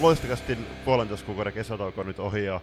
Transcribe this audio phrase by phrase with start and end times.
[0.00, 2.60] loistakastin puolentoista kuukauden kesätauko nyt ohi ja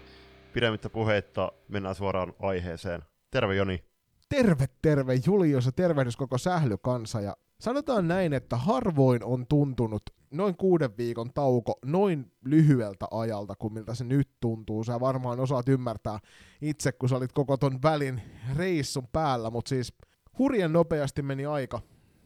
[0.52, 3.02] pidemmittä puheitta mennään suoraan aiheeseen.
[3.30, 3.84] Terve Joni.
[4.28, 7.20] Terve, terve Julius ja tervehdys koko sählykansa.
[7.20, 13.72] Ja sanotaan näin, että harvoin on tuntunut noin kuuden viikon tauko noin lyhyeltä ajalta kuin
[13.72, 14.84] miltä se nyt tuntuu.
[14.84, 16.18] Sä varmaan osaat ymmärtää
[16.62, 18.22] itse, kun sä olit koko ton välin
[18.56, 19.94] reissun päällä, mutta siis
[20.38, 21.80] hurjen nopeasti meni aika.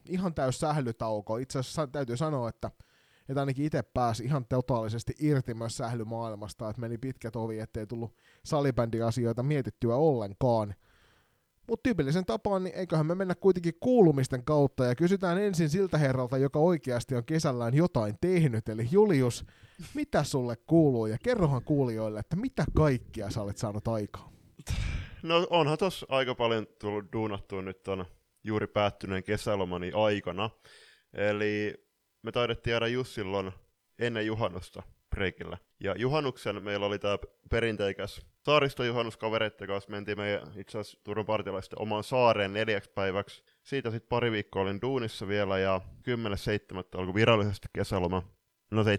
[0.09, 1.37] Ihan täys sählytauko.
[1.37, 2.71] Itse asiassa täytyy sanoa, että
[3.29, 8.15] että ainakin itse pääsi ihan totaalisesti irti myös sählymaailmasta, että meni pitkät ovi, ettei tullut
[8.45, 10.75] salibändiasioita mietittyä ollenkaan.
[11.67, 16.37] Mutta tyypillisen tapaan, niin eiköhän me mennä kuitenkin kuulumisten kautta ja kysytään ensin siltä herralta,
[16.37, 18.69] joka oikeasti on kesällään jotain tehnyt.
[18.69, 19.45] Eli Julius,
[19.93, 24.33] mitä sulle kuuluu ja kerrohan kuulijoille, että mitä kaikkia sä olet saanut aikaan?
[25.23, 28.05] No onhan tos aika paljon tullut duunattua nyt on
[28.43, 30.49] juuri päättyneen kesälomani aikana.
[31.13, 31.83] Eli
[32.23, 33.51] me taidettiin jäädä just silloin
[33.99, 35.57] ennen juhannusta breikillä.
[35.79, 37.17] Ja juhannuksen meillä oli tämä
[37.49, 39.91] perinteikäs saaristojuhannus kavereiden kanssa.
[39.91, 43.43] Mentiin me itse asiassa Turun partilaisten omaan saareen neljäksi päiväksi.
[43.63, 46.99] Siitä sitten pari viikkoa olin duunissa vielä ja 10.7.
[46.99, 48.23] alkoi virallisesti kesäloma.
[48.71, 48.89] No 7.7.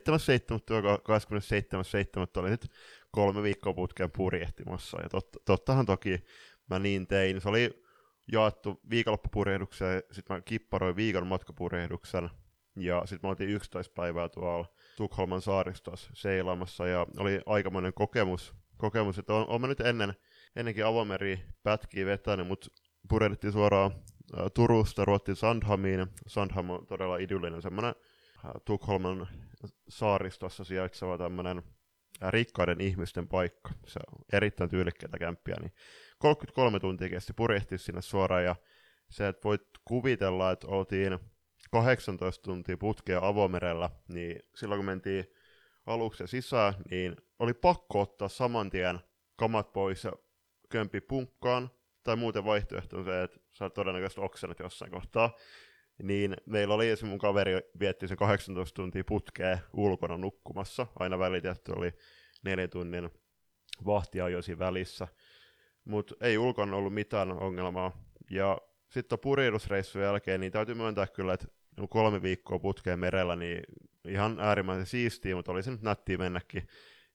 [0.74, 2.40] ja 27.7.
[2.40, 2.70] oli sitten
[3.10, 5.02] kolme viikkoa putkeen purjehtimassa.
[5.02, 6.24] Ja tot, tottahan toki
[6.70, 7.40] mä niin tein.
[7.40, 7.84] Se oli
[8.32, 12.30] jaettu viikonloppupurjehdukseen sitten mä kipparoin viikon matkapurjehduksen
[12.76, 19.18] ja sitten me oltiin 11 päivää tuolla Tukholman saaristossa seilaamassa ja oli aikamoinen kokemus, kokemus
[19.18, 20.14] että on, on mä nyt ennen,
[20.56, 22.68] ennenkin avomeri pätkiä vetänyt, mutta
[23.08, 23.92] purehdittiin suoraan
[24.54, 26.06] Turusta ruottiin Sandhamiin.
[26.26, 27.94] Sandham on todella idyllinen semmoinen
[28.64, 29.28] Tukholman
[29.88, 31.62] saaristossa sijaitseva tämmöinen
[32.30, 33.70] rikkaiden ihmisten paikka.
[33.86, 35.72] Se on erittäin tyylikkäitä kämppiä, niin
[36.18, 38.56] 33 tuntia kesti purjehtia sinne suoraan ja
[39.10, 41.18] se, että voit kuvitella, että oltiin
[41.74, 45.24] 18 tuntia putkea avomerellä, niin silloin kun mentiin
[45.86, 49.00] aluksen sisään, niin oli pakko ottaa saman tien
[49.36, 50.12] kamat pois ja
[50.68, 51.70] kömpi punkkaan,
[52.02, 55.36] tai muuten vaihtoehto on se, että sä todennäköisesti oksennat jossain kohtaa.
[56.02, 60.86] Niin meillä oli se mun kaveri vietti sen 18 tuntia putkea ulkona nukkumassa.
[60.98, 61.92] Aina välitetty oli
[62.44, 63.10] neljän tunnin
[63.86, 65.08] vahtiajosi välissä.
[65.84, 67.92] Mutta ei ulkona ollut mitään ongelmaa.
[68.30, 68.58] Ja
[68.90, 71.46] sitten purjehdusreissun jälkeen, niin täytyy myöntää kyllä, että
[71.90, 73.62] kolme viikkoa putkeen merellä, niin
[74.08, 76.68] ihan äärimmäisen siistiä, mutta oli se nyt nättiä mennäkin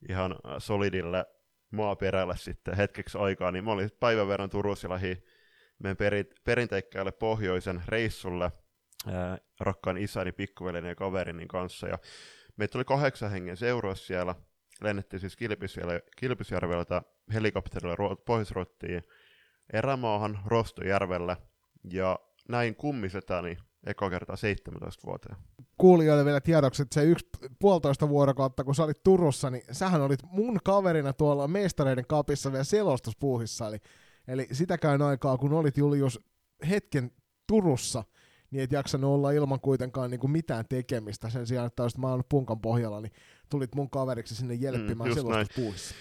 [0.09, 1.25] ihan solidille
[1.71, 5.23] maaperälle sitten hetkeksi aikaa, niin mä olin päivän verran Turussa lähi
[5.79, 8.51] meidän peri, perinteikkäälle pohjoisen reissulle
[9.07, 11.99] ää, rakkaan isäni, pikkuveljen ja kaverini kanssa, ja
[12.57, 14.35] meitä oli kahdeksan hengen seuraa siellä,
[14.81, 15.37] lennettiin siis
[16.17, 17.01] Kilpisjärveltä,
[17.33, 18.53] helikopterilla pohjois
[19.73, 21.37] erämaahan Rostojärvelle,
[21.91, 25.35] ja näin kummisetäni eka kertaa 17 vuoteen.
[25.77, 27.29] Kuulijoille vielä tiedoksi, että se yksi
[27.59, 32.63] puolitoista vuorokautta, kun sä olit Turussa, niin sähän olit mun kaverina tuolla mestareiden kapissa vielä
[32.63, 33.77] selostuspuuhissa, eli,
[34.27, 36.19] eli sitäkään aikaa, kun olit Julius
[36.69, 37.11] hetken
[37.47, 38.03] Turussa,
[38.51, 41.29] niin et jaksanut olla ilman kuitenkaan niin kuin mitään tekemistä.
[41.29, 43.11] Sen sijaan, että olisit mä punkan pohjalla, niin
[43.49, 45.95] tulit mun kaveriksi sinne jelppimään mm, selostuspuuhissa.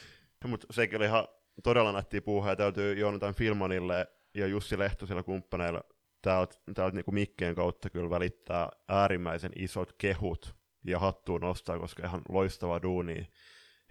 [0.46, 1.28] Mutta sekin oli ihan
[1.62, 5.84] todella nättiä puuhaa, ja täytyy Joonatan Filmanille ja Jussi Lehtosella kumppaneilla
[6.28, 10.54] täältä, täältä niinku mikkeen kautta kyllä välittää äärimmäisen isot kehut
[10.86, 13.28] ja hattuun nostaa, koska ihan loistava duuni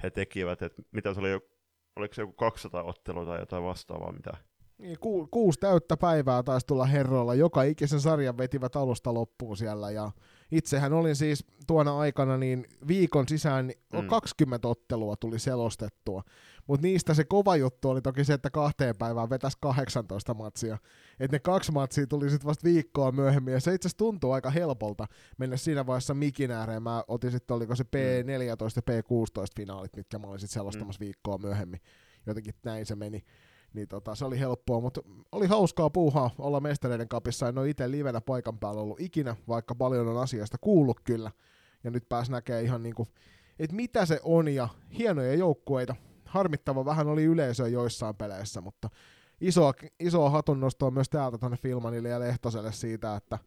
[0.04, 0.62] he tekivät.
[0.62, 1.30] Et mitä se oli,
[1.96, 4.32] oliko se joku 200 ottelua tai jotain vastaavaa, mitä
[4.78, 7.36] niin, ku, kuusi täyttä päivää taisi tulla herroilla.
[7.36, 9.92] Joka ikisen sarjan vetivät alusta loppuun siellä.
[9.92, 10.12] Ja
[10.52, 14.08] itsehän olin siis tuona aikana niin viikon sisään mm.
[14.08, 16.24] 20 ottelua tuli selostettua.
[16.68, 20.78] Mutta niistä se kova juttu oli toki se, että kahteen päivään vetäisi 18 matsia.
[21.20, 23.54] Että ne kaksi matsia tuli sitten vasta viikkoa myöhemmin.
[23.54, 25.06] Ja se itse asiassa tuntuu aika helpolta
[25.38, 26.84] mennä siinä vaiheessa mikin ääreen.
[26.84, 31.06] Mä otin sitten, oliko se P14 ja P16 finaalit, mitkä mä olin sitten selostamassa mm.
[31.06, 31.80] viikkoa myöhemmin.
[32.26, 33.24] Jotenkin näin se meni
[33.78, 35.02] niin tota, se oli helppoa, mutta
[35.32, 37.48] oli hauskaa puuhaa olla mestareiden kapissa.
[37.48, 41.32] En ole itse livenä paikan päällä ollut ikinä, vaikka paljon on asiasta kuullut kyllä.
[41.84, 43.08] Ja nyt pääs näkee ihan niinku,
[43.60, 45.96] että mitä se on ja hienoja joukkueita.
[46.26, 48.90] Harmittava vähän oli yleisöä joissain peleissä, mutta
[49.42, 53.40] isoa, isoa hatunnostoa myös täältä tuonne Filmanille ja Lehtoselle siitä, että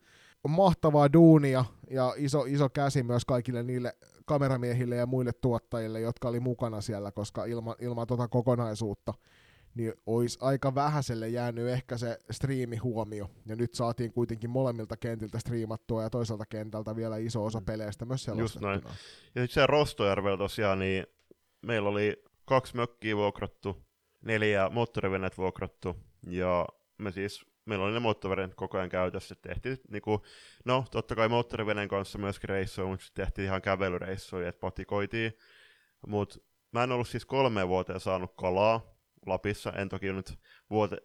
[0.44, 6.28] on mahtavaa duunia ja iso, iso käsi myös kaikille niille kameramiehille ja muille tuottajille, jotka
[6.28, 9.14] oli mukana siellä, koska ilman, ilman tuota kokonaisuutta–
[9.74, 13.30] niin olisi aika vähäiselle jäänyt ehkä se striimihuomio.
[13.46, 17.66] Ja nyt saatiin kuitenkin molemmilta kentiltä striimattua ja toiselta kentältä vielä iso osa mm.
[17.66, 18.72] peleistä myös selostettuna.
[18.74, 18.96] Just näin.
[19.34, 21.06] Ja sitten Rostojärvellä tosiaan, niin
[21.62, 23.84] meillä oli kaksi mökkiä vuokrattu,
[24.22, 25.96] neljä moottoriveneet vuokrattu,
[26.26, 26.66] ja
[26.98, 29.34] me siis meillä oli ne moottoriveneet koko ajan käytössä.
[29.34, 30.22] Tehtiin, niinku,
[30.64, 35.32] no totta kai moottoriveneen kanssa myöskin reissuja, mutta tehtiin ihan kävelyreissuja, että patikoitiin.
[36.06, 36.38] Mutta
[36.72, 40.38] mä en ollut siis kolme vuoteen saanut kalaa Lapissa, en toki nyt
[40.70, 40.98] vuote,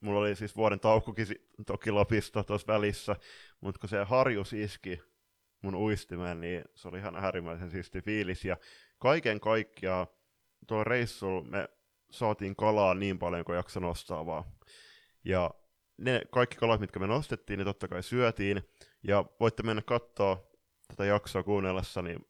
[0.00, 1.26] mulla oli siis vuoden taukokin
[1.66, 3.16] toki Lapista tuossa välissä,
[3.60, 5.00] mutta kun se harjus iski
[5.62, 8.44] mun uistimeen, niin se oli ihan äärimmäisen siisti fiilis.
[8.44, 8.56] Ja
[8.98, 10.06] kaiken kaikkiaan
[10.66, 11.68] tuolla reissulla me
[12.10, 14.44] saatiin kalaa niin paljon kuin jakso nostaa vaan.
[15.24, 15.50] Ja
[15.98, 18.62] ne kaikki kalat, mitkä me nostettiin, niin totta kai syötiin.
[19.02, 20.50] Ja voitte mennä katsoa
[20.88, 22.26] tätä jaksoa kuunnellessa, niin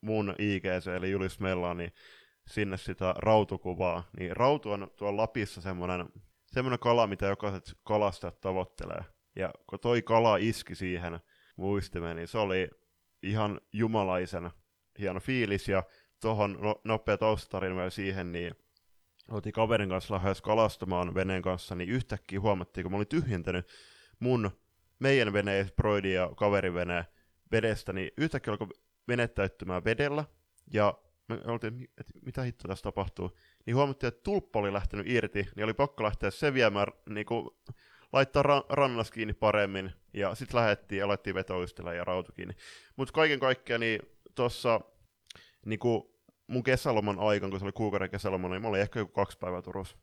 [0.00, 1.92] mun IGC, eli Julius Mella, niin
[2.48, 4.04] sinne sitä rautukuvaa.
[4.18, 6.08] Niin rautu on tuolla Lapissa semmoinen,
[6.46, 9.04] semmoinen kala, mitä jokaiset kalastajat tavoittelee.
[9.36, 11.20] Ja kun toi kala iski siihen
[11.56, 12.70] muistimeen, niin se oli
[13.22, 14.50] ihan jumalaisen
[14.98, 15.68] hieno fiilis.
[15.68, 15.82] Ja
[16.20, 18.54] tuohon no, nopea taustatarina siihen, niin
[19.30, 23.68] oltiin kaverin kanssa lähes kalastamaan veneen kanssa, niin yhtäkkiä huomattiin, kun mä olin tyhjentänyt
[24.20, 24.50] mun
[24.98, 27.04] meidän veneen, Broidin ja kaverin veneen
[27.52, 28.68] vedestä, niin yhtäkkiä alkoi
[29.08, 30.24] vene täyttymään vedellä,
[30.72, 30.94] ja
[31.28, 33.36] me oltiin, että mitä hitto tässä tapahtuu,
[33.66, 37.50] niin huomattiin, että tulppa oli lähtenyt irti, niin oli pakko lähteä se viemään, niin kuin,
[38.12, 42.54] laittaa ra- rannassa kiinni paremmin, ja sitten lähdettiin ja alettiin vetoistella ja rautu kiinni.
[42.96, 44.00] Mutta kaiken kaikkiaan, niin
[44.34, 44.80] tuossa
[45.66, 45.80] niin
[46.46, 49.62] mun kesäloman aikaan, kun se oli kuukauden kesäloma, niin mä olin ehkä joku kaksi päivää
[49.62, 49.96] Turussa.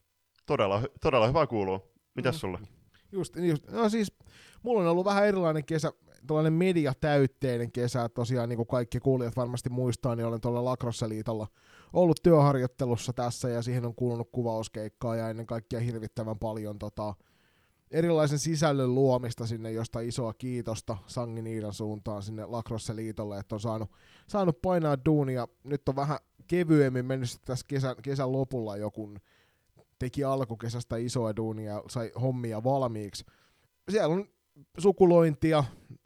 [0.45, 1.93] Todella, todella hyvä kuuluu.
[2.15, 2.39] Mitäs mm.
[2.39, 2.59] sulle?
[3.11, 4.13] Just, just, no siis,
[4.63, 5.93] mulla on ollut vähän erilainen kesä,
[6.27, 11.47] tällainen mediatäytteinen kesä, tosiaan niin kuin kaikki kuulijat varmasti muistaa, niin olen tuolla Lacrosse-liitolla
[11.93, 17.13] ollut työharjoittelussa tässä, ja siihen on kuulunut kuvauskeikkaa, ja ennen kaikkea hirvittävän paljon tota,
[17.91, 23.91] erilaisen sisällön luomista sinne, josta isoa kiitosta Sangin Iidan suuntaan sinne Lacrosse-liitolle, että on saanut,
[24.27, 25.47] saanut painaa duunia.
[25.63, 26.17] Nyt on vähän
[26.47, 29.13] kevyemmin mennyt tässä kesän, kesän lopulla joku
[29.99, 33.25] teki alkukesästä isoa duunia sai hommia valmiiksi.
[33.89, 34.27] Siellä on
[34.77, 35.63] sukulointia,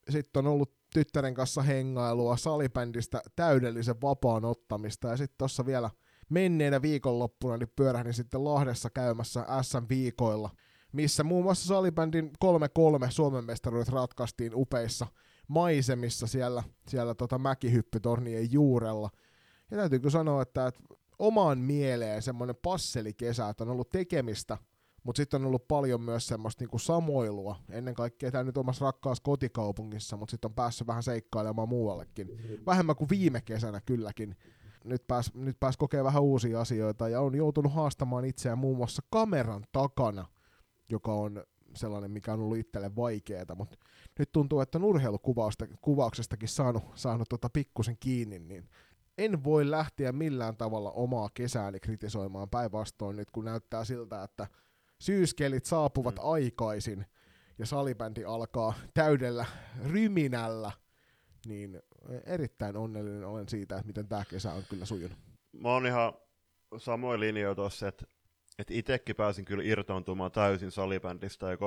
[0.10, 5.90] sitten on ollut tyttären kanssa hengailua, salibändistä täydellisen vapaan ottamista ja sitten tuossa vielä
[6.30, 10.50] menneenä viikonloppuna niin pyörähdin sitten Lahdessa käymässä SM-viikoilla,
[10.92, 15.08] missä muun muassa salibändin 3-3 Suomen mestaruudet ratkaistiin upeissa
[15.48, 19.10] maisemissa siellä, siellä tota mäkihyppytornien juurella–
[19.72, 20.82] ja täytyykö sanoa, että, että
[21.20, 24.58] omaan mieleen semmoinen passelikesä, että on ollut tekemistä,
[25.04, 29.24] mutta sitten on ollut paljon myös semmoista niinku samoilua, ennen kaikkea tämä nyt omassa rakkaassa
[29.24, 32.28] kotikaupungissa, mutta sitten on päässyt vähän seikkailemaan muuallekin.
[32.66, 34.36] Vähemmän kuin viime kesänä kylläkin.
[34.84, 39.02] Nyt pääs, nyt pääs kokea vähän uusia asioita ja on joutunut haastamaan itseään muun muassa
[39.10, 40.26] kameran takana,
[40.90, 41.44] joka on
[41.76, 43.78] sellainen, mikä on ollut itselle vaikeaa, mutta
[44.20, 48.70] nyt tuntuu, että on urheilukuvauksestakin saanut, saanut tota pikkusen kiinni, niin
[49.18, 54.48] en voi lähteä millään tavalla omaa kesääni kritisoimaan päinvastoin nyt, kun näyttää siltä, että
[55.02, 56.22] syyskelit saapuvat mm.
[56.24, 57.06] aikaisin
[57.58, 59.46] ja salibändi alkaa täydellä
[59.92, 60.72] ryminällä,
[61.46, 61.82] niin
[62.26, 65.18] erittäin onnellinen olen siitä, että miten tämä kesä on kyllä sujunut.
[65.52, 66.14] Mä oon ihan
[66.78, 68.06] samoin linjoja tuossa, että,
[68.60, 71.58] että itsekin pääsin kyllä irtaantumaan täysin salibändistä, ja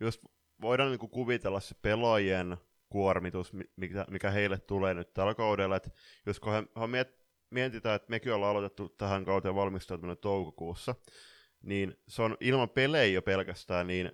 [0.00, 0.20] just
[0.60, 2.56] voidaan niinku kuvitella se pelaajien
[2.88, 5.76] kuormitus, mikä, mikä heille tulee nyt tällä kaudella.
[5.76, 5.94] Et
[6.26, 10.94] jos he, he miet, mietitään, että mekin ollaan aloitettu tähän kauteen valmistautuminen toukokuussa,
[11.66, 14.12] niin se on ilman pelejä jo pelkästään niin,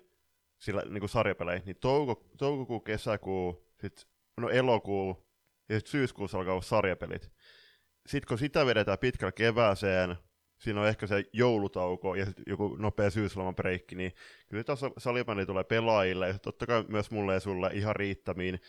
[0.57, 4.07] sillä, niin kuin sarjapelejä, niin touko, toukokuu, kesäkuu, sit,
[4.37, 5.27] no elokuu
[5.69, 7.31] ja sitten syyskuussa alkaa olla sarjapelit.
[8.05, 10.15] Sitten kun sitä vedetään pitkällä kevääseen,
[10.59, 14.11] siinä on ehkä se joulutauko ja joku nopea syyslomapreikki, niin
[14.49, 18.61] kyllä tässä salibändi tulee pelaajille ja totta kai myös mulle ja sulle ihan riittämiin.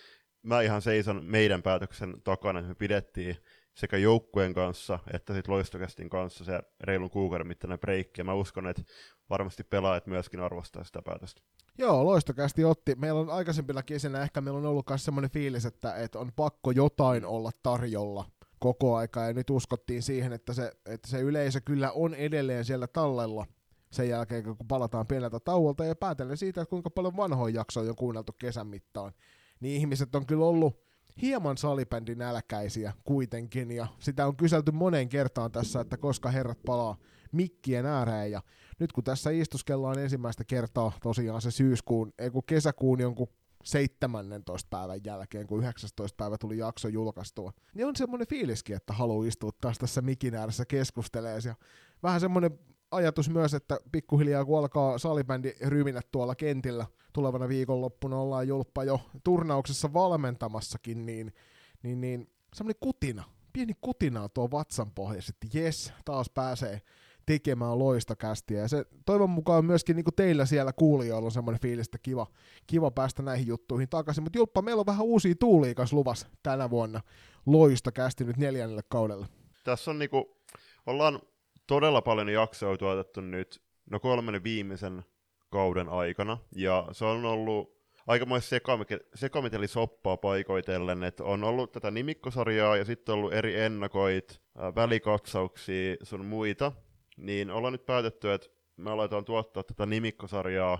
[0.43, 3.37] Mä ihan seison meidän päätöksen takana, että me pidettiin
[3.75, 8.67] sekä joukkueen kanssa että sitten loistokästin kanssa se reilun kuukauden mittainen breikki, ja mä uskon,
[8.67, 8.83] että
[9.31, 11.43] varmasti pelaajat myöskin arvostaa sitä päätöstä.
[11.79, 12.95] Joo, loistokästi otti.
[12.95, 16.71] Meillä on aikaisempina kesinä ehkä meillä on ollut myös semmoinen fiilis, että, että on pakko
[16.71, 18.25] jotain olla tarjolla
[18.59, 22.87] koko aika ja nyt uskottiin siihen, että se, että se yleisö kyllä on edelleen siellä
[22.87, 23.47] tallella
[23.93, 27.97] sen jälkeen, kun palataan pieneltä tauolta ja päätellen siitä, että kuinka paljon vanhoja jaksoja on
[27.97, 29.13] kuunneltu kesän mittaan,
[29.61, 30.85] niin ihmiset on kyllä ollut
[31.23, 36.97] hieman salibändin nälkäisiä kuitenkin, ja sitä on kyselty moneen kertaan tässä, että koska herrat palaa
[37.33, 38.43] mikkien ääreen, ja
[38.79, 43.29] nyt kun tässä istuskellaan ensimmäistä kertaa tosiaan se syyskuun, ei kun kesäkuun jonkun
[43.65, 44.69] 17.
[44.71, 46.17] päivän jälkeen, kun 19.
[46.17, 50.65] päivä tuli jakso julkaistua, niin on semmoinen fiiliskin, että haluaa istua taas tässä mikin ääressä
[50.65, 51.39] keskustelee.
[51.45, 51.55] Ja
[52.03, 52.59] vähän semmoinen
[52.91, 59.01] ajatus myös, että pikkuhiljaa kun alkaa salibändi ryminä tuolla kentillä, tulevana viikonloppuna ollaan julppa jo
[59.25, 61.33] turnauksessa valmentamassakin, niin,
[61.83, 66.81] niin, niin semmoinen kutina, pieni kutina tuo vatsan pohjassa, että jes, taas pääsee
[67.27, 68.61] tekemään loistokästiä.
[68.61, 72.27] Ja se toivon mukaan myöskin niin teillä siellä kuulijoilla on semmoinen fiilis, että kiva,
[72.67, 74.23] kiva päästä näihin juttuihin takaisin.
[74.25, 77.01] Mutta Julppa, meillä on vähän uusia tuulia kanssa luvassa tänä vuonna
[77.47, 79.27] loistokästi nyt neljännelle kaudelle.
[79.65, 80.37] Tässä on niinku,
[80.87, 81.21] ollaan
[81.67, 85.05] todella paljon jaksoja tuotettu nyt, no kolmen viimeisen
[85.55, 87.75] kauden aikana, ja se on ollut
[88.07, 88.57] aikamoista
[89.15, 94.41] sekamiteli soppaa paikoitellen, että on ollut tätä nimikkosarjaa ja sitten ollut eri ennakoit,
[94.75, 96.73] välikatsauksia sun muita,
[97.17, 100.79] niin ollaan nyt päätetty, että me aletaan tuottaa tätä nimikkosarjaa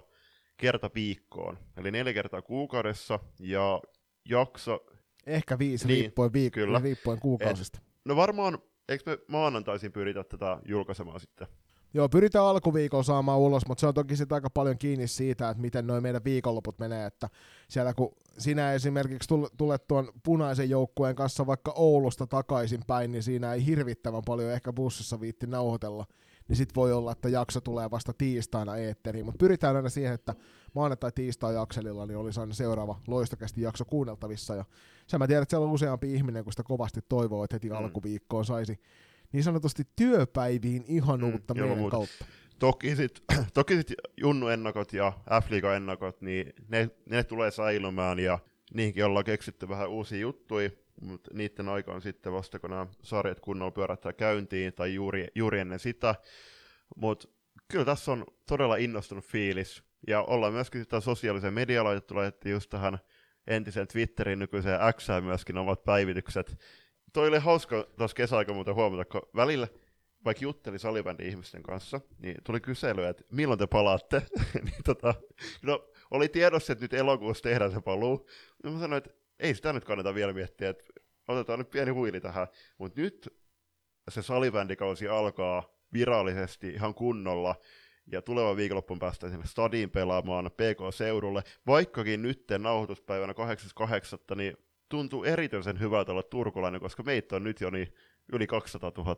[0.57, 3.81] kerta viikkoon, eli neljä kertaa kuukaudessa, ja
[4.29, 4.85] jakso...
[5.27, 6.79] Ehkä viisi, niin, riippuen, viik- kyllä.
[6.79, 7.79] riippuen kuukausista.
[7.79, 11.47] Et, no varmaan, eikö me maanantaisin pyritä tätä julkaisemaan sitten?
[11.95, 15.61] Joo, pyritään alkuviikolla saamaan ulos, mutta se on toki sitten aika paljon kiinni siitä, että
[15.61, 17.29] miten noin meidän viikonloput menee, että
[17.69, 23.55] siellä kun sinä esimerkiksi tulet tuon punaisen joukkueen kanssa vaikka Oulusta takaisin päin, niin siinä
[23.55, 26.07] ei hirvittävän paljon ehkä bussissa viitti nauhoitella,
[26.49, 30.35] niin sitten voi olla, että jakso tulee vasta tiistaina eetteriin, mutta pyritään aina siihen, että
[30.75, 34.65] maanantai tiistai jakselilla niin olisi aina seuraava loistokästi jakso kuunneltavissa, ja
[35.07, 37.77] sen mä tiedän, että siellä on useampi ihminen, kun sitä kovasti toivoo, että heti mm.
[37.77, 38.81] alkuviikkoon saisi
[39.35, 42.25] niin sanotusti työpäiviin ihanuutta mm, meidän kautta.
[42.59, 45.13] Toki sitten toki sit Junnu-ennakot ja
[45.45, 48.39] f ennakot niin ne, ne tulee säilymään ja
[48.75, 53.41] niihinkin ollaan keksitty vähän uusia juttuja, mutta niiden aika on sitten vasta, kun nämä sarjat
[53.41, 56.15] kunnolla pyörättää käyntiin tai juuri, juuri ennen sitä.
[56.97, 57.29] Mutta
[57.69, 59.83] kyllä tässä on todella innostunut fiilis.
[60.07, 62.99] Ja ollaan myöskin sitä sosiaalisen median laitettu, laitettiin just tähän
[63.47, 66.57] entiseen Twitterin nykyiseen X myöskin omat päivitykset
[67.15, 69.69] toi oli hauska tuossa kesäaika muuten huomata, kun välillä
[70.25, 74.23] vaikka jutteli salibändin ihmisten kanssa, niin tuli kysely, että milloin te palaatte.
[74.65, 75.15] niin tota,
[75.63, 78.29] no, oli tiedossa, että nyt elokuussa tehdään se paluu.
[78.65, 80.85] Ja mä sanoin, että ei sitä nyt kannata vielä miettiä, että
[81.29, 82.47] otetaan nyt pieni huili tähän.
[82.79, 83.35] Mutta nyt
[84.11, 87.55] se salibändikausi alkaa virallisesti ihan kunnolla,
[88.13, 94.37] ja tuleva viikonloppuun päästään sinne stadiin pelaamaan PK-seudulle, vaikkakin nyt nauhoituspäivänä 8.8.
[94.37, 94.57] niin
[94.95, 97.95] tuntuu erityisen hyvältä olla turkulainen, koska meitä on nyt jo niin
[98.33, 99.17] yli 200 000.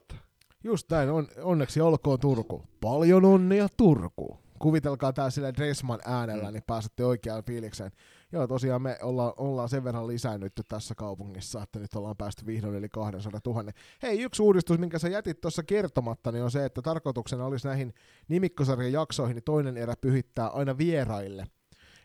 [0.65, 2.63] Just näin, on, onneksi olkoon Turku.
[2.81, 4.39] Paljon onnea Turku.
[4.59, 6.53] Kuvitelkaa tää sille Dressman äänellä, mm.
[6.53, 7.91] niin pääsette oikeaan fiilikseen.
[8.33, 12.75] Joo, tosiaan me ollaan, ollaan sen verran lisännyt tässä kaupungissa, että nyt ollaan päästy vihdoin
[12.75, 13.73] yli 200 000.
[14.03, 17.95] Hei, yksi uudistus, minkä sä jätit tuossa kertomatta, niin on se, että tarkoituksena olisi näihin
[18.29, 21.47] nimikkosarjan jaksoihin niin toinen erä pyhittää aina vieraille.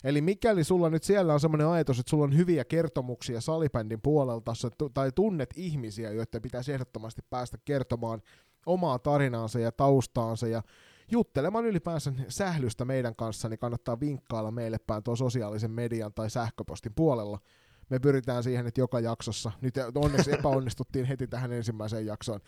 [0.03, 4.53] Eli mikäli sulla nyt siellä on semmoinen ajatus, että sulla on hyviä kertomuksia salibändin puolelta,
[4.93, 8.22] tai tunnet ihmisiä, joiden pitäisi ehdottomasti päästä kertomaan
[8.65, 10.63] omaa tarinaansa ja taustaansa ja
[11.12, 16.93] juttelemaan ylipäänsä sählystä meidän kanssa, niin kannattaa vinkkailla meille päin tuon sosiaalisen median tai sähköpostin
[16.96, 17.39] puolella
[17.91, 22.39] me pyritään siihen, että joka jaksossa, nyt onneksi epäonnistuttiin heti tähän ensimmäiseen jaksoon,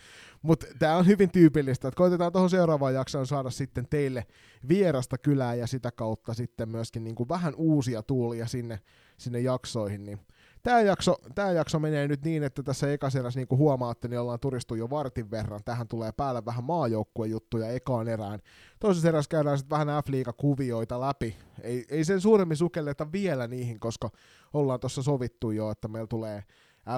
[0.42, 4.26] mutta tämä on hyvin tyypillistä, että koitetaan tuohon seuraavaan jaksoon saada sitten teille
[4.68, 8.80] vierasta kylää ja sitä kautta sitten myöskin niin kuin vähän uusia tuulia sinne,
[9.18, 10.20] sinne jaksoihin, niin
[10.64, 14.40] Tämä jakso, tämä jakso menee nyt niin, että tässä ekaserässä, niin kuin huomaatte, niin ollaan
[14.40, 15.62] turistu jo vartin verran.
[15.66, 18.40] Tähän tulee päälle vähän maajoukkuejuttuja ekaan erään.
[18.80, 21.38] Toisessa erässä käydään sitten vähän f kuvioita läpi.
[21.62, 24.10] Ei, ei sen suuremmin sukelleta vielä niihin, koska
[24.54, 26.44] ollaan tuossa sovittu jo, että meillä tulee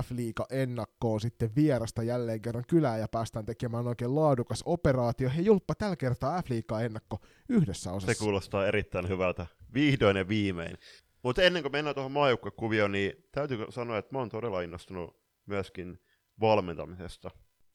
[0.03, 5.29] F-liiga ennakkoon sitten vierasta jälleen kerran kylään ja päästään tekemään oikein laadukas operaatio.
[5.29, 7.19] Hei Julppa, tällä kertaa F-liiga ennakko
[7.49, 8.13] yhdessä osassa.
[8.13, 9.47] Se kuulostaa erittäin hyvältä.
[9.73, 10.77] Vihdoin ja viimein.
[11.23, 15.99] Mutta ennen kuin mennään tuohon maajoukkuekuvioon, niin täytyy sanoa, että mä oon todella innostunut myöskin
[16.41, 17.31] valmentamisesta.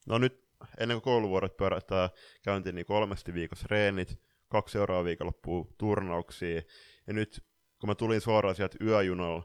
[0.07, 0.45] No nyt
[0.79, 2.11] ennen kuin kouluvuorot pyörähtää
[2.43, 6.63] käyntiin niin kolmesti viikossa reenit, kaksi seuraavaa viikonloppua turnauksia,
[7.07, 7.45] ja nyt
[7.81, 9.43] kun mä tulin suoraan sieltä yöjunalla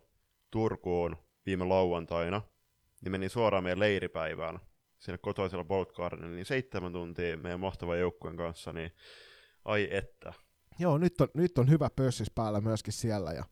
[0.52, 2.42] Turkuun viime lauantaina,
[3.02, 4.60] niin menin suoraan meidän leiripäivään
[5.00, 8.92] sinne kotoisella Bolt Gardenilla, niin seitsemän tuntia meidän mahtavan joukkueen kanssa, niin
[9.66, 10.34] ai että.
[10.80, 13.44] Joo, nyt on, nyt on hyvä pössis päällä myöskin siellä, ja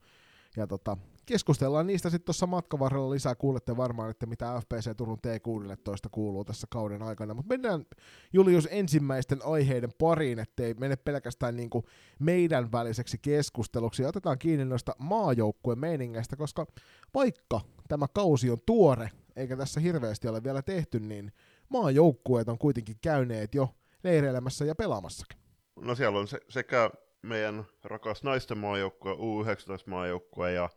[0.57, 3.35] ja tota, keskustellaan niistä sitten tuossa matkavarrella lisää.
[3.35, 7.33] Kuulette varmaan, että mitä FPC Turun T16 kuuluu tässä kauden aikana.
[7.33, 7.85] Mutta mennään
[8.33, 11.85] Julius ensimmäisten aiheiden pariin, ettei mene pelkästään niinku
[12.19, 14.03] meidän väliseksi keskusteluksi.
[14.03, 16.65] Ja otetaan kiinni noista maajoukkueen meiningeistä, koska
[17.13, 21.31] vaikka tämä kausi on tuore, eikä tässä hirveästi ole vielä tehty, niin
[21.69, 23.69] maajoukkueet on kuitenkin käyneet jo
[24.03, 25.39] leireilemässä ja pelaamassakin.
[25.75, 30.69] No siellä on se, sekä meidän rakas naisten maajoukkue, U19-maajoukkue ja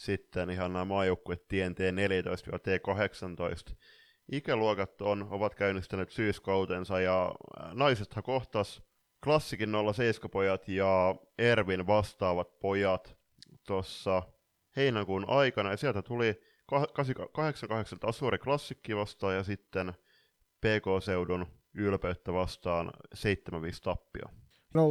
[0.00, 3.74] sitten ihan nämä maajoukkuet TNT 14-T18.
[4.32, 7.34] Ikäluokat on, ovat käynnistäneet syyskautensa ja
[7.72, 8.82] naisethan kohtas
[9.24, 13.16] klassikin 07 pojat ja Ervin vastaavat pojat
[13.66, 14.22] tuossa
[14.76, 16.40] heinäkuun aikana ja sieltä tuli
[16.92, 19.92] 88 Asuri klassikki vastaan ja sitten
[20.60, 23.20] PK-seudun ylpeyttä vastaan 7-5
[23.82, 24.39] tappio.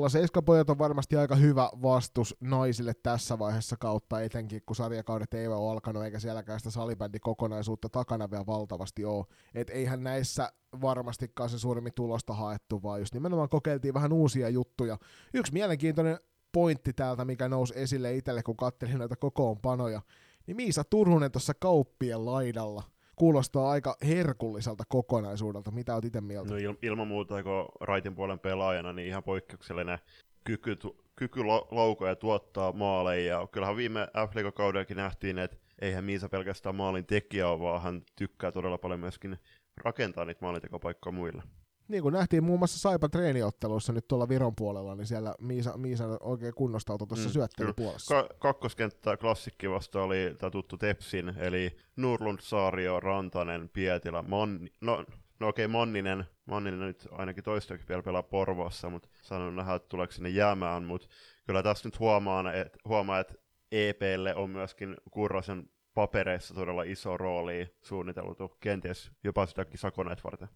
[0.09, 5.47] 07 pojat on varmasti aika hyvä vastus naisille tässä vaiheessa kautta, etenkin kun sarjakaudet ei
[5.47, 9.25] ole alkanut, eikä sielläkään sitä salibändikokonaisuutta takana vielä valtavasti ole.
[9.55, 14.97] Et eihän näissä varmastikaan se suurimmin tulosta haettu, vaan just nimenomaan kokeiltiin vähän uusia juttuja.
[15.33, 16.19] Yksi mielenkiintoinen
[16.51, 20.01] pointti täältä, mikä nousi esille itselle, kun katselin näitä kokoonpanoja,
[20.47, 22.83] niin Miisa Turhunen tuossa kauppien laidalla–
[23.19, 25.71] kuulostaa aika herkulliselta kokonaisuudelta.
[25.71, 26.53] Mitä olet itse mieltä?
[26.53, 29.99] No il- ilman muuta, kun raitin puolen pelaajana, niin ihan poikkeuksellinen
[30.43, 33.39] kyky, tu- kyky laukoja tuottaa maaleja.
[33.39, 38.01] Ja kyllähän viime f kaudellakin nähtiin, että eihän Miisa pelkästään maalin tekijä ole, vaan hän
[38.15, 39.37] tykkää todella paljon myöskin
[39.83, 41.43] rakentaa niitä maalintekopaikkoja muille
[41.89, 46.17] niin kuin nähtiin muun muassa Saipa treeniottelussa nyt tuolla Viron puolella, niin siellä Miisa, Miisa
[46.21, 48.15] oikein kunnostautui tuossa mm, syöttelypuolessa.
[48.15, 55.05] Ka- kakkoskenttää klassikki vasta oli tämä tuttu Tepsin, eli Nurlund, Saario, Rantanen, Pietilä, Manni, no,
[55.39, 59.89] no okei, okay, Manninen, Manninen nyt ainakin toistaiseksi vielä pelaa Porvoossa, mutta sanon nähdä, että
[59.89, 61.07] tuleeko sinne jäämään, mutta
[61.45, 63.33] kyllä tässä nyt huomaa, että, huomaa, että
[63.71, 70.49] EPlle on myöskin Kurrosen papereissa todella iso rooli suunniteltu, kenties jopa sitäkin sakoneet varten.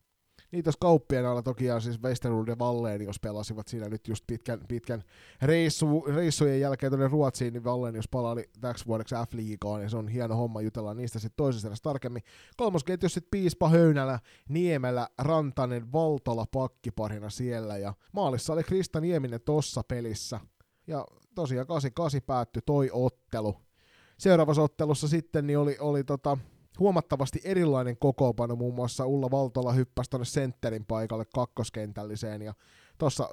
[0.54, 2.56] Niin tuossa kauppien alla toki siis Westerlund ja
[3.04, 5.04] jos pelasivat siinä nyt just pitkän, pitkän
[5.42, 10.36] reissu, reissujen jälkeen tuonne Ruotsiin, niin jos palaali täksi vuodeksi F-liigaan, ja se on hieno
[10.36, 12.24] homma, jutellaan niistä sitten toisessa erässä tarkemmin.
[12.58, 14.20] Kolmosketjus sitten Piispa Höynälä,
[14.50, 20.40] Niemelä, Rantanen, Valtola pakkiparina siellä, ja maalissa oli Krista Nieminen tossa pelissä.
[20.88, 21.70] Ja tosiaan 8-8
[22.26, 23.56] päättyi toi ottelu.
[24.18, 26.38] Seuraavassa ottelussa sitten niin oli, oli tota,
[26.80, 32.54] huomattavasti erilainen kokoopano, muun muassa Ulla Valtola hyppäsi tuonne sentterin paikalle kakkoskentälliseen, ja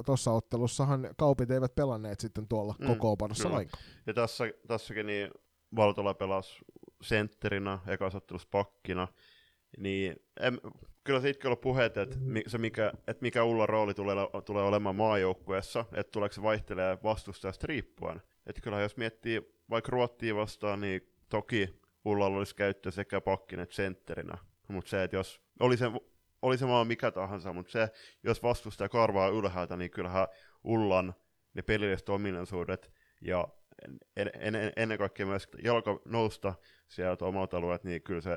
[0.07, 3.83] tuossa ottelussahan kaupit eivät pelanneet sitten tuolla mm, kokoopanossa lainkaan.
[4.07, 5.31] Ja tässä, tässäkin niin
[5.77, 6.59] Valtola pelasi
[7.03, 9.09] sentterinä, ekasottelussa pakkina,
[9.79, 10.61] niin en,
[11.05, 12.17] kyllä siitä kyllä puheet, että
[12.47, 17.67] se mikä, että mikä Ulla rooli tulee, tulee olemaan maajoukkueessa, että tuleeko se vaihtelee vastustajasta
[17.67, 18.23] riippuen.
[18.47, 23.75] Että kyllä jos miettii vaikka Ruottia vastaan, niin toki Ullalla olisi käyttö sekä pakkin että
[23.75, 24.39] sentterinä.
[24.69, 25.87] Mutta se, että jos oli se,
[26.43, 27.89] oli se maa mikä tahansa, mutta se,
[28.23, 30.29] jos vastustaja karvaa ylhäältä, niin kyllähän
[30.65, 31.15] Ullan
[31.55, 33.49] ne pelilliset ominaisuudet ja
[34.17, 36.55] en, en, en, ennen kaikkea myös jalka nousta
[36.89, 38.37] sieltä omalta alueelta, niin kyllä se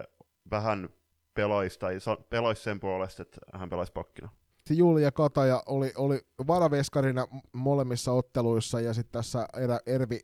[0.52, 0.89] vähän
[1.34, 1.97] pelaisi, tai
[2.30, 4.30] pelaisi sen puolesta, että hän pelaisi pakkina
[4.69, 10.19] Julia Kataja oli, oli varaveskarina molemmissa otteluissa ja sitten tässä erä Ervi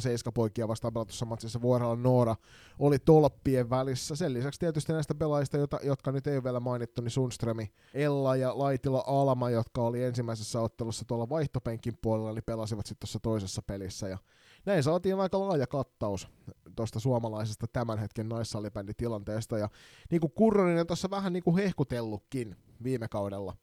[0.00, 2.36] 07 poikia vastaan pelatussa matsissa Vuorella Noora
[2.78, 4.16] oli tolppien välissä.
[4.16, 8.36] Sen lisäksi tietysti näistä pelaajista, jota, jotka nyt ei ole vielä mainittu, niin Sundströmi, Ella
[8.36, 13.62] ja Laitila Alma, jotka oli ensimmäisessä ottelussa tuolla vaihtopenkin puolella, niin pelasivat sitten tuossa toisessa
[13.62, 14.08] pelissä.
[14.08, 14.18] Ja
[14.66, 16.28] näin saatiin aika laaja kattaus
[16.76, 19.58] tuosta suomalaisesta tämän hetken naissalibänditilanteesta.
[19.58, 19.68] Ja
[20.10, 23.56] niin kuin Kurronen on tuossa vähän niin kuin hehkutellutkin viime kaudella,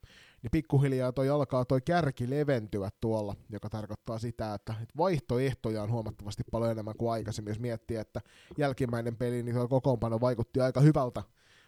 [0.43, 6.43] niin pikkuhiljaa toi alkaa toi kärki leventyä tuolla, joka tarkoittaa sitä, että vaihtoehtoja on huomattavasti
[6.51, 8.21] paljon enemmän kuin aikaisemmin, jos miettii, että
[8.57, 11.23] jälkimmäinen peli, niin tuo kokoonpano vaikutti aika hyvältä,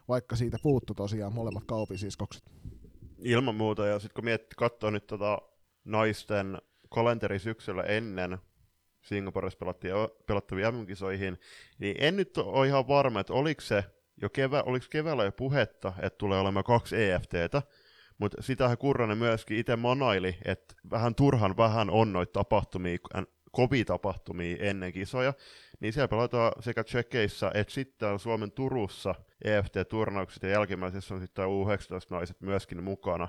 [0.07, 2.51] vaikka siitä puuttu tosiaan molemmat kaupisiskokset.
[3.19, 5.41] Ilman muuta, ja sitten kun miettii, katsoo nyt tota
[5.85, 6.57] naisten
[6.89, 8.37] kalenteri syksyllä ennen
[9.03, 9.65] Singaporessa
[10.27, 11.39] pelattavia MM-kisoihin,
[11.79, 13.83] niin en nyt ole ihan varma, että oliko se
[14.21, 17.61] jo kevä, oliko keväällä jo puhetta, että tulee olemaan kaksi EFTtä,
[18.17, 22.97] mutta sitähän Kurranen myöskin itse manaili, että vähän turhan vähän on noita tapahtumia,
[23.51, 25.33] kovia tapahtumia ennen kisoja,
[25.79, 32.41] niin siellä pelataan sekä Tsekeissä että sitten Suomen Turussa EFT-turnaukset ja jälkimmäisessä on sitten U19-naiset
[32.41, 33.27] myöskin mukana,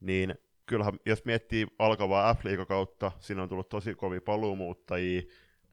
[0.00, 0.34] niin
[0.70, 5.22] kyllähän jos miettii alkavaa f kautta, siinä on tullut tosi kovia paluumuuttajia,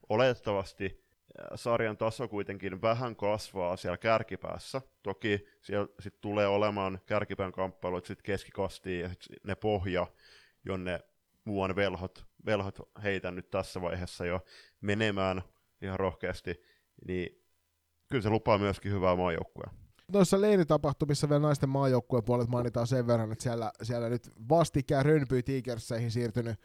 [0.08, 1.04] oletettavasti
[1.54, 4.82] sarjan taso kuitenkin vähän kasvaa siellä kärkipäässä.
[5.02, 10.06] Toki siellä sit tulee olemaan kärkipään kamppailut sit keskikastiin ja sit ne pohja,
[10.64, 11.00] jonne
[11.44, 14.44] muuan velhot, velhot heitä nyt tässä vaiheessa jo
[14.80, 15.42] menemään
[15.82, 16.60] ihan rohkeasti,
[17.06, 17.42] niin
[18.10, 19.70] kyllä se lupaa myöskin hyvää maajoukkuea.
[20.12, 25.42] Noissa leiritapahtumissa vielä naisten maajoukkueen puolet mainitaan sen verran, että siellä, siellä nyt vastikään Rönpy
[25.42, 26.60] Tigerseihin siirtynyt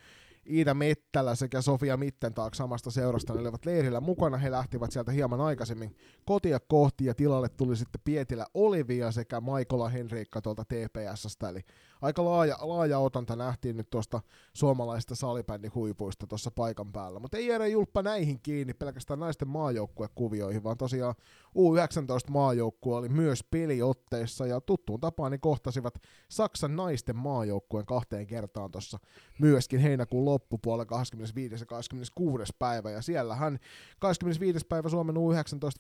[0.50, 4.38] Iida Mettälä sekä Sofia Mittentaak samasta seurasta ne olivat leirillä mukana.
[4.38, 9.90] He lähtivät sieltä hieman aikaisemmin kotia kohti ja tilalle tuli sitten Pietilä Olivia sekä Maikola
[9.90, 11.50] Henriikka tuolta TPSstä.
[11.50, 11.62] Eli
[12.04, 14.22] aika laaja, laaja otanta nähtiin nyt tuosta
[14.54, 17.20] suomalaisista salibändin huipuista tuossa paikan päällä.
[17.20, 21.16] Mutta ei jäädä julppa näihin kiinni pelkästään naisten maajoukkuekuvioihin, vaan tosiaan
[21.58, 25.94] U19 maajoukkue oli myös peliotteissa ja tuttuun tapaan niin kohtasivat
[26.30, 28.98] Saksan naisten maajoukkueen kahteen kertaan tuossa
[29.40, 31.56] myöskin heinäkuun loppupuolella 25.
[31.56, 32.54] ja 26.
[32.60, 32.92] päivä.
[32.92, 33.60] Ja siellähän
[34.00, 34.66] 25.
[34.70, 35.20] päivä Suomen U19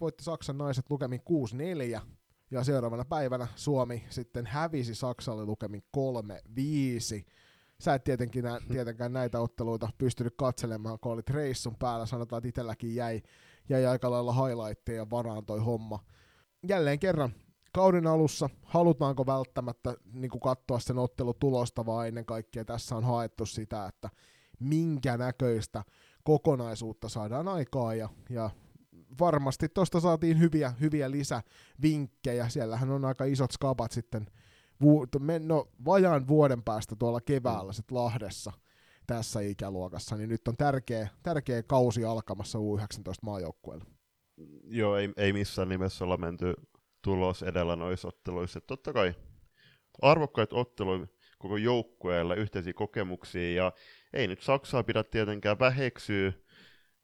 [0.01, 1.21] voitti Saksan naiset lukemin
[1.97, 2.01] 6-4
[2.53, 7.25] Ja seuraavana päivänä Suomi sitten hävisi Saksalle lukemin 3-5.
[7.79, 12.05] Sä et tietenkin nä- tietenkään näitä otteluita pystynyt katselemaan, kun olit reissun päällä.
[12.05, 13.21] Sanotaan, että itselläkin jäi,
[13.69, 15.99] jäi aika lailla highlightteja varaan toi homma.
[16.67, 17.33] Jälleen kerran
[17.71, 23.85] kauden alussa, halutaanko välttämättä niin katsoa sen ottelutulosta, vai ennen kaikkea tässä on haettu sitä,
[23.85, 24.09] että
[24.59, 25.83] minkä näköistä
[26.23, 28.49] kokonaisuutta saadaan aikaa, ja, ja
[29.19, 34.28] varmasti tuosta saatiin hyviä, hyviä lisävinkkejä, siellähän on aika isot skapat sitten,
[34.82, 35.06] vu,
[35.39, 38.52] no, vajaan vuoden päästä tuolla keväällä sit Lahdessa,
[39.08, 43.86] tässä ikäluokassa, niin nyt on tärkeä, tärkeä kausi alkamassa U19 maajoukkueelle.
[44.63, 46.54] Joo, ei, ei missään nimessä olla menty
[47.02, 48.62] tulos edellä noissa otteluissa.
[48.62, 49.13] Totta kai
[50.02, 53.71] arvokkaita otteluja koko joukkueelle, yhteisiä kokemuksia, ja
[54.13, 56.34] ei nyt Saksaa pidä tietenkään väheksyä,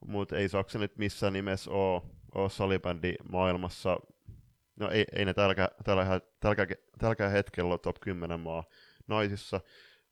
[0.08, 2.02] mutta ei Saksa nyt missään nimessä ole,
[2.36, 4.00] ole salibändi maailmassa.
[4.80, 8.64] No ei, ei ne tälläkään, tällä, hetkellä ole top 10 maa
[9.08, 9.62] naisissa,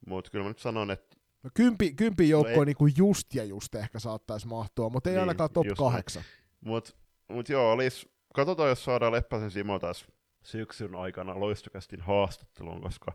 [0.07, 3.75] mutta kyllä mä nyt sanon, että No kympi, kympi joukko no niin just ja just
[3.75, 6.23] ehkä saattaisi mahtua, mutta ei niin, ainakaan top 8.
[6.61, 6.93] Mutta
[7.27, 10.05] mut joo, olisi katsotaan, jos saadaan Leppäsen Simo tässä
[10.43, 13.13] syksyn aikana loistokästin haastatteluun, koska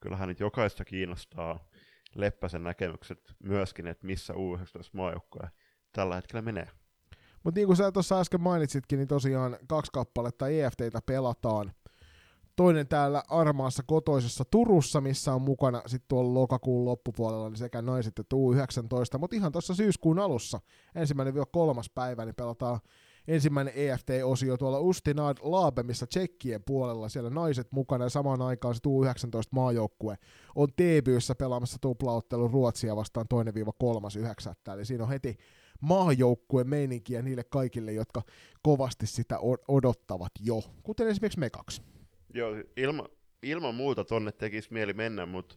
[0.00, 1.68] kyllähän nyt jokaista kiinnostaa
[2.14, 4.36] Leppäsen näkemykset myöskin, että missä U19
[4.92, 5.48] maajoukkoja
[5.94, 6.68] tällä hetkellä menee.
[7.44, 11.72] Mutta niin kuin sä tuossa äsken mainitsitkin, niin tosiaan kaksi kappaletta EFTitä pelataan.
[12.56, 18.18] Toinen täällä Armaassa kotoisessa Turussa, missä on mukana sitten tuolla lokakuun loppupuolella niin sekä naiset
[18.18, 20.60] että U19, mutta ihan tuossa syyskuun alussa,
[20.94, 22.80] ensimmäinen kolmas päivä, niin pelataan
[23.28, 29.48] ensimmäinen EFT-osio tuolla Ustinad Laabemissa Tsekkien puolella, siellä naiset mukana ja samaan aikaan se U19
[29.50, 30.16] maajoukkue
[30.54, 33.26] on TBYssä pelaamassa tuplaottelun Ruotsia vastaan
[34.66, 34.72] 2-3.9.
[34.74, 35.36] Eli siinä on heti
[35.80, 38.22] maajoukkue meininkiä niille kaikille, jotka
[38.62, 41.82] kovasti sitä odottavat jo, kuten esimerkiksi me kaksi.
[42.34, 43.08] Joo, ilma,
[43.42, 45.56] ilman muuta tonne tekisi mieli mennä, mutta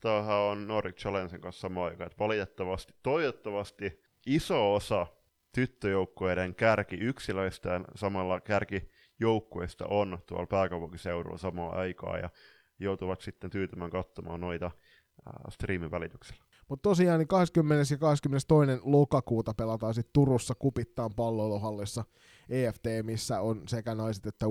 [0.00, 5.06] tämähän on Nordic Challengen kanssa sama aika, että valitettavasti, toivottavasti iso osa
[5.52, 12.30] tyttöjoukkueiden kärkiyksilöistä samalla kärkijoukkueista on tuolla pääkaupunkiseudulla samaan aikaan ja
[12.78, 14.72] joutuvat sitten tyytymään katsomaan noita äh,
[15.50, 16.44] striimin välityksellä.
[16.68, 17.94] Mutta tosiaan niin 20.
[17.94, 18.80] ja 22.
[18.82, 22.04] lokakuuta pelataan sitten Turussa Kupittaan palloiluhallissa
[22.48, 24.50] EFT, missä on sekä naiset että U19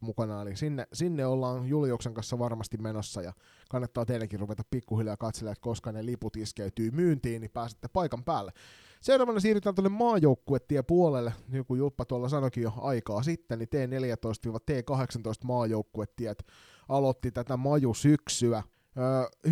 [0.00, 3.32] mukana, eli sinne, sinne ollaan Juliuksen kanssa varmasti menossa, ja
[3.70, 8.52] kannattaa teillekin ruveta pikkuhiljaa katselemaan, että koska ne liput iskeytyy myyntiin, niin pääsette paikan päälle.
[9.00, 15.44] Seuraavana siirrytään tuonne maajoukkuetien puolelle, niin kuin Julppa tuolla sanoikin jo aikaa sitten, niin T14-T18
[15.44, 16.46] maajoukkuetiet
[16.88, 18.62] aloitti tätä majusyksyä.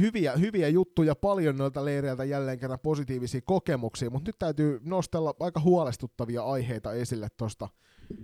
[0.00, 5.60] Hyviä, hyviä juttuja, paljon noilta leireiltä jälleen kerran positiivisia kokemuksia, mutta nyt täytyy nostella aika
[5.60, 7.68] huolestuttavia aiheita esille tuosta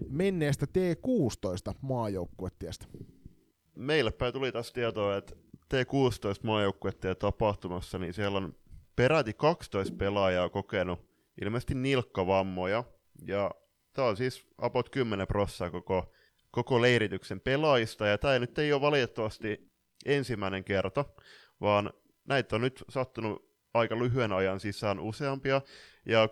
[0.08, 2.86] menneestä T16 maajoukkuetiestä.
[3.76, 5.34] Meille päin tuli taas tietoa, että
[5.74, 8.54] T16 maajoukkuetien tapahtumassa, niin siellä on
[8.96, 11.10] peräti 12 pelaajaa kokenut
[11.42, 12.84] ilmeisesti nilkkavammoja,
[13.26, 13.50] ja
[13.92, 16.12] tämä on siis about 10 prossaa koko,
[16.50, 19.69] koko leirityksen pelaajista, ja tämä nyt ei ole valitettavasti
[20.04, 21.04] ensimmäinen kerta,
[21.60, 21.90] vaan
[22.28, 25.60] näitä on nyt sattunut aika lyhyen ajan sisään useampia,
[26.06, 26.28] ja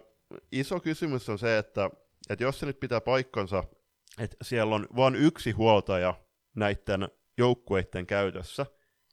[0.52, 1.90] iso kysymys on se, että,
[2.30, 3.64] että jos se nyt pitää paikkansa,
[4.18, 6.14] että siellä on vain yksi huoltaja
[6.56, 8.66] näiden joukkueiden käytössä,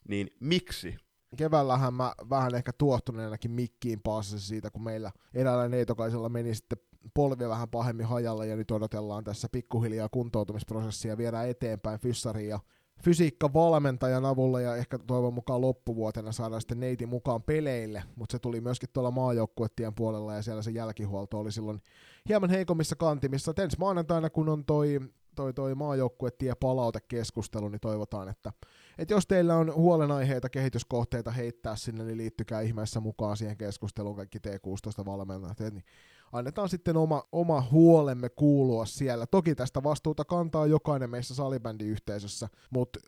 [0.07, 0.97] niin miksi?
[1.37, 6.77] keväällähän mä vähän ehkä tuottuneenakin mikkiin paasasin siitä, kun meillä eräällä neitokaisella meni sitten
[7.13, 12.59] polvi vähän pahemmin hajalla ja nyt odotellaan tässä pikkuhiljaa kuntoutumisprosessia viedään eteenpäin fyssariin ja
[13.05, 18.61] fysiikkavalmentajan avulla ja ehkä toivon mukaan loppuvuotena saadaan sitten neiti mukaan peleille, mutta se tuli
[18.61, 21.81] myöskin tuolla maajoukkuettien puolella ja siellä se jälkihuolto oli silloin
[22.29, 23.53] hieman heikommissa kantimissa.
[23.63, 24.99] Ensi maanantaina, kun on toi,
[25.35, 28.51] toi, toi maajoukkuetie palautekeskustelu, niin toivotaan, että
[28.97, 34.39] et jos teillä on huolenaiheita, kehityskohteita heittää sinne, niin liittykää ihmeessä mukaan siihen keskusteluun kaikki
[34.39, 35.83] T16 valmentajat, niin
[36.31, 39.25] annetaan sitten oma, oma huolemme kuulua siellä.
[39.25, 42.99] Toki tästä vastuuta kantaa jokainen meissä salibändiyhteisössä, mutta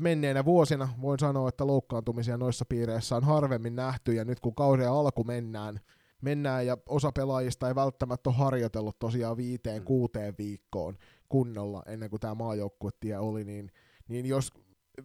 [0.00, 4.90] menneenä vuosina voin sanoa, että loukkaantumisia noissa piireissä on harvemmin nähty, ja nyt kun kauden
[4.90, 5.80] alku mennään,
[6.20, 12.20] mennään ja osa pelaajista ei välttämättä ole harjoitellut tosiaan viiteen, kuuteen viikkoon kunnolla ennen kuin
[12.20, 13.70] tämä maajoukkuetie oli, niin,
[14.08, 14.52] niin jos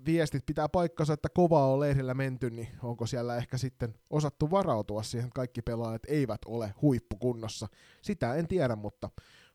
[0.06, 5.04] viestit pitää paikkansa, että kovaa on leirillä menty, niin onko siellä ehkä sitten osattu varautua
[5.04, 7.68] siihen, että kaikki pelaajat eivät ole huippukunnossa.
[8.02, 9.10] Sitä en tiedä, mutta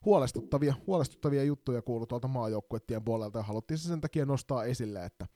[0.05, 5.27] huolestuttavia, huolestuttavia juttuja kuuluu tuolta maajoukkuettien puolelta ja haluttiin se sen takia nostaa esille, että,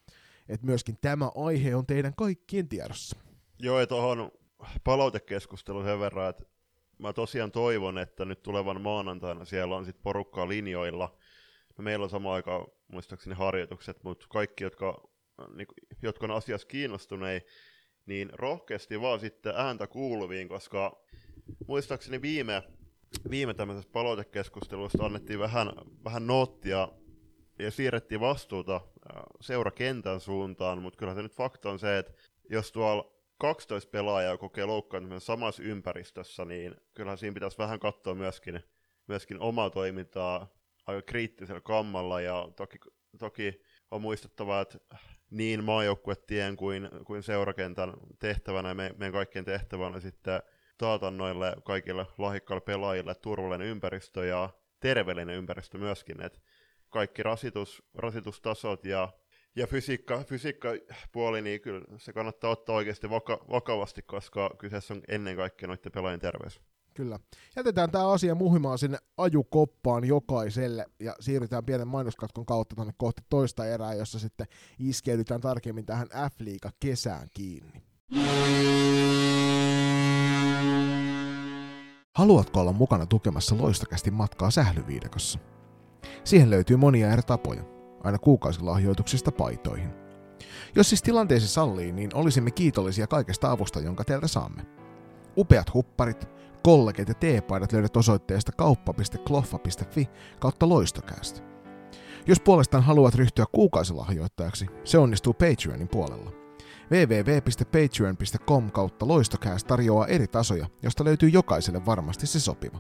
[0.48, 3.16] että myöskin tämä aihe on teidän kaikkien tiedossa.
[3.58, 4.30] Joo, ja tuohon
[4.84, 6.44] palautekeskusteluun sen verran, että
[6.98, 11.16] mä tosiaan toivon, että nyt tulevan maanantaina siellä on sitten porukkaa linjoilla
[11.82, 15.08] meillä on sama aika muistaakseni harjoitukset, mutta kaikki, jotka,
[15.54, 15.66] niin,
[16.02, 17.46] jotka on asiassa kiinnostuneet,
[18.06, 21.04] niin rohkeasti vaan sitten ääntä kuuluviin, koska
[21.68, 22.62] muistaakseni viime,
[23.30, 25.72] viime tämmöisessä palautekeskustelussa annettiin vähän,
[26.04, 26.88] vähän noottia
[27.58, 28.80] ja siirrettiin vastuuta
[29.40, 32.12] seurakentän suuntaan, mutta kyllä se nyt fakta on se, että
[32.50, 38.62] jos tuolla 12 pelaajaa kokee loukkaantumisen samassa ympäristössä, niin kyllähän siinä pitäisi vähän katsoa myöskin,
[39.06, 40.48] myöskin omaa toimintaa
[40.86, 42.78] aika kriittisellä kammalla, ja toki,
[43.18, 44.78] toki on muistettava, että
[45.30, 50.42] niin maajoukkuetien kuin, kuin seurakentän tehtävänä ja me, meidän kaikkien tehtävänä sitten
[50.78, 56.40] taata noille kaikille lahikkaille pelaajille turvallinen ympäristö ja terveellinen ympäristö myöskin, että
[56.90, 59.08] kaikki rasitus, rasitustasot ja,
[59.56, 65.36] ja fysiikka, fysiikkapuoli, niin kyllä se kannattaa ottaa oikeasti vaka, vakavasti, koska kyseessä on ennen
[65.36, 66.60] kaikkea noiden pelaajien terveys.
[66.94, 67.18] Kyllä.
[67.56, 73.66] Jätetään tämä asia muhimaan sinne ajukoppaan jokaiselle ja siirrytään pienen mainoskatkon kautta tuonne kohti toista
[73.66, 74.46] erää, jossa sitten
[74.78, 77.82] iskeydytään tarkemmin tähän F-liiga kesään kiinni.
[82.14, 85.38] Haluatko olla mukana tukemassa loistakästi matkaa sählyviidekossa?
[86.24, 87.62] Siihen löytyy monia eri tapoja,
[88.04, 89.90] aina kuukausilahjoituksista paitoihin.
[90.74, 94.66] Jos siis tilanteesi sallii, niin olisimme kiitollisia kaikesta avusta, jonka teiltä saamme.
[95.36, 96.28] Upeat hupparit,
[96.64, 100.08] kollegit ja teepaidat löydät osoitteesta kauppa.kloffa.fi
[100.40, 101.40] kautta loistokäästä.
[102.26, 106.30] Jos puolestaan haluat ryhtyä kuukausilahjoittajaksi, se onnistuu Patreonin puolella.
[106.90, 112.78] www.patreon.com kautta loistokäästä tarjoaa eri tasoja, josta löytyy jokaiselle varmasti se sopiva.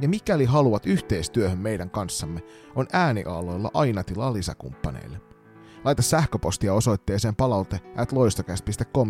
[0.00, 2.40] Ja mikäli haluat yhteistyöhön meidän kanssamme,
[2.74, 5.20] on ääniaaloilla aina tilaa lisäkumppaneille.
[5.84, 8.12] Laita sähköpostia osoitteeseen palaute at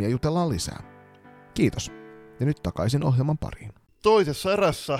[0.01, 0.83] ja jutellaan lisää.
[1.55, 2.06] Kiitos.
[2.41, 3.73] Ja nyt takaisin ohjelman pariin.
[4.03, 4.99] Toisessa erässä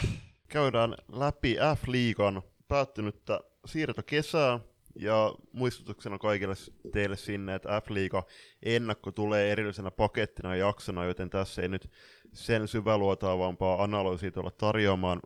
[0.49, 4.61] käydään läpi F-liigan päättynyttä siirtokesää,
[4.99, 6.55] ja muistutuksena kaikille
[6.93, 8.23] teille sinne, että F-liiga
[8.63, 11.91] ennakko tulee erillisenä pakettina ja jaksona, joten tässä ei nyt
[12.33, 15.21] sen syväluotaavampaa analyysiä tulla tarjoamaan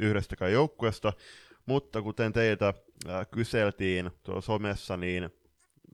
[0.00, 1.12] yhdestäkään joukkueesta,
[1.66, 2.68] mutta kuten teiltä
[3.08, 5.30] äh, kyseltiin tuolla somessa, niin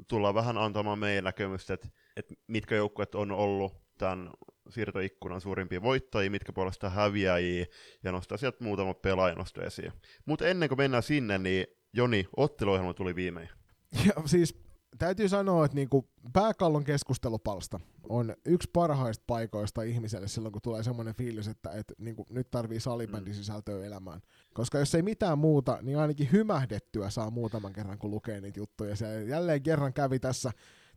[0.09, 4.31] tullaan vähän antamaan meidän näkemystä, että, että mitkä joukkueet on ollut tämän
[4.73, 7.67] siirtoikkunan suurimpia voittajia, mitkä puolesta häviäjiä,
[8.05, 9.93] ja nostaa sieltä muutama pelaaja esiin.
[10.25, 13.49] Mutta ennen kuin mennään sinne, niin Joni, otteluohjelma tuli viimein.
[14.07, 14.55] Ja siis
[14.99, 21.15] täytyy sanoa, että niinku pääkallon keskustelupalsta on yksi parhaista paikoista ihmiselle silloin, kun tulee semmoinen
[21.15, 23.85] fiilis, että et, niinku, nyt tarvii salibändisisältöä mm.
[23.85, 24.21] elämään.
[24.55, 28.97] Koska jos ei mitään muuta, niin ainakin hymähdettyä saa muutaman kerran, kun lukee niitä juttuja.
[28.97, 30.51] Se jälleen kerran kävi tässä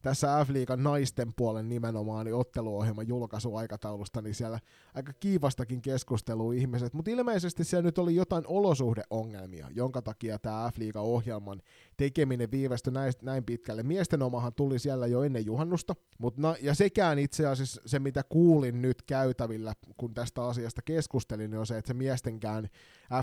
[0.04, 4.60] tässä F-liigan naisten puolen nimenomaan niin otteluohjelman julkaisuaikataulusta, niin siellä
[4.94, 11.04] aika kiivastakin keskustelua ihmiset, mutta ilmeisesti siellä nyt oli jotain olosuhdeongelmia, jonka takia tämä F-liigan
[11.04, 11.62] ohjelman
[11.98, 13.84] tekeminen viivästyi näin, näin pitkälle.
[13.84, 18.24] Miesten omahan tuli siellä jo ennen juhannusta, mutta na, ja sekään itse asiassa se, mitä
[18.24, 22.70] kuulin nyt käytävillä, kun tästä asiasta keskustelin, niin on se, että se miestenkään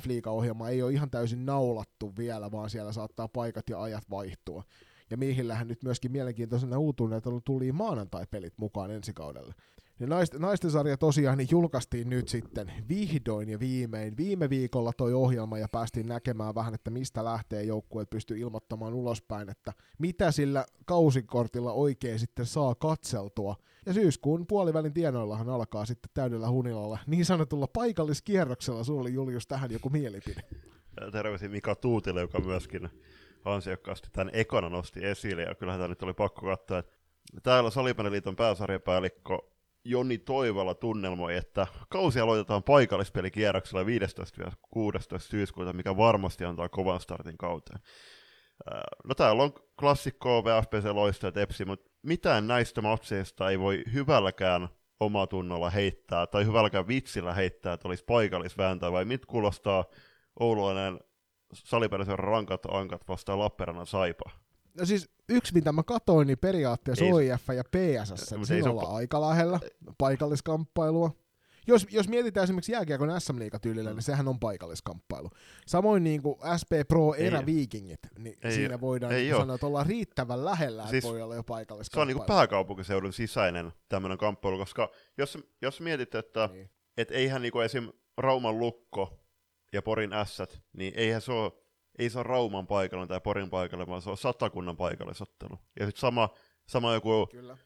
[0.00, 4.64] F-liiga-ohjelma ei ole ihan täysin naulattu vielä, vaan siellä saattaa paikat ja ajat vaihtua
[5.10, 9.54] ja miehillähän nyt myöskin mielenkiintoisena uutuuden, että tuli maanantai-pelit mukaan ensi kaudelle.
[10.00, 14.16] Ja naisten, naisten sarja tosiaan niin julkaistiin nyt sitten vihdoin ja viimein.
[14.16, 19.50] Viime viikolla toi ohjelma ja päästiin näkemään vähän, että mistä lähtee joukkueet pystyy ilmoittamaan ulospäin,
[19.50, 23.56] että mitä sillä kausikortilla oikein sitten saa katseltua.
[23.86, 28.84] Ja syyskuun puolivälin tienoillahan alkaa sitten täydellä hunilalla niin sanotulla paikalliskierroksella.
[28.84, 30.42] Sulla oli Julius tähän joku mielipide.
[31.12, 32.90] Terveisiä Mika Tuutille, joka myöskin
[33.44, 36.92] ansiokkaasti tämän ekana nosti esille, ja kyllähän tämä nyt oli pakko katsoa, että
[37.42, 39.38] täällä Salipäneliiton pääsarjapäällikkö
[39.84, 43.86] Joni Toivola tunnelmoi, että kausi aloitetaan paikallispelikierroksella 15-16
[45.18, 47.80] syyskuuta, mikä varmasti antaa kovan startin kauteen.
[49.04, 54.68] No täällä on klassikko VFPC Loista ja Tepsi, mutta mitään näistä matseista ei voi hyvälläkään
[55.00, 59.84] omatunnolla heittää, tai hyvälläkään vitsillä heittää, että olisi paikallisvääntä, vai mit kuulostaa
[60.40, 61.00] oululainen
[61.52, 64.30] saliperäisen rankat ankat vastaan Lappeenrannan saipa.
[64.78, 68.92] No siis yksi, mitä mä katoin, niin periaatteessa ei, OIF ja PSS, että siinä ollaan
[68.92, 69.60] pa- aika lähellä
[69.98, 71.10] paikalliskamppailua.
[71.66, 73.96] Jos, jos mietitään esimerkiksi jääkiekon sm tyylillä, mm.
[73.96, 75.30] niin sehän on paikalliskamppailu.
[75.66, 80.44] Samoin niin kuin SP Pro eräviikingit, niin ei, siinä voidaan ei sanoa, että ollaan riittävän
[80.44, 82.00] lähellä, siis, että voi olla jo paikalliskamppailu.
[82.00, 86.70] Se on niin kuin pääkaupunkiseudun sisäinen tämmöinen kamppailu, koska jos, jos mietit, että niin.
[86.96, 87.88] et eihän niin kuin esim.
[88.18, 89.19] Rauman lukko
[89.72, 91.52] ja Porin ässät, niin eihän se ole,
[91.98, 95.58] ei se ole Rauman paikalla tai Porin paikalla, vaan se on satakunnan paikallisottelu.
[95.80, 96.28] Ja sitten sama,
[96.66, 97.56] sama joku Kyllä.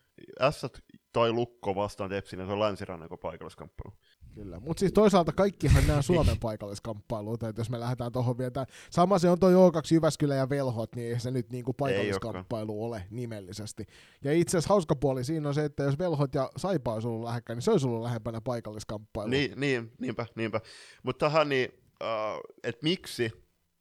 [0.41, 0.79] ässät
[1.13, 3.97] tai Lukko vastaan Tepsin, ja se on länsirannikon paikalliskamppailu.
[4.35, 9.19] Kyllä, mutta siis toisaalta kaikkihan nämä Suomen paikalliskamppailuita, että jos me lähdetään tuohon vielä, sama
[9.19, 13.87] se on tuo O2 Jyväskylä ja Velhot, niin ei se nyt niinku paikalliskamppailu ole nimellisesti.
[14.25, 17.25] Ja itse asiassa hauska puoli siinä on se, että jos Velhot ja Saipa olisi ollut
[17.25, 19.31] lähekkäin, niin se olisi ollut lähempänä paikalliskamppailu.
[19.31, 20.61] Niin, niin niinpä, niinpä.
[21.03, 23.33] Mutta tähän niin, äh, että miksi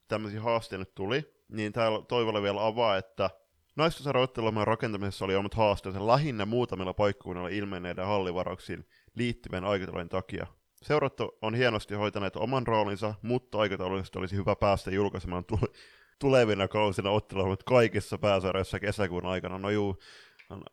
[0.07, 3.29] tämmöisiä haasteita nyt tuli, niin täällä Toivolle vielä avaa, että
[3.75, 10.47] Naistosarjoittelumme rakentamisessa oli omat haasteensa lähinnä muutamilla paikkakunnilla ilmenneiden hallivarauksiin liittyvien aikataulujen takia.
[10.83, 15.73] Seurattu on hienosti hoitaneet oman roolinsa, mutta aikataulullisesti olisi hyvä päästä julkaisemaan tule-
[16.19, 19.57] tulevina kausina otteluja kaikissa pääsarjoissa kesäkuun aikana.
[19.57, 19.97] No juu,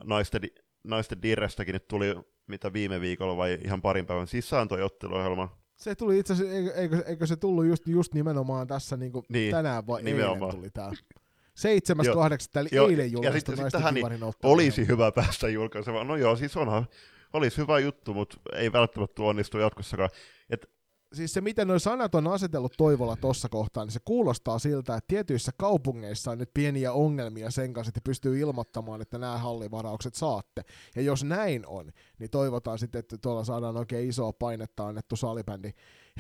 [0.05, 0.43] naisten,
[0.85, 2.15] naisten dirrestäkin nyt tuli
[2.47, 5.60] mitä viime viikolla vai ihan parin päivän sisään toi otteluohjelma.
[5.81, 9.25] Se tuli itse asiassa, eikö, eikö, eikö se tullut just, just nimenomaan tässä niin kuin
[9.29, 10.41] niin, tänään vai nimenomaan.
[10.41, 10.91] eilen tuli tää?
[10.91, 12.61] 7.8.
[12.61, 14.07] eli jo, eilen julkaistu naisten niin
[14.43, 16.07] olisi hyvä päästä julkaisemaan.
[16.07, 16.87] No joo, siis onhan,
[17.33, 20.11] olisi hyvä juttu, mutta ei välttämättä onnistu jatkossakaan.
[20.51, 20.71] Et,
[21.13, 25.09] siis se, miten nuo sanat on asetellut Toivolla tuossa kohtaa, niin se kuulostaa siltä, että
[25.09, 30.63] tietyissä kaupungeissa on nyt pieniä ongelmia sen kanssa, että pystyy ilmoittamaan, että nämä hallivaraukset saatte.
[30.97, 35.71] Ja jos näin on, niin toivotaan sitten, että tuolla saadaan oikein isoa painetta annettu salibändi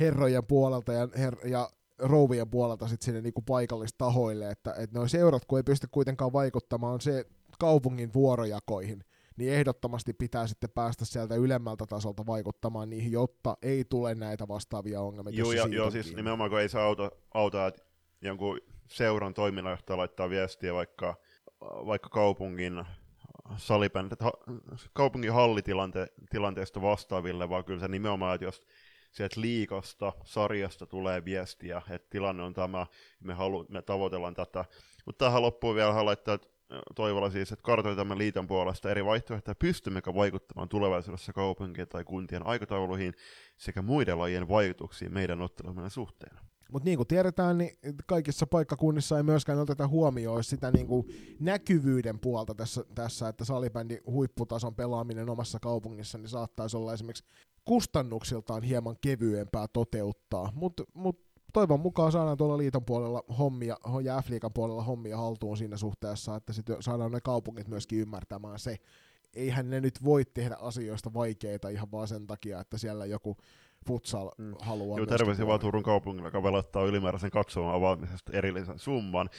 [0.00, 5.44] herrojen puolelta ja, her- ja rouvien puolelta sitten sinne niinku paikallistahoille, että, että noin seurat,
[5.44, 7.24] kun ei pysty kuitenkaan vaikuttamaan se
[7.58, 9.04] kaupungin vuorojakoihin,
[9.40, 15.00] niin ehdottomasti pitää sitten päästä sieltä ylemmältä tasolta vaikuttamaan niihin, jotta ei tule näitä vastaavia
[15.00, 15.34] ongelmia.
[15.34, 17.82] Joo, ja, joo siis nimenomaan kun ei saa auta, auta että
[18.22, 21.16] jonkun seuran toiminnanjohtaja laittaa viestiä vaikka,
[21.60, 22.84] vaikka kaupungin
[23.56, 24.18] salibändit,
[24.92, 28.62] kaupungin hallitilanteesta vastaaville, vaan kyllä se nimenomaan, että jos
[29.12, 32.86] sieltä liikasta, sarjasta tulee viestiä, että tilanne on tämä,
[33.20, 34.64] me, halu, me tavoitellaan tätä.
[35.06, 36.38] Mutta tähän loppuun vielä haluan laittaa
[36.94, 43.14] toivolla siis, että kartoitamme liiton puolesta eri vaihtoehtoja, pystymmekö vaikuttamaan tulevaisuudessa kaupunkien tai kuntien aikatauluihin
[43.56, 46.36] sekä muiden lajien vaikutuksiin meidän ottelumme suhteen.
[46.72, 51.06] Mutta niin kuin tiedetään, niin kaikissa paikkakunnissa ei myöskään oteta huomioon sitä niin kuin
[51.40, 57.24] näkyvyyden puolta tässä, tässä, että salibändi huipputason pelaaminen omassa kaupungissa niin saattaisi olla esimerkiksi
[57.64, 64.26] kustannuksiltaan hieman kevyempää toteuttaa, mutta mut toivon mukaan saadaan tuolla liiton puolella hommia ja f
[64.54, 68.76] puolella hommia haltuun siinä suhteessa, että sit saadaan ne kaupungit myöskin ymmärtämään se.
[69.34, 73.36] Eihän ne nyt voi tehdä asioista vaikeita ihan vaan sen takia, että siellä joku
[73.86, 74.54] futsal mm.
[74.60, 74.98] haluaa.
[74.98, 79.30] Joo, terveisiä vaan Turun kaupungilla, joka velottaa ylimääräisen katsomaan avaamisesta erillisen summan.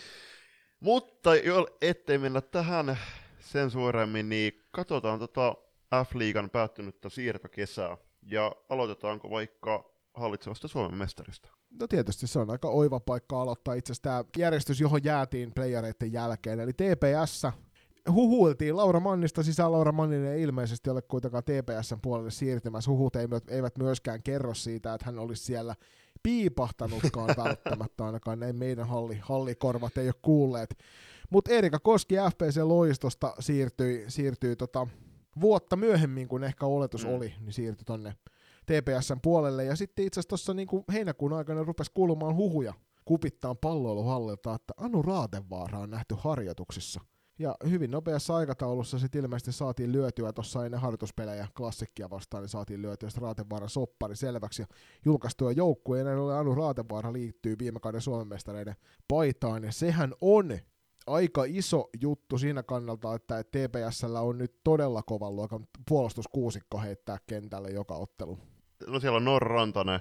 [0.79, 2.97] Mutta jo, ettei mennä tähän
[3.39, 5.55] sen suoremmin, niin katsotaan tota
[6.05, 7.97] F-liigan päättynyttä siirtokesää.
[8.21, 11.49] Ja aloitetaanko vaikka hallitsevasta Suomen mestarista?
[11.79, 16.13] No tietysti se on aika oiva paikka aloittaa itse asiassa tämä järjestys, johon jäätiin playereiden
[16.13, 17.43] jälkeen, eli TPS
[18.09, 19.71] huhuiltiin Laura Mannista sisään.
[19.71, 22.91] Laura Manninen ei ilmeisesti ole kuitenkaan TPSn puolelle siirtymässä.
[22.91, 23.13] Huhut
[23.47, 25.75] eivät myöskään kerro siitä, että hän olisi siellä
[26.23, 30.77] piipahtanutkaan välttämättä, ainakaan näin meidän halli, hallikorvat ei ole kuulleet.
[31.29, 34.87] Mutta Erika Koski FPC Loistosta siirtyi, siirtyi tota,
[35.41, 37.13] vuotta myöhemmin kuin ehkä oletus mm.
[37.13, 38.15] oli, niin siirtyi tonne
[38.71, 39.65] TPSn puolelle.
[39.65, 42.73] Ja sitten itse asiassa tuossa niin heinäkuun aikana rupesi kuulumaan huhuja
[43.05, 47.01] kupittaan palloiluhallilta, että Anu Raatevaara on nähty harjoituksissa.
[47.39, 52.81] Ja hyvin nopeassa aikataulussa sitten ilmeisesti saatiin lyötyä tuossa ennen harjoituspelejä klassikkia vastaan, niin saatiin
[52.81, 54.67] lyötyä Raatevaaran soppari selväksi ja
[55.05, 56.05] julkaistua joukkueen.
[56.05, 58.75] Näin Anu Raatevaara liittyy viime kauden Suomen mestareiden
[59.07, 60.59] paitaan, ja sehän on
[61.07, 67.69] aika iso juttu siinä kannalta, että TPSllä on nyt todella kovan luokan puolustuskuusikko heittää kentälle
[67.69, 68.37] joka ottelu.
[68.87, 69.99] No siellä on Norra Rantanen,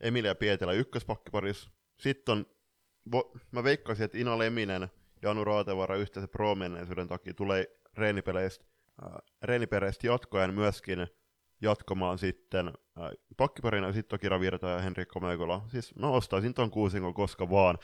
[0.00, 1.70] Emilia Pietilä ykköspakkiparis.
[2.00, 2.46] Sitten on,
[3.12, 4.88] vo, mä veikkaisin, että Ina Leminen
[5.22, 6.56] ja Anu Raatevaara yhteisen pro
[7.08, 8.64] takia tulee reenipeleistä,
[9.02, 9.12] äh,
[9.42, 11.06] reenipeleistä jatkojen myöskin
[11.60, 15.64] jatkamaan sitten äh, pakkiparina, sitten toki Ravirta ja Henrikko Meikola.
[15.68, 17.78] Siis mä ostaisin ton kuusingon koska vaan.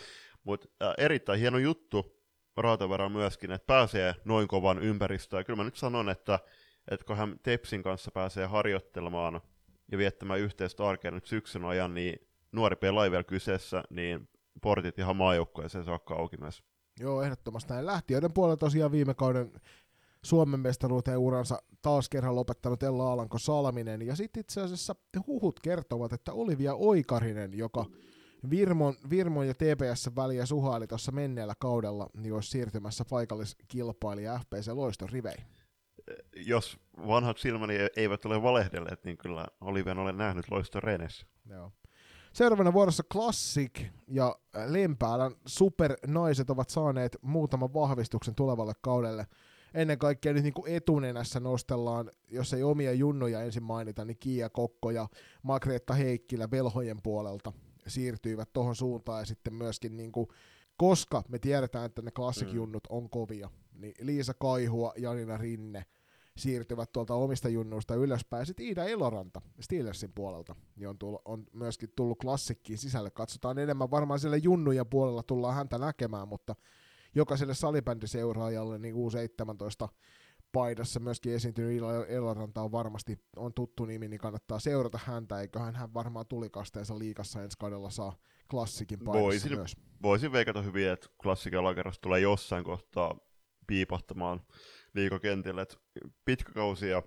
[0.45, 2.19] Mutta äh, erittäin hieno juttu,
[2.57, 5.45] Raatavara myöskin, että pääsee noin kovan ympäristöön.
[5.45, 6.39] Kyllä mä nyt sanon, että,
[6.91, 9.41] että kun hän Tepsin kanssa pääsee harjoittelemaan
[9.93, 14.29] ja viettämään yhteistä arkea nyt syksyn ajan, niin nuori pelaaja vielä kyseessä, niin
[14.63, 16.63] portit ihan maajoukkoeseen saakka auki myös.
[17.01, 17.87] Joo, ehdottomasti näin.
[17.87, 19.53] Lähtiöiden puolella tosiaan viime kauden
[20.23, 24.03] Suomen mestaruuteen uransa taas kerran lopettanut Ella Alanko Salminen.
[24.03, 24.95] Ja sitten itse asiassa
[25.27, 27.87] huhut kertovat, että Olivia Oikarinen, joka
[28.51, 35.09] Virmon, Virmon ja TPS väliä suhaili tuossa menneellä kaudella, niin olisi siirtymässä paikalliskilpailija FPC Loiston
[35.09, 35.47] riveihin.
[36.37, 41.27] Jos vanhat silmäni eivät ole valehdelleet, niin kyllä Olivian olen nähnyt Loiston reenessä.
[41.47, 41.73] Joo.
[42.33, 49.27] Seuraavana vuorossa Classic ja Lempäälän supernaiset ovat saaneet muutaman vahvistuksen tulevalle kaudelle.
[49.75, 54.51] ennen kaikkea nyt niin kuin etunenässä nostellaan, jos ei omia junnoja ensin mainita, niin Kiia
[54.51, 55.09] Kokko ja
[55.43, 57.53] Magreetta Heikkilä velhojen puolelta
[57.87, 60.29] siirtyivät tuohon suuntaan ja sitten myöskin niin kuin,
[60.77, 62.97] koska me tiedetään, että ne klassikjunnut mm.
[62.97, 65.85] on kovia, niin Liisa Kaihua, Janina Rinne
[66.39, 68.47] siirtyvät tuolta omista junnuista ylöspäin.
[68.47, 73.11] Sitten Iida Eloranta Steelersin puolelta niin on, tullut, on myöskin tullut klassikkiin sisälle.
[73.11, 76.55] Katsotaan enemmän varmaan sille junnujen puolella tullaan häntä näkemään, mutta
[77.15, 79.89] jokaiselle salibändiseuraajalle niin U17
[80.53, 85.95] paidassa myöskin esiintynyt Eloranta on varmasti on tuttu nimi, niin kannattaa seurata häntä, eiköhän hän
[85.95, 88.17] varmaan tulikasteensa liikassa ensi kaudella saa
[88.51, 89.77] klassikin paidassa voisin, myös.
[90.03, 91.59] Voisin veikata hyvin, että klassikin
[92.01, 93.19] tulee jossain kohtaa
[93.67, 94.41] piipahtamaan
[94.99, 95.67] liikokentille.
[96.25, 97.03] pitkä kausi ja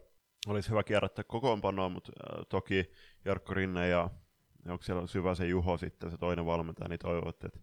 [0.48, 2.92] olisi hyvä kierrättää kokoonpanoa, mutta äh, toki
[3.26, 4.10] Jarkko Rinne ja
[4.70, 7.60] onko siellä syvä se Juho sitten, se toinen valmentaja, niin toivot, että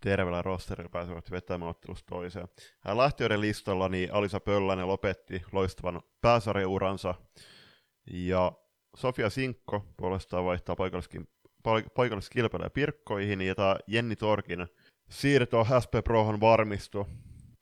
[0.00, 2.48] terveellä rosterilla pääsevät vetämään ottelusta toiseen.
[2.80, 7.14] Hän lähtiöiden listalla niin Alisa Pöllänen lopetti loistavan pääsarjauransa
[8.10, 8.52] ja
[8.96, 10.76] Sofia Sinkko puolestaan vaihtaa
[11.94, 14.66] paikalliskilpailuja Pirkkoihin ja tämä Jenni Torkin
[15.10, 17.04] siirto SP Prohon varmistui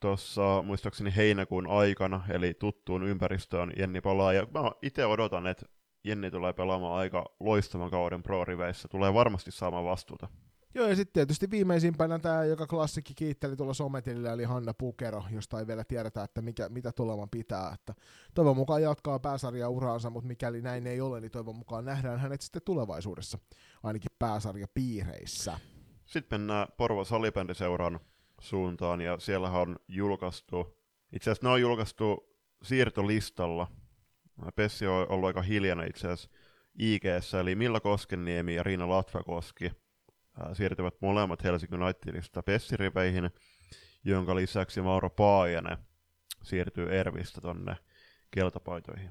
[0.00, 5.66] tuossa muistaakseni heinäkuun aikana, eli tuttuun ympäristöön Jenni palaa, ja mä itse odotan, että
[6.04, 10.28] Jenni tulee pelaamaan aika loistavan kauden pro-riveissä, tulee varmasti saamaan vastuuta.
[10.74, 15.58] Joo, ja sitten tietysti viimeisimpänä tämä, joka klassikki kiitteli tuolla sometilillä, eli Hanna Pukero, josta
[15.58, 17.70] ei vielä tiedetä, että mikä, mitä tulevan pitää.
[17.74, 17.94] Että
[18.34, 22.40] toivon mukaan jatkaa pääsarja uraansa, mutta mikäli näin ei ole, niin toivon mukaan nähdään hänet
[22.40, 23.38] sitten tulevaisuudessa,
[23.82, 25.58] ainakin pääsarja piireissä.
[26.04, 28.00] Sitten mennään Porvo Salibändiseuran
[28.40, 30.78] suuntaan, ja siellä on julkaistu,
[31.12, 33.66] itse asiassa ne on julkaistu siirtolistalla.
[34.56, 36.30] Pessi on ollut aika hiljainen itse asiassa
[36.78, 37.04] ig
[37.40, 39.72] eli Milla Koskeniemi ja Riina Latvakoski
[40.52, 43.30] siirtyvät molemmat Helsingin Unitedista Pessiriveihin,
[44.04, 45.78] jonka lisäksi Mauro Paajanen
[46.42, 47.76] siirtyy Ervistä tonne
[48.30, 49.10] keltapaitoihin.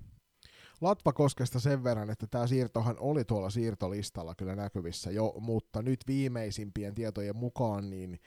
[0.81, 6.95] Latvakoskesta sen verran, että tämä siirtohan oli tuolla siirtolistalla kyllä näkyvissä jo, mutta nyt viimeisimpien
[6.95, 8.19] tietojen mukaan niin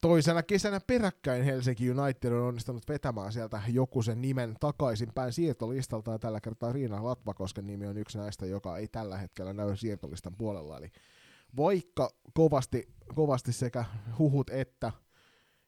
[0.00, 6.18] toisena kesänä peräkkäin Helsinki United on onnistunut vetämään sieltä joku sen nimen takaisinpäin siirtolistalta, ja
[6.18, 10.78] tällä kertaa Riina Latvakosken nimi on yksi näistä, joka ei tällä hetkellä näy siirtolistan puolella,
[10.78, 10.90] eli
[11.56, 13.84] vaikka kovasti, kovasti sekä
[14.18, 14.92] huhut että,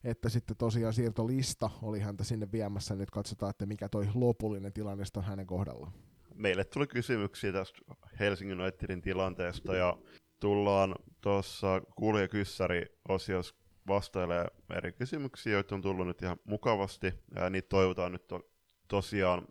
[0.03, 5.03] että sitten tosiaan siirtolista oli häntä sinne viemässä, nyt katsotaan, että mikä toi lopullinen tilanne
[5.17, 5.93] on hänen kohdallaan.
[6.35, 7.79] Meille tuli kysymyksiä tästä
[8.19, 9.97] Helsingin Unitedin tilanteesta, ja
[10.39, 13.55] tullaan tuossa kuulijakyssäri-osiossa
[13.87, 14.45] vastailee
[14.77, 17.13] eri kysymyksiä, joita on tullut nyt ihan mukavasti.
[17.35, 18.49] Ja niitä toivotaan nyt to-
[18.87, 19.47] tosiaan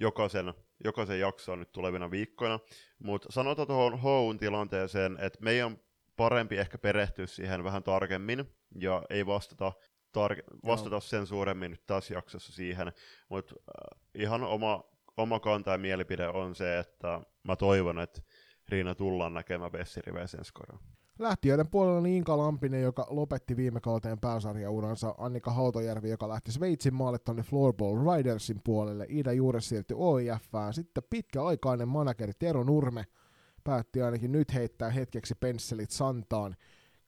[0.00, 0.54] jokaisen,
[0.84, 2.60] jokaisen jaksoon nyt tulevina viikkoina.
[2.98, 5.78] Mutta sanotaan tuohon Houn tilanteeseen, että meidän on
[6.16, 9.72] parempi ehkä perehtyä siihen vähän tarkemmin ja ei vastata,
[10.18, 12.92] tar- vastata sen suuremmin nyt tässä jaksossa siihen.
[13.28, 14.84] Mutta äh, ihan oma,
[15.16, 18.22] oma kanta ja mielipide on se, että mä toivon, että
[18.68, 20.52] Riina tullaan näkemään Bessiriveissä ensi
[21.18, 26.94] Lähtiöiden puolella niin Inka Lampinen, joka lopetti viime kauteen pääsarjauransa, Annika Hautojärvi, joka lähti Sveitsin
[26.94, 33.04] maalle tuonne Floorball Ridersin puolelle, Ida Juure siirtyi OIFään, sitten pitkäaikainen manageri Tero Nurme
[33.64, 36.56] päätti ainakin nyt heittää hetkeksi pensselit santaan,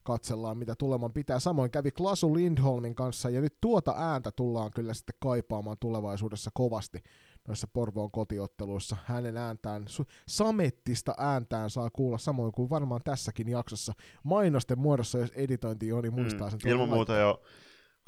[0.03, 1.39] katsellaan mitä tuleman pitää.
[1.39, 7.03] Samoin kävi Klasu Lindholmin kanssa ja nyt tuota ääntä tullaan kyllä sitten kaipaamaan tulevaisuudessa kovasti
[7.47, 8.97] noissa Porvoon kotiotteluissa.
[9.05, 9.85] Hänen ääntään,
[10.27, 13.93] samettista ääntään saa kuulla samoin kuin varmaan tässäkin jaksossa.
[14.23, 16.59] Mainosten muodossa, jos editointi on, niin muistaa sen.
[16.63, 17.41] Mm, ilman muuta jo,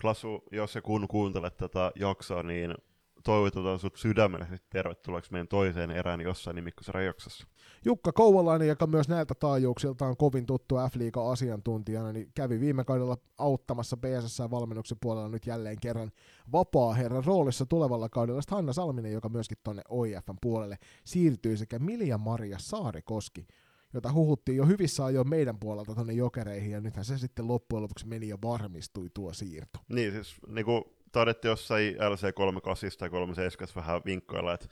[0.01, 2.75] Klasu, jos ja kun kuuntelet tätä jaksoa, niin
[3.28, 7.47] toivotetaan sut sydämellisesti tervetulleeksi meidän toiseen erään jossain nimikkosrajoksessa.
[7.86, 10.93] Jukka Kouvalainen, joka myös näiltä taajuuksilta on kovin tuttu f
[11.32, 16.11] asiantuntijana, niin kävi viime kaudella auttamassa PSS-valmennuksen puolella nyt jälleen kerran
[16.51, 18.41] vapaa herran roolissa tulevalla kaudella.
[18.41, 23.47] Sitten Hanna Salminen, joka myöskin tuonne OIFn puolelle siirtyy, sekä Milja Maria Saarikoski,
[23.93, 28.07] jota huhuttiin jo hyvissä ajoin meidän puolelta tuonne jokereihin, ja nythän se sitten loppujen lopuksi
[28.07, 29.80] meni ja varmistui tuo siirto.
[29.89, 30.84] Niin, siis niin kuin
[31.20, 34.68] todettiin jossain LC38 tai 37 vähän vinkkoilla, että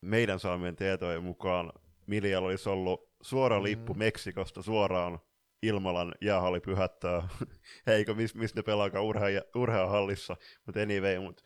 [0.00, 1.72] meidän saamien tietojen mukaan
[2.06, 3.64] Miljalla olisi ollut suora mm.
[3.64, 3.98] lippu mm.
[3.98, 5.18] Meksikosta suoraan
[5.62, 7.28] Ilmalan jäähalli pyhättää,
[7.86, 9.04] eikö missä mis ne pelaakaan
[9.54, 10.36] urheahallissa,
[10.66, 11.40] mutta anyway, mut,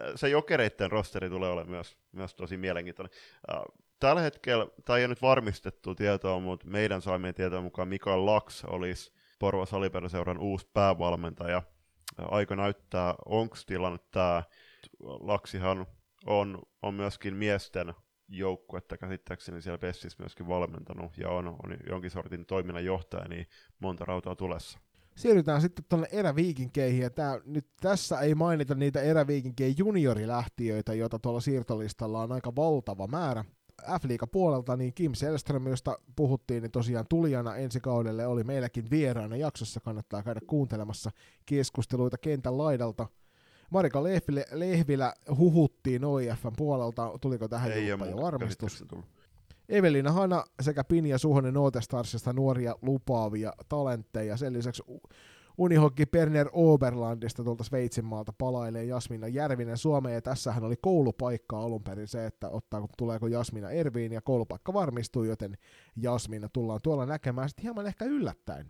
[0.00, 3.12] äh, se jokereiden rosteri tulee olemaan myös, myös tosi mielenkiintoinen.
[3.52, 3.62] Äh,
[3.98, 8.64] tällä hetkellä, tämä ei ole nyt varmistettu tietoa, mutta meidän saamien tietojen mukaan Mikael Laks
[8.64, 11.62] olisi Porvo Saliperäseuran uusi päävalmentaja,
[12.28, 14.42] aika näyttää, onko tilanne tämä.
[15.00, 15.86] Laksihan
[16.26, 17.94] on, on myöskin miesten
[18.28, 23.46] joukkuetta käsittääkseni siellä Pessissä myöskin valmentanut ja on, on jonkin sortin toiminnanjohtaja, niin
[23.78, 24.78] monta rautaa tulessa.
[25.16, 31.40] Siirrytään sitten tuonne eräviikinkeihin, ja tää, nyt tässä ei mainita niitä eräviikinkeihin juniorilähtiöitä, joita tuolla
[31.40, 33.44] siirtolistalla on aika valtava määrä.
[34.00, 39.36] F puolelta, niin Kim Selström, josta puhuttiin, niin tosiaan tulijana ensi kaudelle oli meilläkin vieraana
[39.36, 41.10] jaksossa, kannattaa käydä kuuntelemassa
[41.46, 43.06] keskusteluita kentän laidalta.
[43.70, 48.84] Marika Lehvilä, Lehvilä huhuttiin OIFn puolelta, tuliko tähän Ei jo varmistus?
[49.68, 54.36] Evelina Hana sekä Pinja Suhonen Nootestarsista nuoria lupaavia talentteja.
[54.36, 54.82] Sen lisäksi
[55.58, 61.82] Unihokki Perner Oberlandista tuolta Sveitsin maalta palailee Jasmina Järvinen Suomeen, ja tässähän oli koulupaikka alun
[61.82, 65.58] perin se, että ottaako, tuleeko Jasmina Erviin, ja koulupaikka varmistuu, joten
[65.96, 68.66] Jasmina tullaan tuolla näkemään sitten hieman ehkä yllättäen.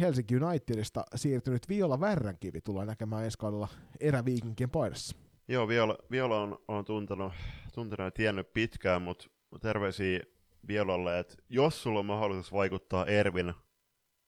[0.00, 3.68] Helsinki Unitedista siirtynyt Viola Värränkivi tullaan näkemään ensi kaudella
[4.00, 5.16] eräviikinkien paidassa.
[5.48, 7.32] Joo, Viola, Viola on, on tuntenut,
[7.74, 9.26] tuntenut ja tiennyt pitkään, mutta
[9.60, 10.20] terveisiä
[10.68, 13.54] Violalle, että jos sulla on mahdollisuus vaikuttaa Ervin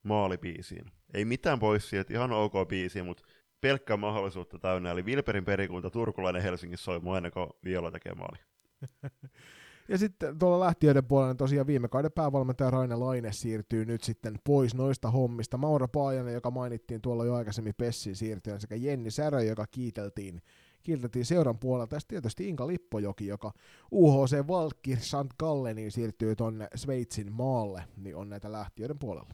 [0.03, 3.25] maalibiisiin, ei mitään pois siitä, ihan ok biisi, mutta
[3.61, 8.39] pelkkää mahdollisuutta täynnä, eli Vilperin perikunta Turkulainen Helsingissä soi ennen kuin Viola tekee maali.
[9.89, 14.39] Ja sitten tuolla lähtiöiden puolella niin tosiaan viime kauden päävalmentaja Raine Laine siirtyy nyt sitten
[14.45, 15.57] pois noista hommista.
[15.57, 20.43] Maura Paajanen, joka mainittiin tuolla jo aikaisemmin Pessin siirtyön, sekä Jenni Särö, joka kiiteltiin
[20.83, 21.97] kiiltettiin seuran puolelta.
[21.97, 23.53] Ja tietysti Inka Lippojoki, joka
[23.93, 25.33] UHC Valkki St.
[25.39, 29.31] Galleniin siirtyy tonne Sveitsin maalle, niin on näitä lähtiöiden puolella.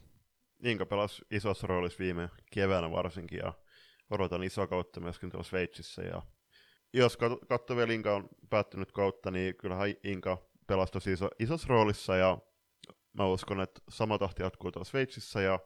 [0.62, 3.52] Inka pelasi isossa roolissa viime keväänä varsinkin ja
[4.10, 6.02] odotan isoa kautta myöskin tuolla Sveitsissä.
[6.02, 6.22] Ja
[6.92, 12.16] jos katsoo vielä Inka on päättynyt kautta, niin kyllähän Inka pelasi tosi iso, isossa roolissa
[12.16, 12.38] ja
[13.12, 15.58] mä uskon, että sama tahti jatkuu tuolla Sveitsissä ja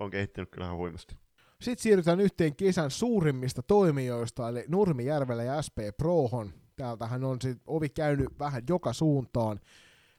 [0.00, 1.16] on kehittynyt kyllähän huimasti.
[1.60, 6.52] Sitten siirrytään yhteen kesän suurimmista toimijoista, eli Nurmijärvelle ja SP Prohon.
[6.76, 9.60] Täältähän on sit ovi käynyt vähän joka suuntaan.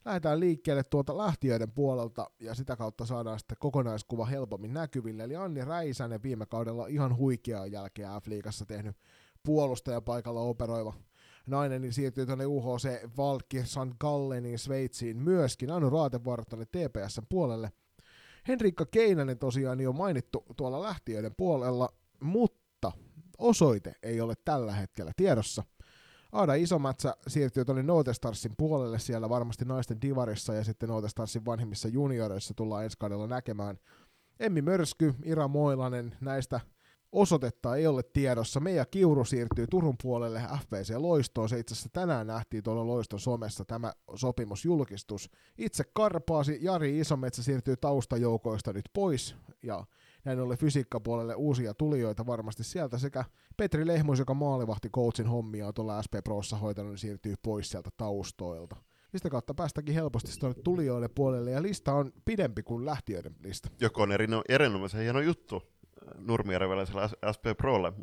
[0.05, 5.23] Lähdetään liikkeelle tuolta lähtiöiden puolelta ja sitä kautta saadaan sitten kokonaiskuva helpommin näkyville.
[5.23, 8.97] Eli Anni Räisänen viime kaudella ihan huikeaa jälkeä F-liigassa tehnyt
[9.43, 10.93] puolustajapaikalla operoiva
[11.47, 12.87] nainen niin siirtyy tuonne UHC
[13.17, 13.97] Valkki St.
[13.99, 15.71] Gallenin Sveitsiin myöskin.
[15.71, 17.71] Anu Raatevaara tuonne TPSn puolelle–
[18.47, 21.89] Henrikka Keinänen tosiaan jo mainittu tuolla lähtiöiden puolella,
[22.19, 22.91] mutta
[23.37, 25.63] osoite ei ole tällä hetkellä tiedossa.
[26.35, 32.53] Aada Isomätsä siirtyy tuonne Notestarsin puolelle siellä varmasti naisten divarissa ja sitten Notestarsin vanhimmissa junioreissa
[32.53, 33.77] tullaan ensi kaudella näkemään.
[34.39, 36.59] Emmi Mörsky, Ira Moilanen, näistä
[37.11, 38.59] Osoitetta ei ole tiedossa.
[38.59, 41.49] Meija Kiuru siirtyy Turun puolelle FPC Loistoon.
[41.49, 45.29] Se itse asiassa tänään nähtiin tuolla Loiston somessa tämä sopimusjulkistus.
[45.57, 49.85] Itse Karpaasi Jari Isometsä siirtyy taustajoukoista nyt pois ja
[50.25, 53.25] näin ollen fysiikkapuolelle uusia tulijoita varmasti sieltä sekä
[53.57, 57.89] Petri Lehmus, joka maalivahti coachin hommia on tuolla SP Prossa hoitanut, niin siirtyy pois sieltä
[57.97, 58.75] taustoilta.
[59.15, 63.69] Sitä kautta päästäkin helposti tuonne tulijoiden puolelle ja lista on pidempi kuin lähtiöiden lista.
[63.81, 64.09] Joko on
[64.49, 65.63] erinomaisen hieno juttu
[66.17, 67.93] Nurmijärveläisellä SP Prolle.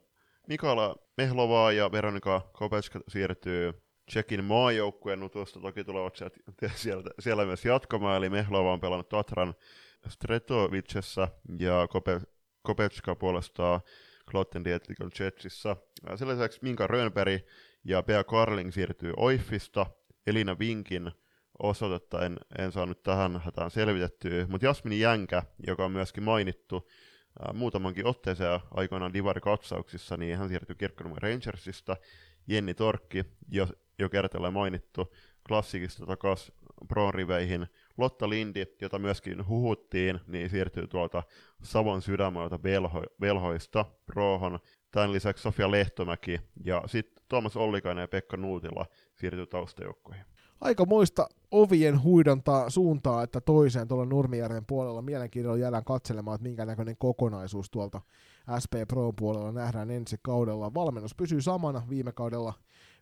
[0.49, 3.73] Mikaela Mehlovaa ja Veronika Kopetska siirtyy
[4.07, 6.39] Tsekin maajoukkueen, no tuosta toki tulevat sieltä,
[6.75, 9.55] sieltä, siellä myös jatkamaan, eli Mehlova on pelannut Tatran
[10.09, 11.29] Stretovicessa
[11.59, 12.21] ja Kope,
[12.63, 13.81] Kopetska puolestaan
[14.31, 15.77] Klotten Dietlikon Jetsissä.
[16.17, 17.43] Sen lisäksi Minka Rönnberg
[17.85, 19.87] ja Bea Karling siirtyy Oifista,
[20.27, 21.13] Elina Vinkin
[21.59, 26.89] osoitetta en, en saanut tähän hätään selvitettyä, mutta Jasmini Jänkä, joka on myöskin mainittu,
[27.55, 31.97] muutamankin otteeseen aikoinaan Divari-katsauksissa, niin hän siirtyi Kirkkonummen Rangersista.
[32.47, 35.15] Jenni Torkki, jo, jo kertaalleen mainittu,
[35.49, 36.55] klassikista takaisin
[36.89, 37.67] pro-riveihin.
[38.03, 41.23] Lotta Lindi, jota myöskin huhuttiin, niin siirtyy tuolta
[41.63, 44.59] Savon sydämeltä velho, velhoista prohon.
[44.91, 50.25] Tämän lisäksi Sofia Lehtomäki ja sitten Tuomas Ollikainen ja Pekka Nuutila siirtyy taustajoukkoihin
[50.63, 55.03] aika muista ovien huidontaa suuntaa että toiseen tuolla Nurmijärven puolella.
[55.03, 58.01] Mielenkiinnolla jäädään katselemaan, että minkä näköinen kokonaisuus tuolta
[58.63, 60.75] SP Pro puolella nähdään ensi kaudella.
[60.75, 62.55] Valmennus pysyy samana viime kaudella.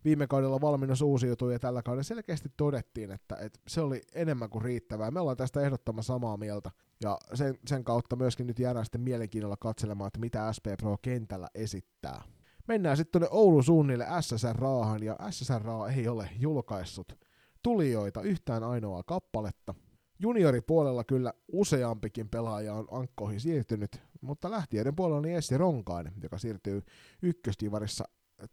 [0.04, 4.62] Viime kaudella valmennus uusiutui ja tällä kaudella selkeästi todettiin, että, että se oli enemmän kuin
[4.62, 5.10] riittävää.
[5.10, 6.70] Me ollaan tästä ehdottoman samaa mieltä
[7.02, 11.48] ja sen, sen kautta myöskin nyt jäädään sitten mielenkiinnolla katselemaan, että mitä SP Pro kentällä
[11.54, 12.22] esittää.
[12.68, 17.18] Mennään sitten tuonne Oulun suunnille SSR Raahan ja SSR Raa ei ole julkaissut
[17.62, 19.74] tulijoita yhtään ainoaa kappaletta.
[20.18, 26.82] Junioripuolella kyllä useampikin pelaaja on ankkoihin siirtynyt, mutta lähtiöiden puolella on Essi Ronkainen, joka siirtyy
[27.22, 28.04] ykköstivarissa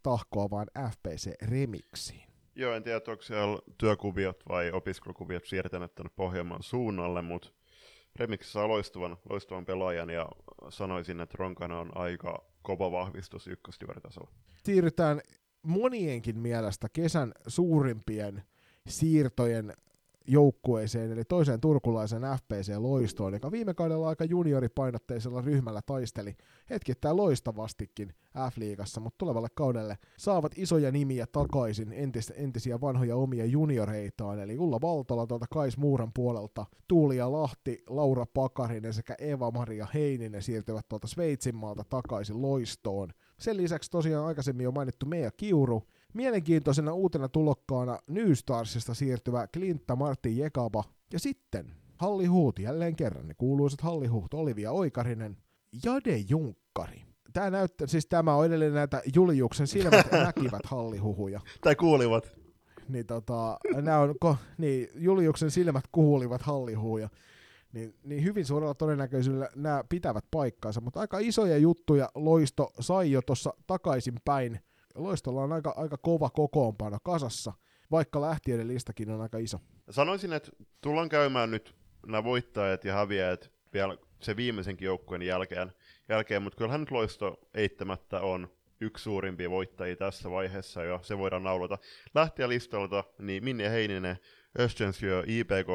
[0.02, 2.28] tahkoavaan FPC Remixiin.
[2.54, 7.50] Joo, en tiedä, onko siellä työkuviot vai opiskelukuviot siirtäneet tänne Pohjanmaan suunnalle, mutta
[8.16, 10.28] Remixissä on loistuvan, loistuvan pelaajan ja
[10.68, 14.30] sanoisin, että Ronkainen on aika kova vahvistus ykköstivaritasolla.
[14.64, 15.20] Siirrytään
[15.62, 18.42] monienkin mielestä kesän suurimpien
[18.88, 19.72] siirtojen
[20.28, 26.36] joukkueeseen, eli toiseen turkulaisen FPC-loistoon, joka viime kaudella aika junioripainotteisella ryhmällä taisteli
[26.70, 28.12] hetkittäin loistavastikin
[28.50, 34.80] F-liigassa, mutta tulevalle kaudelle saavat isoja nimiä takaisin entis, entisiä vanhoja omia junioreitaan, eli Ulla
[34.80, 41.84] Valtola tuolta Kais Muuran puolelta, Tuulia Lahti, Laura Pakarinen sekä Eva-Maria Heininen siirtyvät tuolta Sveitsinmaalta
[41.90, 43.08] takaisin loistoon.
[43.38, 45.82] Sen lisäksi tosiaan aikaisemmin jo mainittu Meija Kiuru,
[46.14, 50.84] Mielenkiintoisena uutena tulokkaana Nystarsista siirtyvä Klintta Martti Jekaba.
[51.12, 55.36] Ja sitten Halli Huut jälleen kerran, ne kuuluisat Halli Huut, Olivia Oikarinen,
[55.84, 57.02] Jade Junkkari.
[57.32, 61.40] Tämä näyttää, siis tämä on edelleen näitä Juliuksen silmät näkivät hallihuhuja.
[61.60, 62.36] Tai kuulivat.
[62.88, 67.08] Niin tota, nämä on, ko, niin, Juliuksen silmät kuulivat hallihuuja.
[67.72, 73.22] Niin, niin hyvin suurella todennäköisyydellä nämä pitävät paikkaansa, mutta aika isoja juttuja Loisto sai jo
[73.22, 74.60] tuossa takaisinpäin
[74.98, 77.52] Loistolla on aika, aika kova kokoonpano kasassa,
[77.90, 79.60] vaikka lähtiöiden listakin on aika iso.
[79.90, 81.74] Sanoisin, että tullaan käymään nyt
[82.06, 85.72] nämä voittajat ja häviäjät vielä se viimeisenkin joukkueen jälkeen,
[86.08, 88.48] jälkeen mutta kyllähän nyt Loisto eittämättä on
[88.80, 91.78] yksi suurimpia voittajia tässä vaiheessa, ja se voidaan naulata.
[92.14, 94.18] Lähtijälistalta, niin Minni Heininen
[94.60, 95.68] Östensjö IPK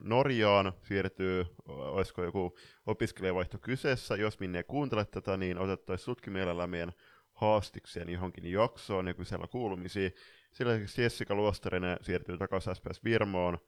[0.00, 2.56] Norjaan siirtyy, olisiko joku
[2.86, 6.92] opiskelijavaihto kyseessä, jos Minni ei kuuntele tätä, niin otettaisiin tutkimielellä meidän
[7.38, 10.10] haastikseen johonkin jaksoon ja kysellä kuulumisia.
[10.52, 13.58] Sillä Jessica Luostarinen siirtyy takaisin SPS Virmoon.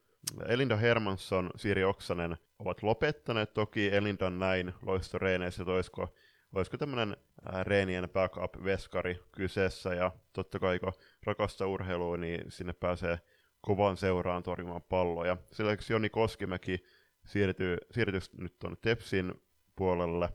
[0.47, 6.15] Elinda Hermansson, Siri Oksanen ovat lopettaneet toki Elindan näin loistoreeneissä, että olisiko,
[6.55, 7.17] olisiko tämmöinen
[7.63, 10.93] reenien backup-veskari kyseessä, ja totta kai kun
[11.25, 13.19] rakastaa urheilua, niin sinne pääsee
[13.61, 15.37] kovan seuraan torjumaan palloja.
[15.53, 16.85] Sillä Joni Koskimäki
[17.27, 19.35] siirtyy, siirtyy nyt tuonne Tepsin
[19.77, 20.29] puolelle,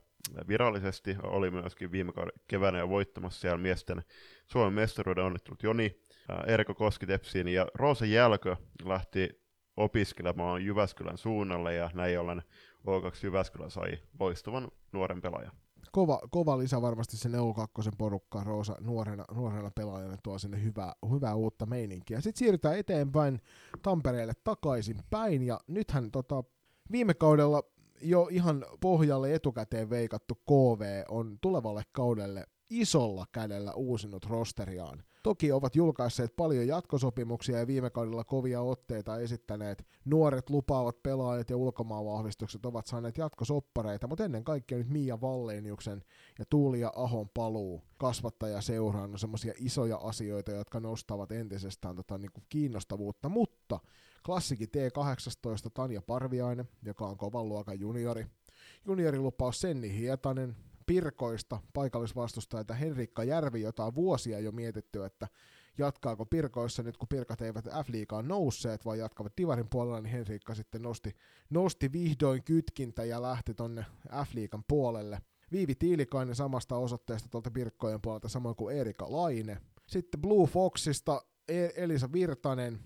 [0.47, 2.11] virallisesti oli myöskin viime
[2.47, 4.03] keväänä jo voittamassa siellä miesten
[4.47, 5.99] Suomen mestaruuden onnittelut Joni,
[6.47, 8.55] Erko Koskitepsiin ja Roosa Jälkö
[8.85, 9.41] lähti
[9.77, 12.41] opiskelemaan Jyväskylän suunnalle ja näin ollen
[12.87, 15.51] O2 Jyväskylä sai loistavan nuoren pelaajan.
[15.91, 21.35] Kova, kova lisä varmasti sinne O2 porukka Roosa nuorena, nuorena pelaajana tuo sinne hyvää, hyvää
[21.35, 22.21] uutta meininkiä.
[22.21, 23.41] Sitten siirrytään eteenpäin
[23.81, 26.43] Tampereelle takaisin päin ja nythän tota,
[26.91, 27.63] viime kaudella
[28.09, 35.03] jo ihan pohjalle etukäteen veikattu KV on tulevalle kaudelle isolla kädellä uusinut rosteriaan.
[35.23, 41.57] Toki ovat julkaisseet paljon jatkosopimuksia ja viime kaudella kovia otteita esittäneet nuoret lupaavat pelaajat ja
[41.57, 46.03] ulkomaanvahvistukset ovat saaneet jatkosoppareita, mutta ennen kaikkea nyt Mia Valleeniuksen
[46.39, 52.43] ja Tuulia Ahon paluu kasvattajaseuraan on semmoisia isoja asioita, jotka nostavat entisestään tota, niin kuin
[52.49, 53.79] kiinnostavuutta, mutta
[54.25, 58.25] Klassikin T18 Tanja Parviainen, joka on kovan luokan juniori.
[58.85, 60.55] Juniorilupaus Senni Hietanen,
[60.85, 65.27] Pirkoista paikallisvastustajata Henrikka Järvi, jota on vuosia jo mietitty, että
[65.77, 70.81] jatkaako Pirkoissa nyt, kun Pirkat eivät F-liigaan nousseet, vai jatkavat Divarin puolella, niin Henrikka sitten
[70.81, 71.15] nosti,
[71.49, 75.21] nosti vihdoin kytkintä ja lähti tonne F-liigan puolelle.
[75.51, 79.57] Viivi Tiilikainen samasta osoitteesta tuolta Pirkkojen puolelta, samoin kuin Erika Laine.
[79.87, 82.79] Sitten Blue Foxista e- Elisa Virtanen,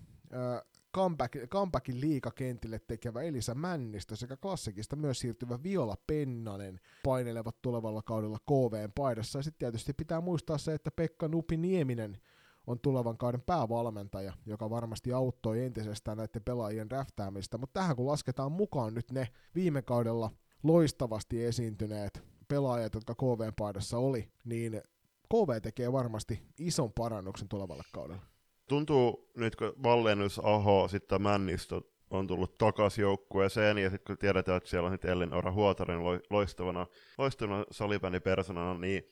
[0.94, 8.38] comeback, comebackin liikakentille tekevä Elisa Männistö sekä klassikista myös siirtyvä Viola Pennanen painelevat tulevalla kaudella
[8.38, 9.38] KVn paidassa.
[9.38, 12.18] Ja sitten tietysti pitää muistaa se, että Pekka Nupi-Nieminen
[12.66, 18.52] on tulevan kauden päävalmentaja, joka varmasti auttoi entisestään näiden pelaajien räftäämistä, mutta tähän kun lasketaan
[18.52, 20.30] mukaan nyt ne viime kaudella
[20.62, 24.82] loistavasti esiintyneet pelaajat, jotka KVn paidassa oli, niin
[25.28, 28.22] KV tekee varmasti ison parannuksen tulevalle kaudelle
[28.70, 34.56] tuntuu nyt, kun Vallennus, Aho, sitten Männistö on tullut takaisin joukkueeseen, ja sitten kun tiedetään,
[34.56, 35.98] että siellä on nyt Ellen Ora Huotarin
[36.30, 36.86] loistavana,
[37.18, 39.02] loistavana salibändipersonana, niin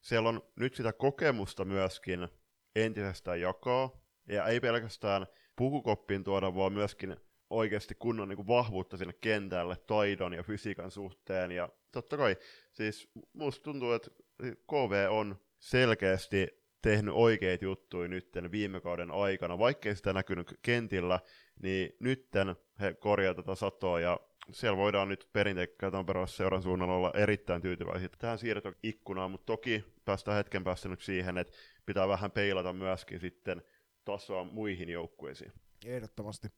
[0.00, 2.28] siellä on nyt sitä kokemusta myöskin
[2.76, 3.90] entisestään jakaa,
[4.28, 7.16] ja ei pelkästään pukukoppiin tuoda, vaan myöskin
[7.50, 11.52] oikeasti kunnon niin kuin vahvuutta sinne kentälle taidon ja fysiikan suhteen.
[11.52, 12.36] Ja totta kai,
[12.70, 14.10] siis musta tuntuu, että
[14.42, 21.20] KV on selkeästi tehnyt oikeita juttuja nytten viime kauden aikana, vaikkei sitä näkynyt kentillä,
[21.62, 24.20] niin nytten he korjaa tätä satoa ja
[24.50, 30.36] siellä voidaan nyt perinteikkaan Tampereen seuran suunnalla olla erittäin tyytyväisiä tähän siirtoikkunaan, mutta toki päästään
[30.36, 31.52] hetken päästä nyt siihen, että
[31.86, 33.62] pitää vähän peilata myöskin sitten
[34.04, 35.52] tasoa muihin joukkueisiin.
[35.86, 36.48] Ehdottomasti.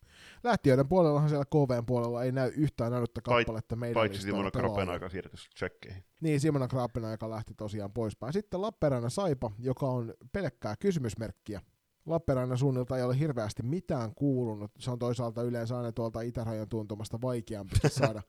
[0.45, 5.09] Lähtiöiden puolellahan siellä KVn puolella ei näy yhtään ainutta kappaletta meidän Paitsi Simona Krapen aika
[5.09, 6.05] siirretty tsekkeihin.
[6.21, 8.33] Niin, Simona Krapen aika lähti tosiaan poispäin.
[8.33, 11.61] Sitten Lappeenrannan Saipa, joka on pelkkää kysymysmerkkiä.
[12.07, 14.71] Lappeenrannan suunnilta ei ole hirveästi mitään kuulunut.
[14.79, 18.23] Se on toisaalta yleensä aina tuolta itärajan tuntumasta vaikeampi saada,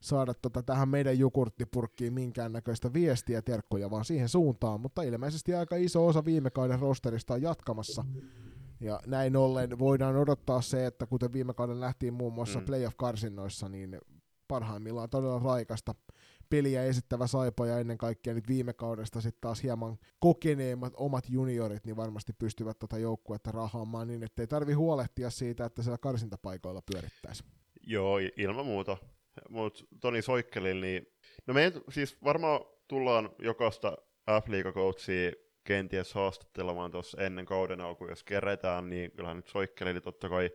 [0.00, 6.06] saada tota tähän meidän jukurttipurkkiin minkäännäköistä viestiä terkkoja vaan siihen suuntaan, mutta ilmeisesti aika iso
[6.06, 8.04] osa viime kauden rosterista on jatkamassa
[8.80, 12.64] Ja näin ollen voidaan odottaa se, että kuten viime kauden nähtiin muun muassa Mm.
[12.64, 13.98] playoff-karsinnoissa, niin
[14.48, 15.94] parhaimmillaan todella raikasta
[16.50, 21.84] peliä esittävä Saipa ja ennen kaikkea nyt viime kaudesta sitten taas hieman kokeneemmat omat juniorit,
[21.84, 27.44] niin varmasti pystyvät tota joukkuetta rahaamaan niin, ettei tarvi huolehtia siitä, että siellä karsintapaikoilla pyörittäisi.
[27.86, 28.96] Joo, ilman muuta.
[29.48, 31.06] Mutta Toni Soikkelin, niin...
[31.46, 33.96] No me siis varmaan tullaan jokaista
[34.42, 35.32] f coachia
[35.68, 40.50] kenties haastattelemaan tuossa ennen kauden alkuun, jos keretään, niin kyllähän nyt Soikkelille totta kai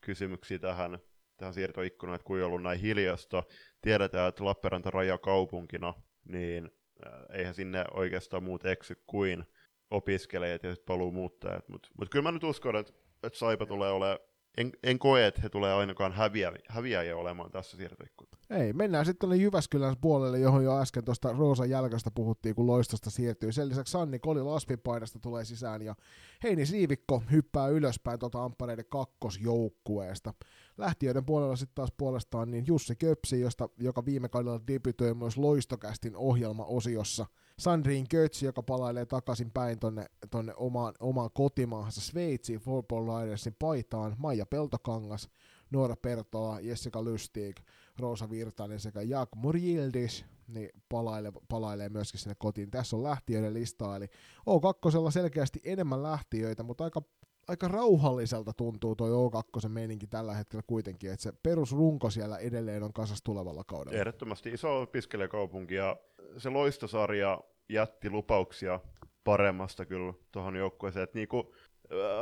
[0.00, 0.98] kysymyksiä tähän,
[1.36, 3.42] tähän siirtoikkunaan, että kuin ollut näin hiljasta.
[3.80, 5.94] Tiedetään, että Lappeenranta raja kaupunkina,
[6.24, 6.70] niin
[7.06, 9.44] äh, eihän sinne oikeastaan muut eksy kuin
[9.90, 11.68] opiskelijat ja sitten paluu muuttajat.
[11.68, 12.92] Mutta mut kyllä mä nyt uskon, että,
[13.22, 14.18] että Saipa tulee olemaan
[14.56, 18.54] en, en koe, että he tulee ainakaan häviä, häviäjiä olemaan tässä siirtoikkunassa.
[18.54, 23.10] Ei, mennään sitten tuonne Jyväskylän puolelle, johon jo äsken tuosta Roosan jälkästä puhuttiin, kun loistosta
[23.10, 23.52] siirtyy.
[23.52, 25.94] Sen lisäksi Sanni Koli Laspinpaidasta tulee sisään ja
[26.42, 30.34] Heini Siivikko hyppää ylöspäin tuota Amppareiden kakkosjoukkueesta.
[30.82, 36.16] Lähtiöiden puolella sitten taas puolestaan niin Jussi Köpsi, josta, joka viime kaudella debytoi myös Loistokästin
[36.16, 37.26] ohjelmaosiossa.
[37.58, 44.14] Sandrine Götz, joka palailee takaisin päin tonne, tonne omaan, omaan kotimaahansa Sveitsiin Football Ridersin paitaan.
[44.18, 45.30] Maija Peltokangas,
[45.70, 47.56] Noora Pertola, Jessica Lustig,
[47.98, 52.70] Roosa Virtanen sekä Jaak Murjildis niin palailee, palailee myöskin sinne kotiin.
[52.70, 54.06] Tässä on lähtiöiden lista, eli
[54.40, 57.02] O2 selkeästi enemmän lähtiöitä, mutta aika,
[57.48, 62.92] aika rauhalliselta tuntuu toi O2 meininki tällä hetkellä kuitenkin, että se perusrunko siellä edelleen on
[62.92, 63.98] kasas tulevalla kaudella.
[63.98, 65.96] Ehdottomasti iso opiskelijakaupunki ja
[66.36, 68.80] se loistosarja jätti lupauksia
[69.24, 71.04] paremmasta kyllä tuohon joukkueeseen.
[71.04, 71.54] Että niinku,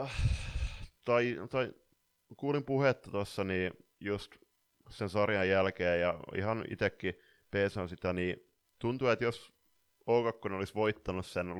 [0.00, 0.12] äh,
[1.04, 1.72] tai, tai
[2.36, 4.32] kuulin puhetta tuossa niin just
[4.90, 7.14] sen sarjan jälkeen ja ihan itsekin
[7.50, 8.36] peesan sitä, niin
[8.78, 9.52] tuntuu, että jos
[10.00, 11.58] O2 olisi voittanut sen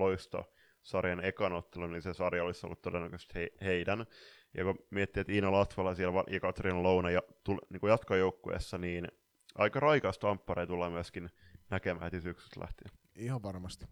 [0.80, 4.06] loistosarjan ekan ottelun, niin se sarja olisi ollut todennäköisesti he, heidän.
[4.54, 8.78] Ja kun miettii, että Iina Latvala siellä ja Katriina Louna ja, tul, niin kuin jatkojoukkueessa,
[8.78, 9.08] niin
[9.54, 11.30] aika raikasta amppareja tullaan myöskin
[11.70, 12.90] näkemään heti syksystä lähtien.
[13.16, 13.86] Ihan varmasti.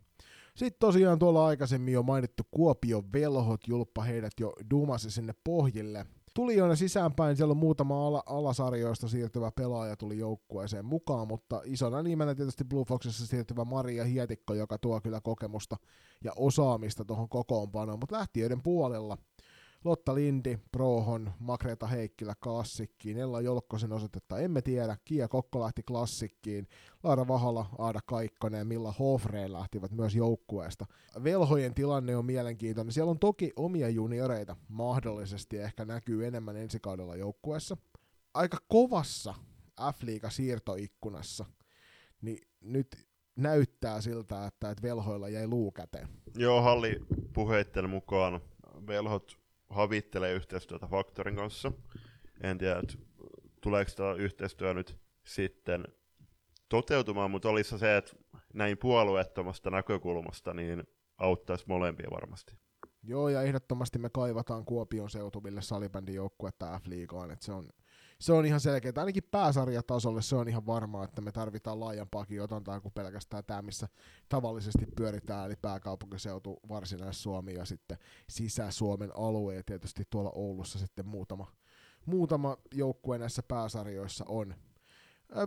[0.57, 6.07] Sitten tosiaan tuolla aikaisemmin jo mainittu Kuopio Velhot julppa heidät jo duumasi sinne pohjille.
[6.39, 12.35] Tulijoina sisäänpäin, siellä on muutama ala- alasarjoista siirtyvä pelaaja tuli joukkueeseen mukaan, mutta isona nimenä
[12.35, 15.77] tietysti Blue Foxissa siirtyvä Maria Hietikko, joka tuo kyllä kokemusta
[16.25, 19.19] ja osaamista tuohon kokoonpanoon, mutta lähtiöiden puolella
[19.85, 26.69] Lotta Lindi, Prohon, Makreta Heikkilä klassikkiin, Ella Jolkkosen osoitetta emme tiedä, Kia Kokko lähti klassikkiin,
[27.03, 30.87] Laara Vahala, Aada Kaikkonen ja Milla Hofreen lähtivät myös joukkueesta.
[31.25, 32.93] Velhojen tilanne on mielenkiintoinen.
[32.93, 37.77] Siellä on toki omia junioreita, mahdollisesti ehkä näkyy enemmän ensi kaudella joukkueessa.
[38.35, 39.35] Aika kovassa
[39.81, 41.45] F-liiga siirtoikkunassa,
[42.23, 46.09] niin nyt näyttää siltä, että, että velhoilla jäi luu käteen.
[46.37, 47.01] Joo, Halli
[47.33, 48.41] puheitten mukaan
[48.87, 49.38] velhot
[49.71, 51.73] havittelee yhteistyötä Faktorin kanssa.
[52.41, 52.83] En tiedä,
[53.61, 54.97] tuleeko tämä yhteistyö nyt
[55.27, 55.85] sitten
[56.69, 58.17] toteutumaan, mutta olisi se, että
[58.55, 60.85] näin puolueettomasta näkökulmasta niin
[61.19, 62.57] auttaisi molempia varmasti.
[63.03, 67.71] Joo, ja ehdottomasti me kaivataan Kuopion seutuville salibändin joukkuetta F-liigaan, että se on,
[68.21, 68.93] se on ihan selkeä.
[68.97, 73.89] Ainakin pääsarjatasolle se on ihan varmaa, että me tarvitaan laajempaakin otantaa kuin pelkästään tämä, missä
[74.29, 77.99] tavallisesti pyöritään, eli pääkaupunkiseutu, Varsinais-Suomi ja sitten
[78.29, 81.53] Sisä-Suomen alue, ja tietysti tuolla Oulussa sitten muutama,
[82.07, 84.55] muutama joukkue näissä pääsarjoissa on.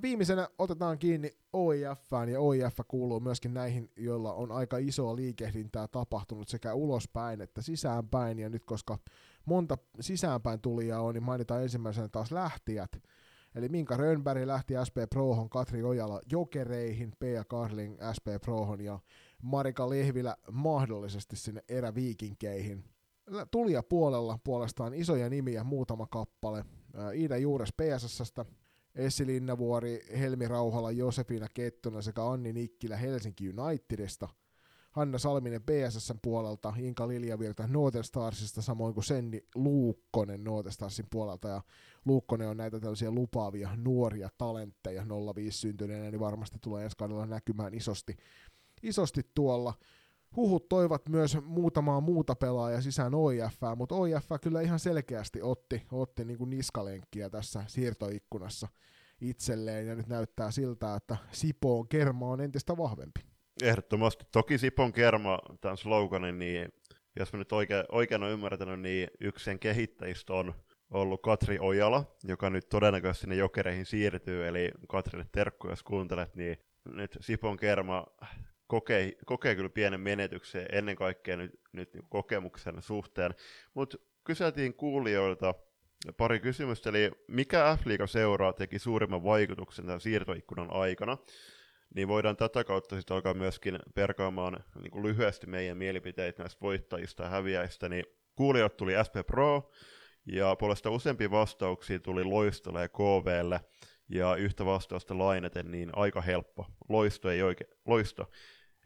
[0.01, 6.47] Viimeisenä otetaan kiinni OIFään, ja OIF kuuluu myöskin näihin, joilla on aika isoa liikehdintää tapahtunut
[6.47, 8.97] sekä ulospäin että sisäänpäin, ja nyt koska
[9.45, 12.91] monta sisäänpäin tulijaa on, niin mainitaan ensimmäisenä taas lähtijät.
[13.55, 18.99] Eli Minka Rönnberg lähti SP Prohon, Katri Ojala Jokereihin, Pia Karling SP Prohon ja
[19.41, 22.83] Marika Lehvilä mahdollisesti sinne eräviikinkeihin.
[23.51, 26.65] Tulija puolella puolestaan isoja nimiä, muutama kappale.
[27.15, 28.45] Iida Juures PSSstä,
[28.95, 34.29] Essi Linnavuori, Helmi Rauhala, Josefina Kettunen sekä Anni Nikkilä Helsinki Unitedista.
[34.91, 41.47] Hanna Salminen PSSn puolelta, Inka Liljavirta Northern Starsista, samoin kuin Senni Luukkonen Northern Starsin puolelta.
[41.47, 41.61] Ja
[42.05, 47.73] Luukkonen on näitä tällaisia lupaavia nuoria talentteja 05 syntyneenä, niin varmasti tulee ensi kaudella näkymään
[47.73, 48.17] isosti,
[48.83, 49.73] isosti tuolla.
[50.35, 56.25] Huhut toivat myös muutamaa muuta pelaajaa sisään OIF, mutta OIF kyllä ihan selkeästi otti, otti
[56.25, 58.67] niin kuin niskalenkkiä tässä siirtoikkunassa
[59.21, 63.30] itselleen, ja nyt näyttää siltä, että Sipoon kerma on entistä vahvempi.
[63.61, 64.25] Ehdottomasti.
[64.31, 66.73] Toki Sipon kerma, tämän sloganin, niin
[67.19, 70.53] jos mä nyt oikein, oikein olen ymmärtänyt, niin yksi sen kehittäjistä on
[70.91, 76.57] ollut Katri Ojala, joka nyt todennäköisesti sinne jokereihin siirtyy, eli Katrille terkku, jos kuuntelet, niin
[76.85, 78.05] nyt Sipon kerma
[78.67, 83.33] kokee, kokee kyllä pienen menetyksen ennen kaikkea nyt, nyt niin kokemuksen suhteen.
[83.73, 85.53] Mutta kyseltiin kuulijoilta
[86.17, 91.17] pari kysymystä, eli mikä F-liiga seuraa teki suurimman vaikutuksen tämän siirtoikkunan aikana,
[91.95, 97.23] niin voidaan tätä kautta sitten alkaa myöskin perkaamaan niin kuin lyhyesti meidän mielipiteitä näistä voittajista
[97.23, 99.71] ja häviäjistä, niin kuulijoilta tuli SP Pro,
[100.25, 103.59] ja puolesta useampia vastauksia tuli Loistolle ja KVlle,
[104.09, 106.65] ja yhtä vastausta laineten, niin aika helppo.
[106.89, 108.29] Loisto ei, oike, loisto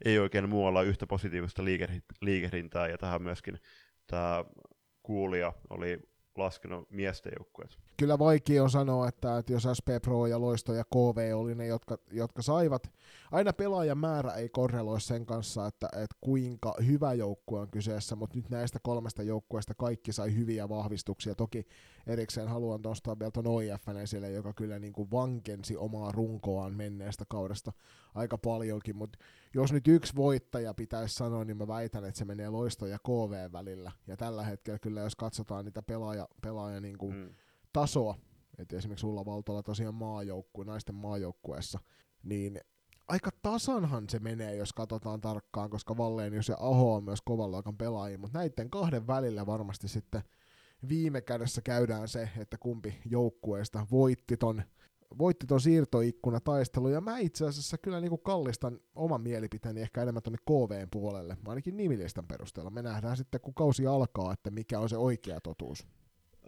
[0.04, 1.62] ei oikein muualla yhtä positiivista
[2.20, 3.60] liikehdintää, ja tähän myöskin
[4.06, 4.44] tämä
[5.02, 5.98] kuulija oli
[6.38, 7.78] laskenut miesten joukkueet.
[7.96, 11.66] Kyllä vaikea on sanoa, että, että jos SP Pro ja Loisto ja KV oli ne,
[11.66, 12.90] jotka, jotka saivat,
[13.32, 18.36] aina pelaajan määrä ei korreloi sen kanssa, että, että kuinka hyvä joukkue on kyseessä, mutta
[18.36, 21.34] nyt näistä kolmesta joukkueesta kaikki sai hyviä vahvistuksia.
[21.34, 21.66] Toki
[22.06, 27.24] erikseen haluan nostaa vielä tuon OIFn esille, joka kyllä niin kuin vankensi omaa runkoaan menneestä
[27.28, 27.72] kaudesta
[28.14, 29.18] aika paljonkin, mutta
[29.54, 33.52] jos nyt yksi voittaja pitäisi sanoa, niin mä väitän, että se menee Loisto ja KV
[33.52, 33.92] välillä.
[34.06, 37.34] Ja tällä hetkellä kyllä, jos katsotaan niitä pelaaja, pelaaja niin kuin mm.
[37.72, 38.14] tasoa,
[38.58, 41.78] että esimerkiksi Ulla Valtola tosiaan maajoukkue, naisten maajoukkueessa,
[42.22, 42.60] niin
[43.08, 45.94] aika tasanhan se menee, jos katsotaan tarkkaan, koska
[46.34, 50.22] jos ja Aho on myös kovan luokan pelaajia, mutta näiden kahden välillä varmasti sitten
[50.88, 54.62] viime kädessä käydään se, että kumpi joukkueesta voitti ton
[55.18, 60.22] voitti tuon siirtoikkuna-taistelun, ja mä itse asiassa kyllä niin kuin kallistan oman mielipiteeni ehkä enemmän
[60.22, 62.70] tuonne KVn puolelle, ainakin nimilistan perusteella.
[62.70, 65.86] Me nähdään sitten, kun kausi alkaa, että mikä on se oikea totuus.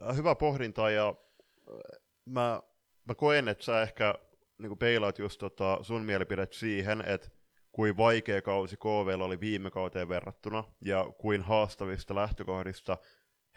[0.03, 2.63] Äh, hyvä pohdinta, ja äh, mä,
[3.05, 4.15] mä koen, että sä ehkä
[4.59, 7.29] niin kuin peilaat just tota sun mielipidet siihen, että
[7.73, 12.99] kuin vaikea kausi KV oli viime kauteen verrattuna, ja kuin haastavista lähtökohdista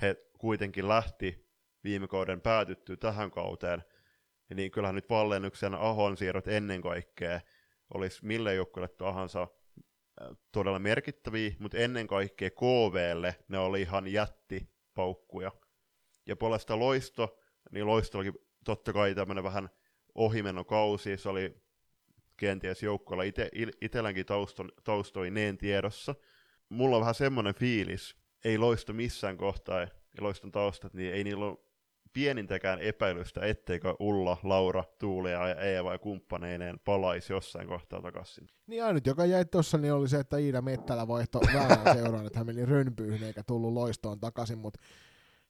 [0.01, 1.47] he kuitenkin lähti
[1.83, 3.83] viime kauden päätyttyä tähän kauteen,
[4.55, 7.41] niin kyllähän nyt Vallennuksen Ahon siirrot ennen kaikkea
[7.93, 15.51] olisi mille joukkueelle tahansa äh, todella merkittäviä, mutta ennen kaikkea KVlle ne oli ihan jättipaukkuja.
[16.25, 17.39] Ja puolesta Loisto,
[17.71, 18.31] niin Loisto oli
[18.65, 19.69] totta kai tämmöinen vähän
[20.15, 21.61] ohimenokausi, se oli
[22.37, 23.49] kenties joukkueella ite,
[23.81, 24.25] itselläänkin
[24.83, 26.15] taustoineen tiedossa.
[26.69, 28.15] Mulla on vähän semmoinen fiilis,
[28.45, 29.87] ei Loisto missään kohtaa,
[30.17, 31.57] ja Loiston taustat, niin ei niillä ole
[32.13, 38.47] pienintäkään epäilystä, etteikö Ulla, Laura, Tuulia ja Eeva ja kumppaneineen palaisi jossain kohtaa takaisin.
[38.67, 42.39] Niin ainut, joka jäi tuossa, niin oli se, että Iida Mettälä vaihto väärän seuraan, että
[42.39, 44.79] hän meni rönpyyhyn eikä tullut loistoon takaisin, mutta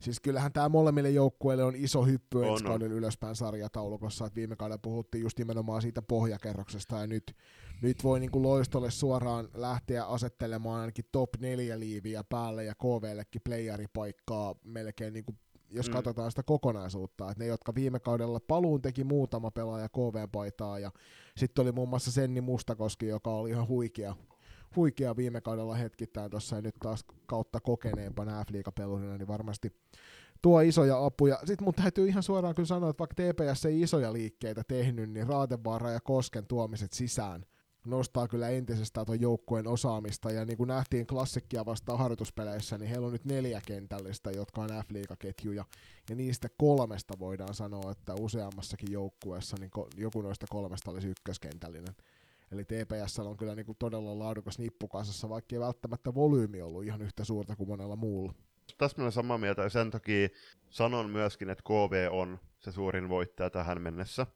[0.01, 4.78] Siis kyllähän tämä molemmille joukkueille on iso hyppy ensi kauden ylöspäin sarjataulukossa, että viime kaudella
[4.78, 7.36] puhuttiin just nimenomaan siitä pohjakerroksesta, ja nyt,
[7.82, 14.55] nyt voi niinku loistolle suoraan lähteä asettelemaan ainakin top 4 liiviä päälle ja KVllekin playeripaikkaa
[14.63, 15.36] melkein niinku
[15.73, 15.93] jos mm.
[15.93, 20.91] katsotaan sitä kokonaisuutta, että ne, jotka viime kaudella paluun teki muutama pelaaja KV-paitaa, ja
[21.38, 24.15] sitten oli muun muassa Senni Mustakoski, joka oli ihan huikea,
[24.75, 29.73] huikea viime kaudella hetkittäin tuossa, ja nyt taas kautta kokeneempana f pelurina niin varmasti
[30.41, 31.39] tuo isoja apuja.
[31.45, 35.27] Sitten mun täytyy ihan suoraan kyllä sanoa, että vaikka TPS ei isoja liikkeitä tehnyt, niin
[35.27, 37.45] Raatevaara ja Kosken tuomiset sisään–
[37.86, 43.07] nostaa kyllä entisestään tuon joukkueen osaamista, ja niin kuin nähtiin klassikkia vastaan harjoituspeleissä, niin heillä
[43.07, 45.65] on nyt neljä kentällistä, jotka on F-liigaketjuja,
[46.09, 51.95] ja niistä kolmesta voidaan sanoa, että useammassakin joukkueessa niin joku noista kolmesta olisi ykköskentällinen.
[52.51, 57.01] Eli TPS on kyllä niin kuin todella laadukas nippukasassa, vaikka ei välttämättä volyymi ollut ihan
[57.01, 58.34] yhtä suurta kuin monella muulla.
[58.77, 60.29] Tässä olen samaa mieltä, ja sen takia
[60.69, 64.27] sanon myöskin, että KV on se suurin voittaja tähän mennessä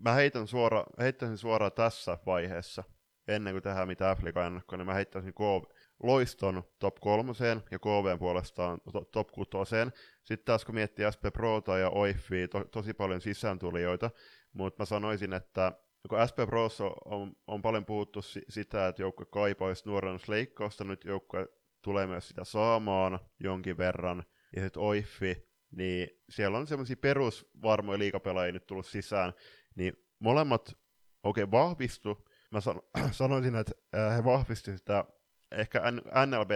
[0.00, 2.84] mä heitän suora, heittäisin suoraan tässä vaiheessa,
[3.28, 5.62] ennen kuin tehdään mitä Afrikan ennakkoa, niin mä heittäisin KV,
[6.02, 9.92] Loiston top kolmoseen ja KV puolestaan to, top kutoseen.
[10.24, 14.10] Sitten taas kun miettii SP Prota ja OIFia, to, tosi paljon sisääntulijoita,
[14.52, 15.72] mutta mä sanoisin, että
[16.08, 21.46] kun SP Prossa on, on paljon puhuttu si- sitä, että joukkue kaipaisi nuorennusleikkausta, nyt joukkue
[21.82, 24.24] tulee myös sitä saamaan jonkin verran,
[24.56, 29.32] ja sitten OIFi, niin siellä on semmoisia perusvarmoja liikapelaajia nyt tullut sisään,
[29.74, 30.78] niin molemmat
[31.22, 32.28] okei okay, vahvistu.
[32.50, 35.04] Mä san, sanoisin, että äh, he vahvistivat sitä
[35.52, 35.82] ehkä
[36.26, 36.50] NLB,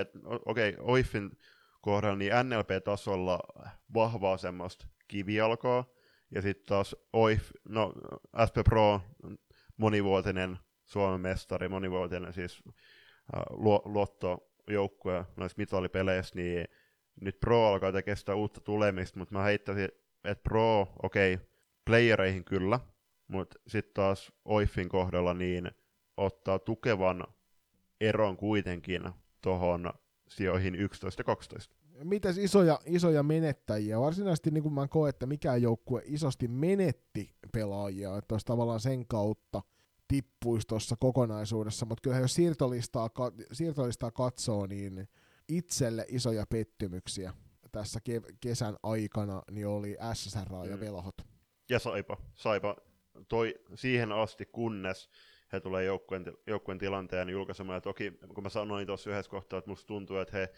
[0.46, 1.30] okei, okay, OIFin
[1.80, 3.38] kohdalla, niin NLP-tasolla
[3.94, 5.84] vahvaa semmoista kivijalkaa,
[6.30, 7.92] ja sitten taas OIF, no
[8.48, 9.00] SP Pro,
[9.76, 13.42] monivuotinen Suomen mestari, monivuotinen siis äh,
[13.84, 16.68] luottojoukkue noissa mitalipeleissä, niin
[17.20, 19.88] nyt Pro alkaa tekemään sitä uutta tulemista, mutta mä heittäisin,
[20.24, 21.46] että Pro, okei, okay,
[21.84, 22.80] playereihin kyllä,
[23.28, 25.70] mutta sitten taas Oifin kohdalla niin
[26.16, 27.24] ottaa tukevan
[28.00, 29.02] eron kuitenkin
[29.42, 29.92] tuohon
[30.28, 31.76] sijoihin 11 ja 12.
[32.02, 34.00] Mitäs isoja, isoja menettäjiä?
[34.00, 39.06] Varsinaisesti niin kuin mä koen, että mikään joukkue isosti menetti pelaajia, että olisi tavallaan sen
[39.06, 39.62] kautta
[40.08, 43.10] tippuisi tuossa kokonaisuudessa, mutta kyllähän jos siirtolistaa,
[43.52, 45.08] siirtolistaa katsoo, niin
[45.48, 47.32] itselle isoja pettymyksiä
[47.72, 50.70] tässä ke- kesän aikana niin oli SSR mm.
[50.70, 51.16] ja Velhot.
[51.68, 52.16] Ja Saipa.
[52.34, 52.76] Saipa
[53.28, 55.10] toi siihen asti, kunnes
[55.52, 57.76] he tulee joukkueen, joukkueen tilanteen julkaisemaan.
[57.76, 60.52] Ja toki, kun mä sanoin tuossa yhdessä kohtaa, että musta tuntuu, että he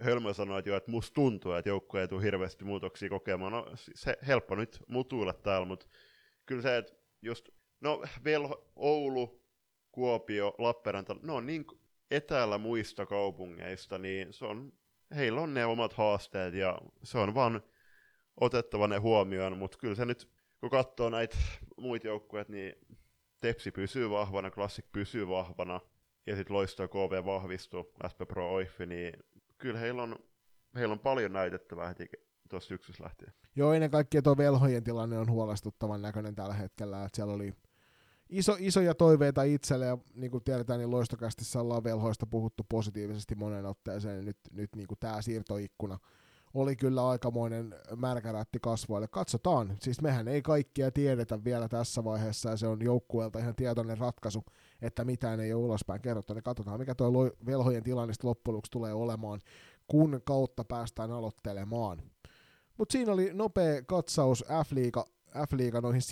[0.00, 3.52] Hölmö sanoi, että, jo, että musta tuntuu, että joukkue ei tule hirveästi muutoksia kokemaan.
[3.52, 5.86] No, se helppo nyt mutuilla täällä, mutta
[6.46, 7.48] kyllä se, että just,
[7.80, 9.42] no Velho, Oulu,
[9.92, 11.64] Kuopio, Lappeenranta, ne on niin
[12.14, 14.72] etäällä muista kaupungeista, niin se on,
[15.16, 17.62] heillä on ne omat haasteet ja se on vaan
[18.40, 21.36] otettava ne huomioon, mutta kyllä se nyt, kun katsoo näitä
[21.76, 22.74] muita joukkueita, niin
[23.40, 25.80] Tepsi pysyy vahvana, Classic pysyy vahvana,
[26.26, 29.12] ja sitten Loisto KV vahvistuu, SP Pro Oiffi, niin
[29.58, 30.18] kyllä heillä on,
[30.74, 32.08] heillä on paljon näytettävää heti
[32.48, 33.32] tuossa syksyssä lähtien.
[33.56, 37.54] Joo, ennen kaikkea tuo velhojen tilanne on huolestuttavan näköinen tällä hetkellä, että siellä oli
[38.28, 43.66] iso, isoja toiveita itselle, ja niin kuin tiedetään, niin loistokästissä ollaan velhoista puhuttu positiivisesti monen
[43.66, 45.98] otteeseen, niin nyt, nyt niin kuin tämä siirtoikkuna
[46.54, 49.08] oli kyllä aikamoinen märkärätti kasvoille.
[49.08, 53.98] Katsotaan, siis mehän ei kaikkia tiedetä vielä tässä vaiheessa, ja se on joukkueelta ihan tietoinen
[53.98, 54.44] ratkaisu,
[54.82, 56.34] että mitään ei ole ulospäin kerrottu.
[56.34, 59.40] Niin katsotaan, mikä tuo velhojen tilanne loppujen tulee olemaan,
[59.86, 62.02] kun kautta päästään aloittelemaan.
[62.78, 65.04] Mutta siinä oli nopea katsaus F-liiga,
[65.48, 66.02] F-liiga noihin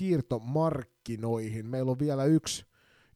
[1.06, 1.66] siirtomarkkinoihin.
[1.66, 2.66] Meillä on vielä yksi,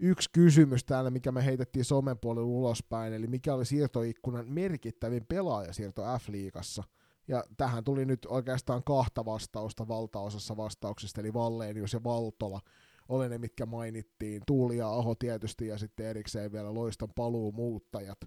[0.00, 6.02] yksi kysymys täällä, mikä me heitettiin somen puolella ulospäin, eli mikä oli siirtoikkunan merkittävin pelaajasiirto
[6.02, 6.82] F-liigassa.
[7.28, 12.60] Ja tähän tuli nyt oikeastaan kahta vastausta valtaosassa vastauksista, eli Valleenius ja Valtola
[13.08, 14.42] oli ne, mitkä mainittiin.
[14.46, 18.18] Tuuli ja Aho tietysti, ja sitten erikseen vielä Loiston paluumuuttajat.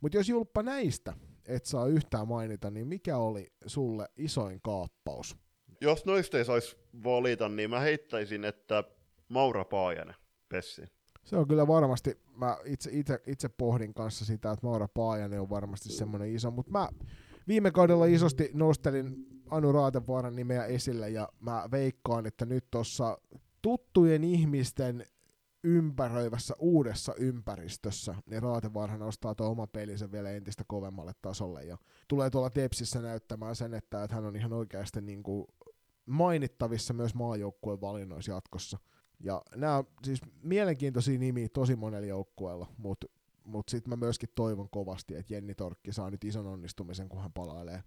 [0.00, 1.12] Mutta jos Julppa näistä
[1.46, 5.36] et saa yhtään mainita, niin mikä oli sulle isoin kaappaus?
[5.82, 8.84] Jos noista ei saisi valita, niin mä heittäisin, että
[9.28, 10.14] Maura Paajanen,
[10.48, 10.82] Pessi.
[11.24, 15.50] Se on kyllä varmasti, mä itse, itse, itse pohdin kanssa sitä, että Maura Paajanen on
[15.50, 16.88] varmasti semmoinen iso, mutta mä
[17.48, 23.18] viime kaudella isosti nostelin Anu Raatevaaran nimeä esille ja mä veikkaan, että nyt tuossa
[23.62, 25.04] tuttujen ihmisten
[25.64, 31.78] ympäröivässä uudessa ympäristössä, niin Raatevaarha nostaa tuon oman pelinsä vielä entistä kovemmalle tasolle ja
[32.08, 35.46] tulee tuolla Tepsissä näyttämään sen, että, että hän on ihan oikeasti niin kuin
[36.06, 38.78] mainittavissa myös maajoukkueen valinnoissa jatkossa.
[39.20, 43.06] Ja nämä on siis mielenkiintoisia nimiä tosi monella joukkueella, mutta
[43.44, 47.32] mut sitten mä myöskin toivon kovasti, että Jenni Torkki saa nyt ison onnistumisen, kun hän
[47.32, 47.82] palailee,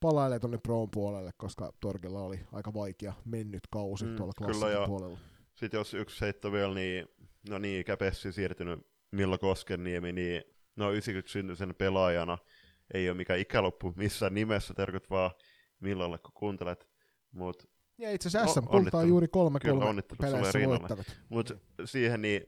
[0.00, 5.18] palailee tuonne Proon puolelle, koska Torkilla oli aika vaikea mennyt kausi mm, tuolla klassikin puolella.
[5.54, 7.08] Sitten jos yksi heitto vielä, niin
[7.48, 10.42] no niin, Käpessi siirtynyt Milla Koskenniemi, niin
[10.76, 12.38] no 90 syntyisen pelaajana
[12.94, 15.30] ei ole mikään ikäloppu missään nimessä, terkut vaan
[15.80, 16.87] Millalle kun kuuntelet.
[17.38, 17.68] Mut,
[17.98, 21.06] ja itse asiassa SM on juuri kolme kolme peleissä voittanut.
[21.28, 22.42] Mutta siihen niin,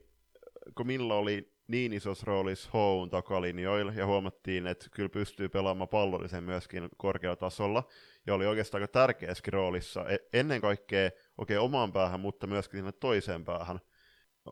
[0.77, 6.43] kun Milla oli niin isossa roolissa Houn takalinjoilla, ja huomattiin, että kyllä pystyy pelaamaan pallollisen
[6.43, 7.83] myöskin korkealla tasolla,
[8.27, 12.77] ja oli oikeastaan aika tärkeässäkin roolissa, e- ennen kaikkea okei okay, omaan päähän, mutta myöskin
[12.77, 13.79] sinne toiseen päähän.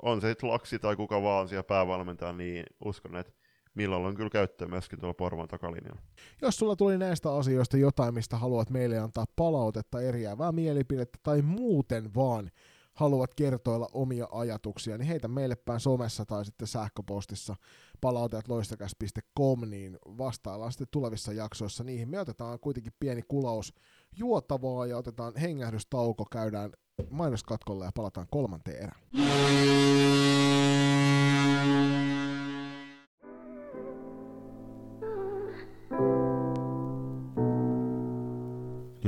[0.02, 3.34] On se sitten Laksi tai kuka vaan siellä päävalmentaja, niin uskon, että
[3.76, 6.02] milloin on kyllä käyttöä myöskin tuolla Porvoon takalinjalla.
[6.42, 12.14] Jos sulla tuli näistä asioista jotain, mistä haluat meille antaa palautetta, eriävää mielipidettä tai muuten
[12.16, 12.52] vaan
[12.94, 17.56] haluat kertoilla omia ajatuksia, niin heitä meille päin somessa tai sitten sähköpostissa
[18.02, 22.10] palautajat loistakäs.com, niin vastaillaan sitten tulevissa jaksoissa niihin.
[22.10, 23.74] Me otetaan kuitenkin pieni kulaus
[24.16, 26.72] juotavaa ja otetaan hengähdystauko, käydään
[27.10, 29.02] mainoskatkolle ja palataan kolmanteen erään.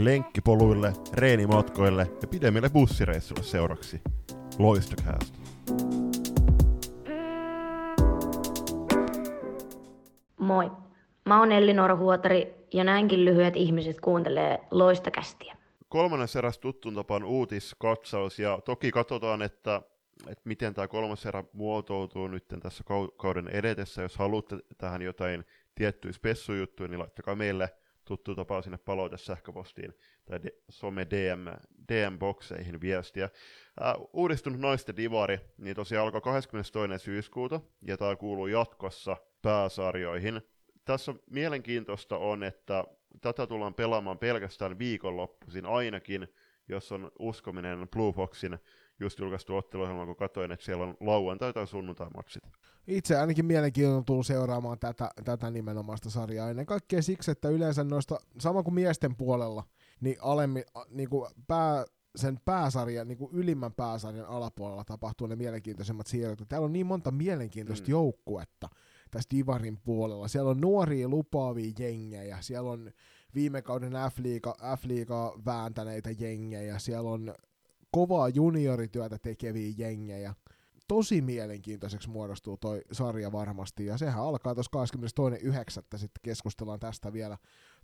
[0.04, 4.02] Lenkkipoluille, reenimatkoille ja pidemmille bussireissuille seuraksi.
[4.60, 5.38] Loistokäästä.
[10.40, 10.72] Moi.
[11.26, 15.56] Mä oon Elli Huotari ja näinkin lyhyet ihmiset kuuntelee loistakästiä.
[15.90, 19.82] Kolmannes eräs tuttuun tapaan uutiskatsaus ja toki katsotaan, että,
[20.28, 22.84] että miten tämä kolmas erä muotoutuu nyt tässä
[23.18, 24.02] kauden edetessä.
[24.02, 25.46] Jos haluatte tähän jotain
[25.76, 27.70] tiettyjä spessujuttuja, niin laittakaa meille
[28.06, 29.94] tuttu tapa sinne palaute sähköpostiin
[30.26, 30.40] tai
[30.70, 31.48] some DM,
[31.92, 33.30] DM-bokseihin viestiä.
[34.00, 37.06] Uh, uudistunut naisten divari, niin tosiaan alkoi 22.
[37.06, 40.42] syyskuuta, ja tämä kuuluu jatkossa pääsarjoihin.
[40.86, 42.84] Tässä mielenkiintoista on, että
[43.22, 46.28] tätä tullaan pelaamaan pelkästään viikonloppuisin ainakin,
[46.68, 48.60] jos on uskominen Blue Foxin
[49.02, 52.44] just julkaistu otteluohjelma, kun katsoin, että siellä on lauantai- tai sunnuntai-matsit.
[52.88, 58.20] Itse ainakin mielenkiintoinen tullut seuraamaan tätä, tätä nimenomaista sarjaa ennen kaikkea siksi, että yleensä noista,
[58.40, 59.64] sama kuin miesten puolella,
[60.02, 61.86] niin, alemmi, niin kuin pää,
[62.16, 66.50] sen pääsarjan, niin kuin ylimmän pääsarjan alapuolella tapahtuu ne mielenkiintoisemmat siirrot.
[66.50, 67.92] Täällä on niin monta mielenkiintoista mm.
[67.92, 68.70] joukkuetta
[69.12, 70.28] tässä Divarin puolella.
[70.28, 72.92] Siellä on nuoria lupaavia jengejä, siellä on
[73.36, 77.34] viime kauden F-liiga, F-liigaa vääntäneitä jengejä, siellä on
[77.92, 80.34] kovaa juniorityötä tekeviä jengejä.
[80.88, 85.02] Tosi mielenkiintoiseksi muodostuu toi sarja varmasti, ja sehän alkaa tuossa
[85.94, 85.98] 22.9.
[85.98, 87.38] sitten keskustellaan tästä vielä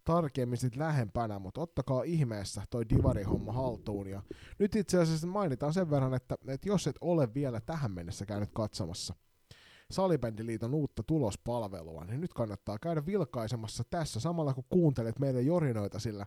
[0.03, 4.07] tarkemmin sit lähempänä, mutta ottakaa ihmeessä toi Divari-homma haltuun.
[4.07, 4.23] Ja
[4.59, 8.49] nyt itse asiassa mainitaan sen verran, että, että jos et ole vielä tähän mennessä käynyt
[8.53, 9.13] katsomassa
[9.91, 16.25] Salibändiliiton uutta tulospalvelua, niin nyt kannattaa käydä vilkaisemassa tässä samalla kun kuuntelet meidän jorinoita, sillä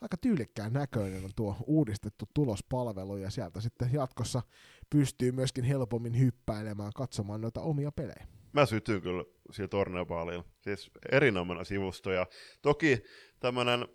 [0.00, 4.42] aika tyylikkään näköinen on tuo uudistettu tulospalvelu ja sieltä sitten jatkossa
[4.90, 8.26] pystyy myöskin helpommin hyppäilemään katsomaan noita omia pelejä.
[8.52, 10.44] Mä sytyn kyllä sillä torneopaalilla.
[10.60, 12.26] Siis erinomainen sivusto ja
[12.62, 13.02] toki
[13.40, 13.88] tämmönen,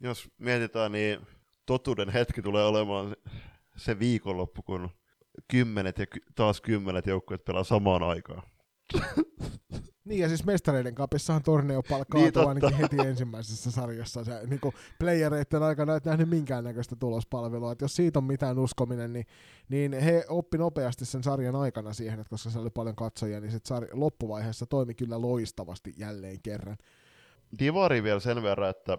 [0.00, 1.26] jos mietitään, niin
[1.66, 3.16] totuuden hetki tulee olemaan
[3.76, 4.90] se viikonloppu, kun
[5.50, 8.42] kymmenet ja taas kymmenet joukkueet pelaa samaan aikaan.
[10.04, 14.24] Niin ja siis mestareiden kapissahan torneo palkkaa niin, ainakin heti ensimmäisessä sarjassa.
[14.24, 17.72] Se, niin kuin playereiden aikana et nähnyt minkäännäköistä tulospalvelua.
[17.72, 19.26] Et jos siitä on mitään uskominen, niin,
[19.68, 23.52] niin he oppi nopeasti sen sarjan aikana siihen, että koska se oli paljon katsojia, niin
[23.52, 26.76] sit sarja, loppuvaiheessa toimi kyllä loistavasti jälleen kerran.
[27.58, 28.98] Divari vielä sen verran, että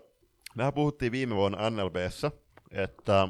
[0.56, 2.32] mehän puhuttiin viime vuonna NLBssä,
[2.72, 3.28] että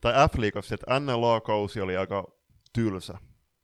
[0.00, 2.24] tai F-liigassa, että NLA-kausi oli aika
[2.72, 3.18] tylsä,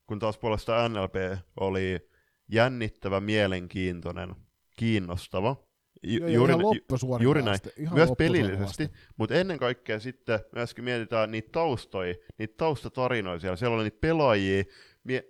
[0.07, 1.15] kun taas puolestaan NLP
[1.61, 2.10] oli
[2.53, 4.35] jännittävä, mielenkiintoinen,
[4.77, 5.57] kiinnostava.
[6.03, 11.31] Ju- Joo, juuri, ihan juuri näin, ihan myös pelillisesti, mutta ennen kaikkea sitten myöskin mietitään
[11.31, 13.57] niitä taustoja, niitä taustatarinoja siellä.
[13.57, 14.65] Siellä oli niitä pelaajia,
[15.05, 15.25] mie-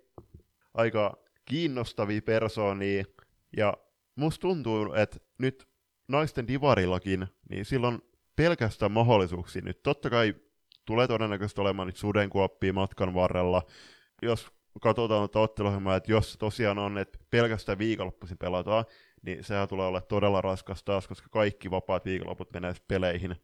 [0.75, 3.05] aika kiinnostavia persoonia,
[3.57, 3.75] ja
[4.15, 5.69] musta tuntuu, että nyt
[6.09, 8.03] naisten divarillakin, niin silloin
[8.37, 9.83] pelkästään mahdollisuuksia nyt.
[9.83, 10.35] Totta kai
[10.87, 13.63] tulee todennäköisesti olemaan nyt sudenkuoppia matkan varrella.
[14.23, 18.85] Jos katsotaan tuota otteluohjelmaa, että jos tosiaan on, että pelkästään viikonloppuisin pelataan,
[19.23, 23.37] niin sehän tulee olla todella raskas taas, koska kaikki vapaat viikonloput menee peleihin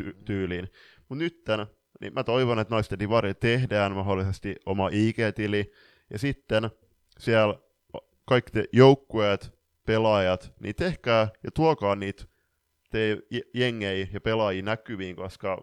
[0.00, 0.68] ty- tyyliin.
[1.08, 1.66] Mutta nyt tämän,
[2.00, 5.72] niin mä toivon, että naisten divari tehdään mahdollisesti oma IG-tili,
[6.10, 6.70] ja sitten
[7.18, 7.54] siellä
[8.24, 12.24] kaikki te joukkueet, pelaajat, niin tehkää ja tuokaa niitä
[12.90, 13.18] te
[13.54, 15.62] jengejä ja pelaajia näkyviin, koska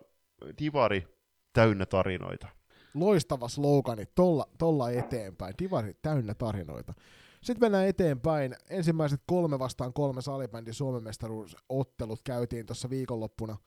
[0.60, 1.08] divari
[1.54, 2.57] täynnä tarinoita.
[3.00, 5.54] Loistava slogani, tolla, tolla eteenpäin.
[5.60, 6.94] Divari täynnä tarinoita.
[7.44, 8.56] Sitten mennään eteenpäin.
[8.70, 13.58] Ensimmäiset kolme vastaan kolme salibändin Suomen mestaruusottelut käytiin tuossa viikonloppuna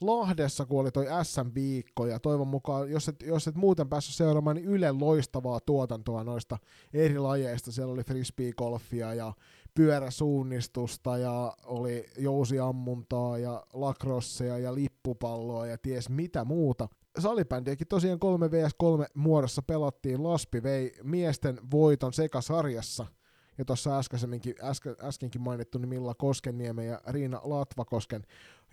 [0.00, 4.56] Lahdessa, kun oli toi SM-viikko, ja toivon mukaan, jos et, jos et muuten päässyt seuraamaan,
[4.56, 6.58] niin Yle loistavaa tuotantoa noista
[6.94, 7.72] eri lajeista.
[7.72, 9.32] Siellä oli frisbee-golfia ja
[9.74, 16.88] pyöräsuunnistusta ja oli jousiammuntaa ja lakrosseja ja lippupalloa ja ties mitä muuta.
[17.18, 20.22] Salibändiäkin tosiaan 3 vs 3 muodossa pelattiin.
[20.22, 23.06] Laspi vei miesten voiton sekasarjassa.
[23.58, 28.22] Ja tuossa äskenkin, äsken, äskenkin mainittu niin Milla Koskenniemen ja Riina Latvakosken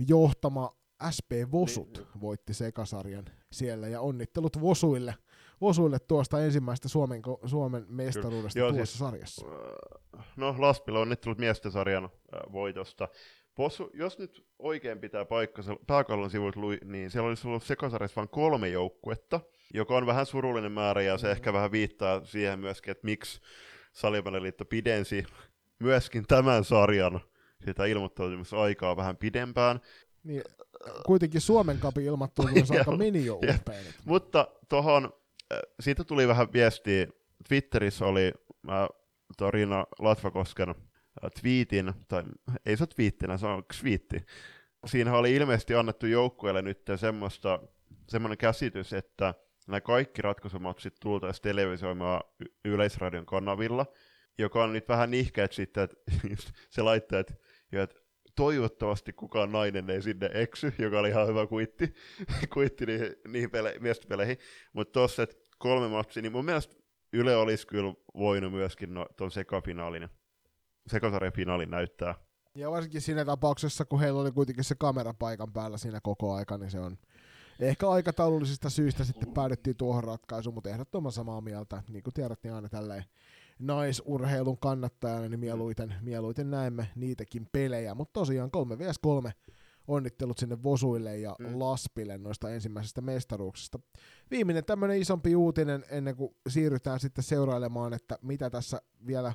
[0.07, 0.75] johtama
[1.15, 5.15] SP Vosut niin, voitti sekasarjan siellä ja onnittelut Vosuille–
[5.61, 9.45] Vosuille tuosta ensimmäistä Suomen, Suomen mestaruudesta Joo, tuossa siis, sarjassa.
[10.17, 13.07] Äh, no, Laspilla onnittelut miesten sarjan äh, voitosta.
[13.57, 18.29] Vosu, jos nyt oikein pitää paikkansa, pääkallon sivut lui, niin siellä olisi ollut sekasarjassa vain
[18.29, 19.39] kolme joukkuetta,
[19.73, 21.31] joka on vähän surullinen määrä, ja se mm.
[21.31, 23.41] ehkä vähän viittaa siihen myöskin, että miksi
[23.93, 25.25] Salivaneliitto pidensi
[25.79, 27.21] myöskin tämän sarjan
[27.65, 29.81] sitä ilmoittautumisaikaa vähän pidempään.
[30.23, 30.43] Niin,
[31.05, 33.25] kuitenkin Suomen kapi ilmoittautumis aika mini
[34.05, 35.13] Mutta tuohon
[35.79, 37.07] siitä tuli vähän viestiä.
[37.47, 38.31] Twitterissä oli
[38.61, 38.89] mä
[39.37, 40.75] Torina Latvakosken
[41.41, 42.23] twiitin, tai
[42.65, 44.25] ei se ole twiittinä, se on twiitti.
[44.85, 47.59] Siinä oli ilmeisesti annettu joukkueelle nyt semmoista,
[48.07, 49.33] semmoinen käsitys, että
[49.67, 53.85] nämä kaikki ratkaisumatsit tultaisiin televisioimaan y- Yleisradion kanavilla,
[54.37, 55.97] joka on nyt vähän nihkeet sitten, että
[56.69, 57.33] se laittaa, että,
[57.71, 57.99] että
[58.35, 61.93] toivottavasti kukaan nainen ei sinne eksy, joka oli ihan hyvä kuitti,
[62.53, 64.37] kuitti niihin, niihin pele- miestopeleihin.
[64.73, 65.27] Mutta tuossa,
[65.57, 66.75] kolme matsia, niin mun mielestä
[67.13, 70.09] Yle olisi kyllä voinut myöskin no, tuon sekafinaalin,
[70.91, 72.15] sekasarjan finaalin näyttää.
[72.55, 76.57] Ja varsinkin siinä tapauksessa, kun heillä oli kuitenkin se kamera paikan päällä siinä koko aika,
[76.57, 76.97] niin se on
[77.59, 81.83] ehkä aikataulullisista syistä sitten päädyttiin tuohon ratkaisuun, mutta ehdottoman samaa mieltä.
[81.89, 83.03] Niin kuin tiedät, niin aina tälleen
[83.59, 87.95] naisurheilun kannattajana, niin mieluiten, mieluiten näemme niitäkin pelejä.
[87.95, 89.31] Mutta tosiaan 3 vs 3
[89.87, 91.59] onnittelut sinne Vosuille ja mm.
[91.59, 93.79] Laspille noista ensimmäisestä mestaruuksista.
[94.31, 99.33] Viimeinen tämmöinen isompi uutinen ennen kuin siirrytään sitten seurailemaan, että mitä tässä vielä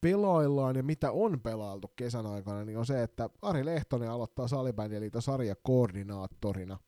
[0.00, 5.22] pelaillaan ja mitä on pelailtu kesän aikana, niin on se, että Ari Lehtonen aloittaa Salibändiliiton
[5.22, 6.78] sarjakoordinaattorina.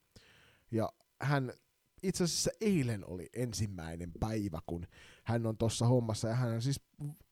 [0.71, 1.53] Ja hän
[2.03, 4.87] itse asiassa eilen oli ensimmäinen päivä, kun
[5.25, 6.81] hän on tuossa hommassa, ja hän siis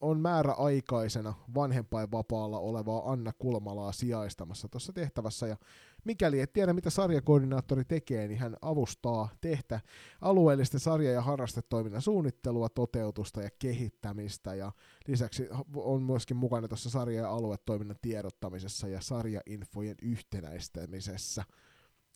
[0.00, 5.56] on määräaikaisena vanhempainvapaalla olevaa Anna Kulmalaa sijaistamassa tuossa tehtävässä, ja
[6.04, 9.80] mikäli et tiedä, mitä sarjakoordinaattori tekee, niin hän avustaa tehtä
[10.20, 14.72] alueellisten sarja- ja harrastetoiminnan suunnittelua, toteutusta ja kehittämistä, ja
[15.06, 21.44] lisäksi on myöskin mukana tuossa sarja- ja aluetoiminnan tiedottamisessa ja sarjainfojen yhtenäistämisessä.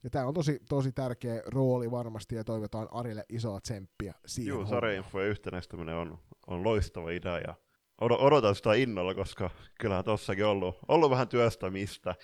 [0.04, 4.66] Ja tämä on tosi, tosi tärkeä rooli varmasti ja toivotaan Arille isoa tsemppiä siihen Joo,
[4.66, 7.54] sarjainfojen yhtenäistäminen on, on loistava idea ja
[8.02, 9.50] od- odotan sitä innolla, koska
[9.80, 12.14] kyllähän tossakin ollut, ollut vähän työstämistä.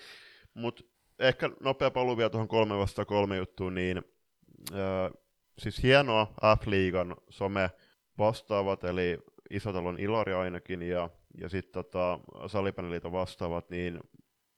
[0.54, 0.82] Mutta
[1.18, 4.02] ehkä nopea paluu vielä tuohon kolme vasta kolme juttuun, niin
[4.72, 5.10] äh,
[5.58, 7.70] siis hienoa F-liigan some
[8.18, 9.18] vastaavat, eli
[9.50, 14.00] Isotalon Ilari ainakin, ja, ja sitten tota, Salipaneliiton vastaavat, niin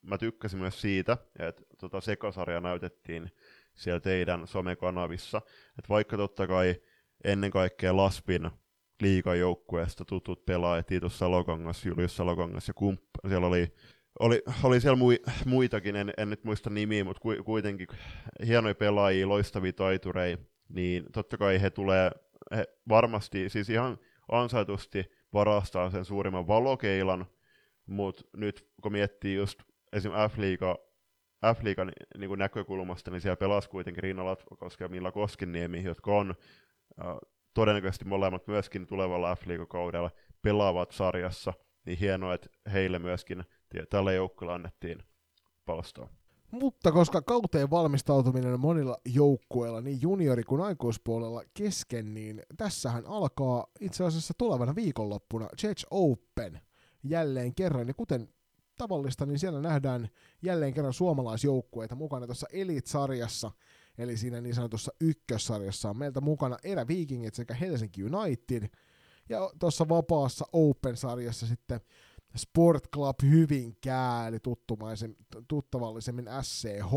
[0.01, 3.31] mä tykkäsin myös siitä, että tota sekasarja näytettiin
[3.75, 5.37] siellä teidän somekanavissa.
[5.79, 6.75] Että vaikka totta kai
[7.23, 8.51] ennen kaikkea Laspin
[9.01, 13.73] liikajoukkueesta tutut pelaajat, Tiitus Salokangas, Julius Salokangas ja kumppa, siellä oli,
[14.19, 17.87] oli, oli siellä mui, muitakin, en, en nyt muista nimiä, mutta ku, kuitenkin
[18.47, 20.37] hienoja pelaajia, loistavia taitureja,
[20.69, 22.11] niin totta kai he tulee
[22.55, 23.97] he varmasti, siis ihan
[24.31, 27.25] ansaitusti varastaa sen suurimman valokeilan,
[27.85, 29.59] mutta nyt kun miettii just
[29.93, 30.11] esim.
[30.11, 30.77] F-liiga,
[31.55, 36.35] F-liigan niin näkökulmasta, niin siellä pelasi kuitenkin Riina Latvakoski ja Milla Koskiniemi, jotka on
[37.01, 37.15] äh,
[37.53, 40.11] todennäköisesti molemmat myöskin tulevalla F-liigakaudella
[40.41, 41.53] pelaavat sarjassa,
[41.85, 43.43] niin hienoa, että heille myöskin
[43.89, 45.03] tällä joukkueella annettiin
[45.65, 46.09] palstaa.
[46.51, 53.67] Mutta koska kauteen valmistautuminen on monilla joukkueilla, niin juniori- kuin aikuispuolella kesken, niin tässähän alkaa
[53.79, 56.61] itse asiassa tulevana viikonloppuna Judge Open
[57.03, 57.87] jälleen kerran.
[57.87, 58.29] Ja kuten
[58.77, 60.09] tavallista, niin siellä nähdään
[60.41, 63.51] jälleen kerran suomalaisjoukkueita mukana tuossa Elite-sarjassa,
[63.97, 68.69] eli siinä niin sanotussa ykkössarjassa on meiltä mukana Eräviikingit sekä Helsinki United,
[69.29, 71.79] ja tuossa vapaassa Open-sarjassa sitten
[72.37, 74.37] Sport Club Hyvinkää, eli
[75.47, 76.93] tuttavallisemmin SCH.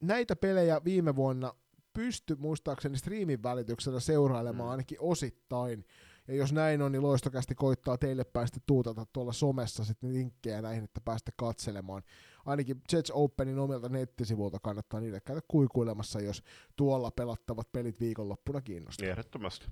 [0.00, 1.54] Näitä pelejä viime vuonna
[1.92, 4.70] pysty muistaakseni striimin välityksellä seurailemaan mm.
[4.70, 5.84] ainakin osittain,
[6.28, 10.84] ja jos näin on, niin loistokästi koittaa teille päästä tuutata tuolla somessa sitten linkkejä näihin,
[10.84, 12.02] että päästä katselemaan.
[12.46, 16.42] Ainakin Jets Openin omilta nettisivuilta kannattaa niille käydä kuikuilemassa, jos
[16.76, 19.08] tuolla pelattavat pelit viikonloppuna kiinnostaa.
[19.08, 19.66] Ehdottomasti.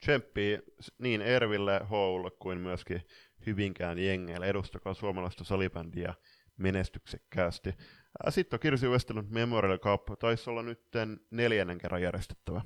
[0.00, 0.58] Tsemppi
[0.98, 3.02] niin Erville, Houlle kuin myöskin
[3.46, 4.46] Hyvinkään jengeille.
[4.46, 6.14] Edustakaa suomalaista salibändiä
[6.56, 7.74] menestyksekkäästi.
[8.28, 10.18] Sitten on Kirsi Westelund Memorial Cup.
[10.18, 10.82] Taisi olla nyt
[11.30, 12.62] neljännen kerran järjestettävä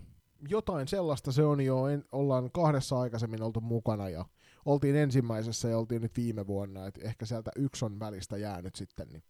[0.48, 4.24] jotain sellaista se on jo, en, ollaan kahdessa aikaisemmin oltu mukana ja
[4.64, 9.08] oltiin ensimmäisessä ja oltiin nyt viime vuonna, että ehkä sieltä yksi on välistä jäänyt sitten,
[9.08, 9.22] niin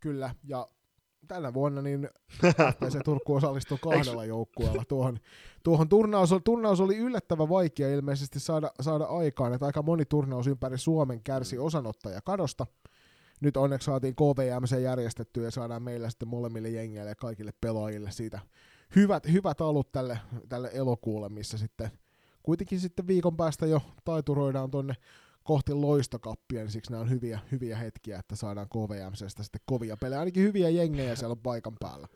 [0.00, 0.68] kyllä, ja
[1.28, 2.08] tänä vuonna niin
[2.92, 5.18] se Turku osallistui kahdella joukkueella tuohon,
[5.62, 10.78] tuohon turnaus, turnaus oli yllättävän vaikea ilmeisesti saada, saada aikaan, että aika moni turnaus ympäri
[10.78, 12.66] Suomen kärsi osanottaja kadosta,
[13.40, 18.40] nyt onneksi saatiin KVMC järjestettyä ja saadaan meillä sitten molemmille jengeille ja kaikille pelaajille siitä
[18.96, 20.18] hyvät, hyvät alut tälle,
[20.48, 21.90] tälle elokuulle, missä sitten
[22.42, 24.94] kuitenkin sitten viikon päästä jo taituroidaan tonne
[25.48, 30.20] kohti loistokappia, niin siksi nämä on hyviä, hyviä hetkiä, että saadaan KVMCstä sitten kovia pelejä,
[30.20, 32.08] ainakin hyviä jengejä siellä on paikan päällä.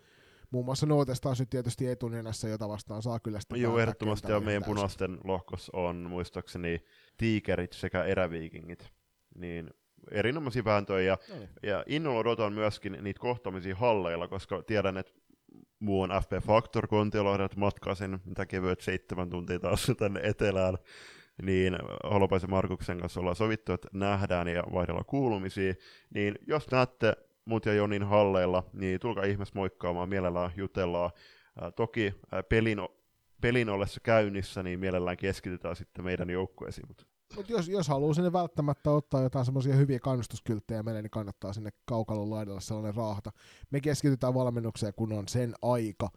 [0.51, 4.41] Muun muassa Nootes taas nyt tietysti etunenässä, jota vastaan saa kyllä sitten Joo, ehdottomasti ja
[4.41, 4.75] meidän täysin.
[4.75, 6.85] punaisten lohkossa on muistaakseni
[7.17, 8.89] tiikerit sekä eräviikingit.
[9.35, 9.71] Niin
[10.11, 11.49] erinomaisia vääntöjä ja, no niin.
[11.63, 15.13] ja innolla odotan myöskin niitä kohtaamisia halleilla, koska tiedän, että
[15.79, 20.79] muun FP Factor Kontiolahdelta matkasin, mitä kevyet seitsemän tuntia taas tänne etelään,
[21.43, 21.79] niin
[22.11, 25.75] Holopaisen Markuksen kanssa ollaan sovittu, että nähdään ja vaihdellaan kuulumisia,
[26.15, 31.11] niin jos näette mut ja Jonin halleilla, niin tulkaa ihmeessä moikkaamaan, mielellään jutellaan.
[31.77, 32.79] Toki ää, pelin,
[33.41, 37.05] pelin ollessa käynnissä, niin mielellään keskitytään sitten meidän joukkueisiin, mutta
[37.37, 41.71] Mut jos, jos haluaa sinne välttämättä ottaa jotain semmoisia hyviä kannustuskylttejä meille, niin kannattaa sinne
[41.85, 43.33] kaukalon laidalle sellainen raahata.
[43.71, 46.09] Me keskitytään valmennukseen, kun on sen aika.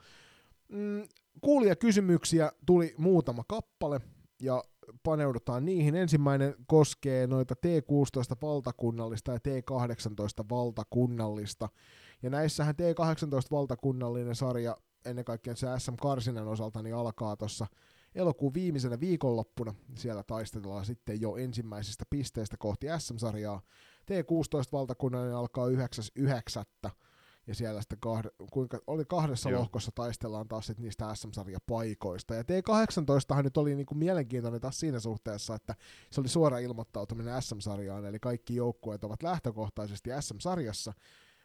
[0.67, 1.03] Mm,
[1.41, 4.01] kuulia kysymyksiä tuli muutama kappale,
[4.41, 4.63] ja
[5.03, 5.95] paneudutaan niihin.
[5.95, 11.69] Ensimmäinen koskee noita T16 valtakunnallista ja T18 valtakunnallista.
[12.23, 17.67] Ja näissähän T18 valtakunnallinen sarja ennen kaikkea se SM Karsinan osalta niin alkaa tuossa
[18.15, 19.73] elokuun viimeisenä viikonloppuna.
[19.95, 23.61] Siellä taistellaan sitten jo ensimmäisestä pisteestä kohti SM-sarjaa.
[24.11, 26.91] T16 valtakunnallinen alkaa 9.9.
[27.47, 29.59] Ja siellä sitten kahde, kuinka, oli kahdessa Joo.
[29.59, 32.35] lohkossa taistellaan taas sit niistä SM-sarjapaikoista.
[32.35, 35.75] Ja T18 nyt oli niinku mielenkiintoinen taas siinä suhteessa, että
[36.11, 40.93] se oli suora ilmoittautuminen SM-sarjaan, eli kaikki joukkueet ovat lähtökohtaisesti SM-sarjassa,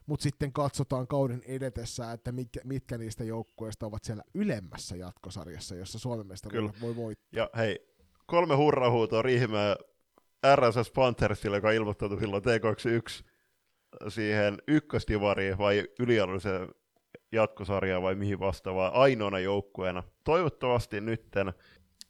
[0.07, 5.99] mutta sitten katsotaan kauden edetessä, että mitkä, mitkä niistä joukkueista ovat siellä ylemmässä jatkosarjassa, jossa
[5.99, 7.41] Suomen mestaruudet voi voittaa.
[7.41, 7.87] Ja hei,
[8.27, 9.77] kolme hurrahuutoa Riihimäen
[10.57, 13.30] RSS Panthersille, joka ilmoittautui silloin T21
[14.09, 16.69] siihen ykköstivariin vai yliarvoiseen
[17.33, 20.03] jatkosarjaan vai mihin vastaavaan ainoana joukkueena.
[20.25, 21.53] Toivottavasti nytten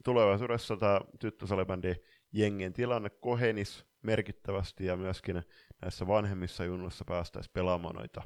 [0.05, 1.94] tulevaisuudessa tämä tyttösalibändi
[2.32, 5.43] jengien tilanne kohenis merkittävästi ja myöskin
[5.82, 8.23] näissä vanhemmissa junnoissa päästäisiin pelaamaan noita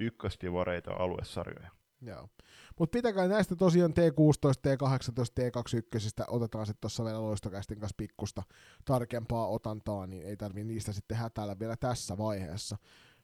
[0.00, 1.70] ykköstivareita aluesarjoja.
[2.00, 2.28] Joo.
[2.78, 8.42] Mutta pitäkää näistä tosiaan T16, T18, T21, otetaan sitten tuossa vielä loistokästin kanssa pikkusta
[8.84, 12.76] tarkempaa otantaa, niin ei tarvi niistä sitten hätäillä vielä tässä vaiheessa.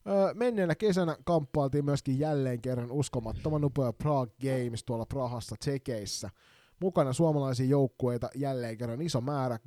[0.06, 6.30] Öö, menneenä kesänä kamppailtiin myöskin jälleen kerran uskomattoman upea Prague Games tuolla Prahassa Tsekeissä.
[6.80, 9.58] Mukana suomalaisia joukkueita jälleen kerran iso määrä.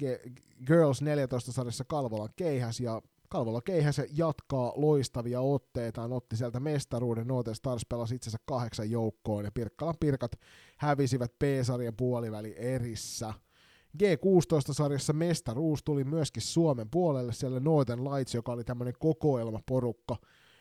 [0.68, 3.02] Girls 14 sarjassa Kalvolan keihäs ja
[3.34, 9.52] Kalvola Keihäs jatkaa loistavia otteita, otti sieltä mestaruuden, Northern Stars pelasi itsensä kahdeksan joukkoon ja
[9.52, 10.32] Pirkkalan Pirkat
[10.78, 13.34] hävisivät P-sarjan puoliväli erissä.
[13.98, 20.16] G16-sarjassa mestaruus tuli myöskin Suomen puolelle, siellä Northern Lights, joka oli tämmöinen kokoelmaporukka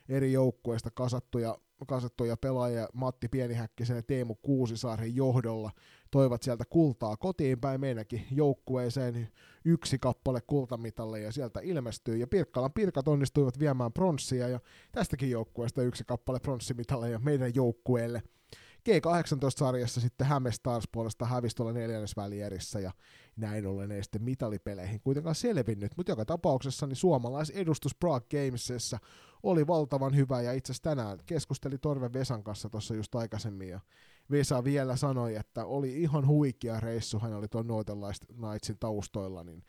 [0.08, 5.70] eri joukkueista kasattuja, kasattuja pelaajia Matti Pienihäkkisen ja Teemu Kuusisaaren johdolla
[6.10, 9.28] toivat sieltä kultaa kotiin päin meidänkin joukkueeseen
[9.64, 12.16] yksi kappale kultamitalle ja sieltä ilmestyy.
[12.16, 14.60] Ja Pirkkalan Pirkat onnistuivat viemään pronssia ja
[14.92, 18.22] tästäkin joukkueesta yksi kappale pronssimitalle ja meidän joukkueelle.
[18.88, 22.92] G18-sarjassa sitten Häme Stars puolesta hävisi tuolla neljännesvälierissä ja
[23.36, 28.98] näin ollen ei sitten mitalipeleihin kuitenkaan selvinnyt, mutta joka tapauksessa niin suomalaisedustus Prague Gamesissa
[29.42, 33.80] oli valtavan hyvä ja itse asiassa tänään keskusteli Torve Vesan kanssa tuossa just aikaisemmin ja
[34.30, 38.00] Vesa vielä sanoi, että oli ihan huikea reissu, hän oli tuon Northern
[38.36, 39.64] Knightsin taustoilla, niin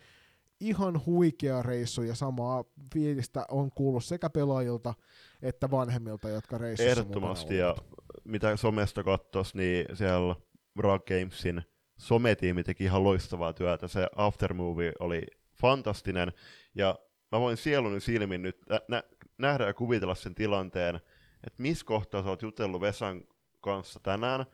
[0.67, 2.63] ihan huikea reissu ja samaa
[2.93, 4.93] fiilistä on kuullut sekä pelaajilta
[5.41, 7.75] että vanhemmilta, jotka reissussa Ehdottomasti, ja
[8.23, 10.35] mitä somesta kattos, niin siellä
[10.79, 11.61] Rock Gamesin
[11.97, 13.87] sometiimi teki ihan loistavaa työtä.
[13.87, 15.21] Se aftermovie oli
[15.61, 16.33] fantastinen,
[16.75, 16.99] ja
[17.31, 18.57] mä voin sieluni silmin nyt
[18.87, 19.03] nä-
[19.37, 20.95] nähdä ja kuvitella sen tilanteen,
[21.47, 23.23] että missä kohtaa sä oot jutellut Vesan
[23.61, 24.45] kanssa tänään,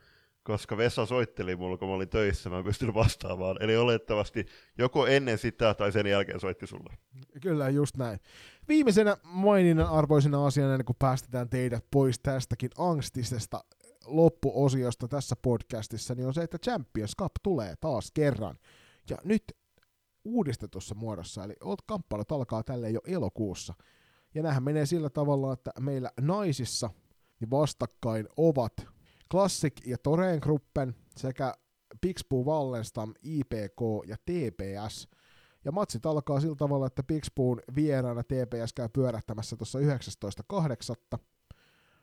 [0.42, 3.56] koska Vesa soitteli mulle, kun mä olin töissä, mä en pystynyt vastaamaan.
[3.60, 4.46] Eli olettavasti
[4.78, 6.98] joko ennen sitä tai sen jälkeen soitti sulle.
[7.42, 8.20] Kyllä, just näin.
[8.68, 13.64] Viimeisenä maininnan arvoisena asiana, kuin päästetään teidät pois tästäkin angstisesta
[14.06, 18.58] loppuosiosta tässä podcastissa, niin on se, että Champions Cup tulee taas kerran.
[19.10, 19.56] Ja nyt
[20.24, 21.54] uudistetussa muodossa, eli
[21.86, 23.74] kamppailut alkaa tälle jo elokuussa.
[24.34, 26.90] Ja nämähän menee sillä tavalla, että meillä naisissa
[27.50, 28.72] vastakkain ovat
[29.30, 31.54] Classic ja Torengruppen sekä
[32.00, 35.08] Pixbu Wallenstam, IPK ja TPS.
[35.64, 41.18] Ja matsit alkaa sillä tavalla, että Pixbuun vieraana TPS käy pyörähtämässä tuossa 19.8.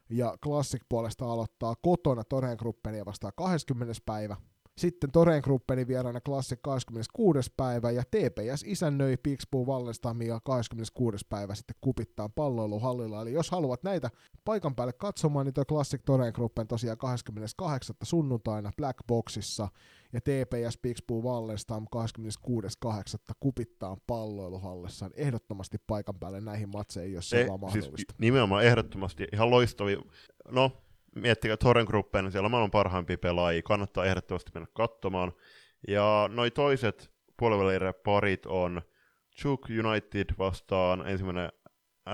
[0.09, 3.93] Ja Classic puolesta aloittaa kotona Torengruppenia vastaan 20.
[4.05, 4.35] päivä.
[4.77, 7.53] Sitten Toreen Gruppenin vieraana Classic 26.
[7.57, 11.25] päivä ja TPS isännöi Pixbu Wallenstamia 26.
[11.29, 13.21] päivä sitten kupittaan palloiluhallilla.
[13.21, 14.09] Eli jos haluat näitä
[14.45, 17.95] paikan päälle katsomaan, niin tuo Classic Toreen Gruppen tosiaan 28.
[18.03, 19.67] sunnuntaina Black Boxissa
[20.13, 22.91] ja TPS Pixbu Wallenstam 26.8.
[23.39, 25.09] kupittaan palloiluhallissa.
[25.15, 28.13] Ehdottomasti paikan päälle näihin matseihin, jos se on siis mahdollista.
[28.13, 29.99] Siis nimenomaan ehdottomasti ihan loistavia.
[30.51, 30.71] No,
[31.21, 35.31] miettikää Torren Gruppen, niin siellä on maailman parhaimpia pelaajia, kannattaa ehdottomasti mennä katsomaan.
[35.87, 37.11] Ja noi toiset
[38.03, 38.81] parit on
[39.41, 41.51] Chuk United vastaan ensimmäinen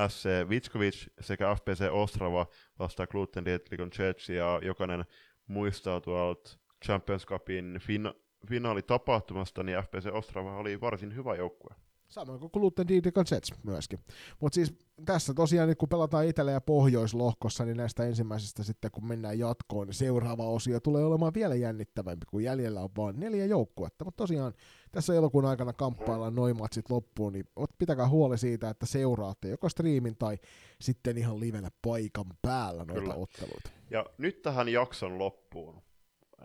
[0.08, 2.48] SC Vitskovic sekä FPC Ostrava
[2.80, 5.06] vastaan Gluten Dietlikon Church, ja jokainen
[5.48, 8.14] muistaa tuolta Champions Cupin fina-
[8.50, 11.76] finaalitapahtumasta, niin FPC Ostrava oli varsin hyvä joukkue.
[12.14, 14.00] Samoin kuin Gluten Didikan Jets myöskin.
[14.40, 14.74] Mutta siis
[15.06, 19.88] tässä tosiaan nyt kun pelataan Etelä- ja Pohjoislohkossa, niin näistä ensimmäisestä sitten kun mennään jatkoon,
[19.88, 24.06] niin seuraava osio tulee olemaan vielä jännittävämpi, kun jäljellä on vain neljä joukkuetta.
[24.06, 24.54] Mutta tosiaan
[24.92, 27.46] tässä elokuun aikana kamppaillaan noin matsit loppuun, niin
[27.78, 30.38] pitäkää huoli siitä, että seuraatte joko striimin tai
[30.82, 33.16] sitten ihan livenä paikan päällä noita Kyllä.
[33.16, 33.70] otteluita.
[33.90, 35.82] Ja nyt tähän jakson loppuun.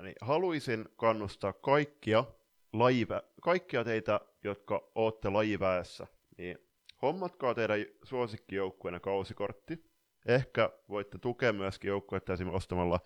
[0.03, 2.24] Niin haluaisin kannustaa kaikkia
[2.73, 6.06] lajive, kaikkia teitä, jotka ootte lajiväessä,
[6.39, 6.59] niin
[7.02, 9.85] hommatkaa teidän suosikkijoukkueena kausikortti.
[10.27, 13.01] Ehkä voitte tukea myöskin joukkuetta esimerkiksi ostamalla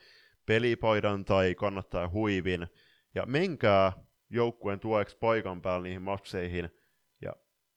[0.47, 2.67] pelipaidan tai kannattaa huivin.
[3.15, 3.93] Ja menkää
[4.31, 6.71] joukkueen tueksi paikan päällä niihin matseihin.
[7.23, 7.33] Ja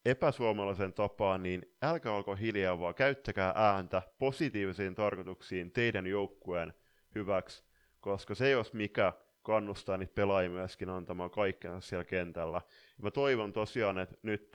[0.05, 6.73] epäsuomalaisen tapaan, niin älkää olko hiljaa, vaan käyttäkää ääntä positiivisiin tarkoituksiin teidän joukkueen
[7.15, 7.63] hyväksi,
[7.99, 9.13] koska se jos mikä
[9.45, 12.61] kannustaa niitä pelaajia myöskin antamaan kaikkensa siellä kentällä.
[12.97, 14.51] Ja mä toivon tosiaan, että nyt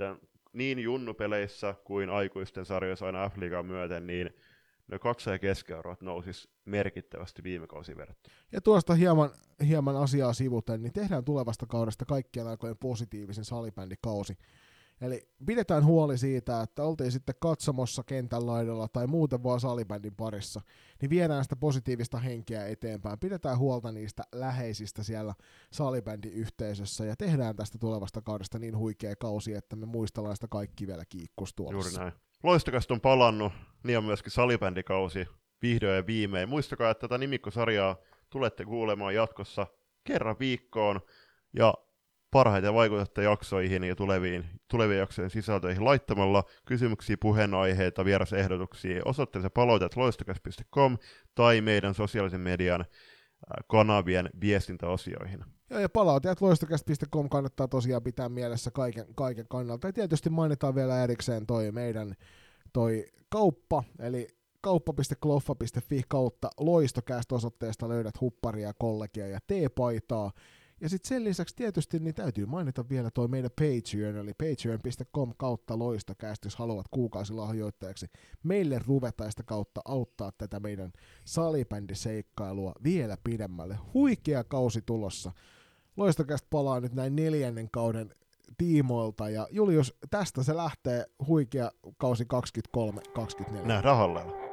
[0.53, 4.31] niin junnupeleissä kuin aikuisten sarjoissa aina f myöten, niin
[4.89, 8.35] ne katsoja keskiarvot nousis merkittävästi viime kausi verrattuna.
[8.53, 9.31] Ja tuosta hieman,
[9.67, 14.39] hieman asiaa sivuten, niin tehdään tulevasta kaudesta kaikkien aikojen positiivisen salibändikausi.
[15.01, 20.61] Eli pidetään huoli siitä, että oltiin sitten katsomossa kentän laidalla tai muuten vaan salibändin parissa,
[21.01, 23.19] niin viedään sitä positiivista henkeä eteenpäin.
[23.19, 25.35] Pidetään huolta niistä läheisistä siellä
[25.73, 31.05] salibändiyhteisössä ja tehdään tästä tulevasta kaudesta niin huikea kausi, että me muistellaan sitä kaikki vielä
[31.09, 32.01] kiikkustuolassa.
[32.01, 32.21] Juuri näin.
[32.43, 33.53] Loistokasta on palannut,
[33.85, 35.27] niin on myöskin salibändikausi
[35.63, 36.49] vihdoin ja viimein.
[36.49, 37.97] Muistakaa, että tätä nimikkosarjaa
[38.31, 39.67] tulette kuulemaan jatkossa
[40.05, 41.01] kerran viikkoon,
[41.53, 41.75] ja
[42.31, 50.99] parhaiten vaikutatte jaksoihin ja tuleviin, tulevien jaksojen sisältöihin laittamalla kysymyksiä, puheenaiheita, vierasehdotuksia osoitteeseen palautet loistokas.com
[51.35, 52.85] tai meidän sosiaalisen median
[53.67, 55.45] kanavien viestintäosioihin.
[55.71, 59.89] Joo, ja palautajat loistokäst.com kannattaa tosiaan pitää mielessä kaiken, kaiken kannalta.
[59.89, 62.15] Ja tietysti mainitaan vielä erikseen toi meidän
[62.73, 64.29] toi kauppa, eli
[64.61, 70.31] kauppa.kloffa.fi kautta loistokäst osoitteesta löydät hupparia, kollegia ja teepaitaa.
[70.81, 75.79] Ja sitten sen lisäksi tietysti niin täytyy mainita vielä toi meidän Patreon, eli patreon.com kautta
[75.79, 78.07] loistokäst, jos haluat kuukausilahjoittajaksi
[78.43, 80.93] meille ruveta ja sitä kautta auttaa tätä meidän
[81.25, 83.79] salibändiseikkailua vielä pidemmälle.
[83.95, 85.33] Huikea kausi tulossa.
[85.97, 88.15] Loistokäst palaa nyt näin neljännen kauden
[88.59, 92.27] tiimoilta, ja Julius, tästä se lähtee huikea kausi
[92.77, 93.67] 23-24.
[93.67, 94.50] Nähdään hallella.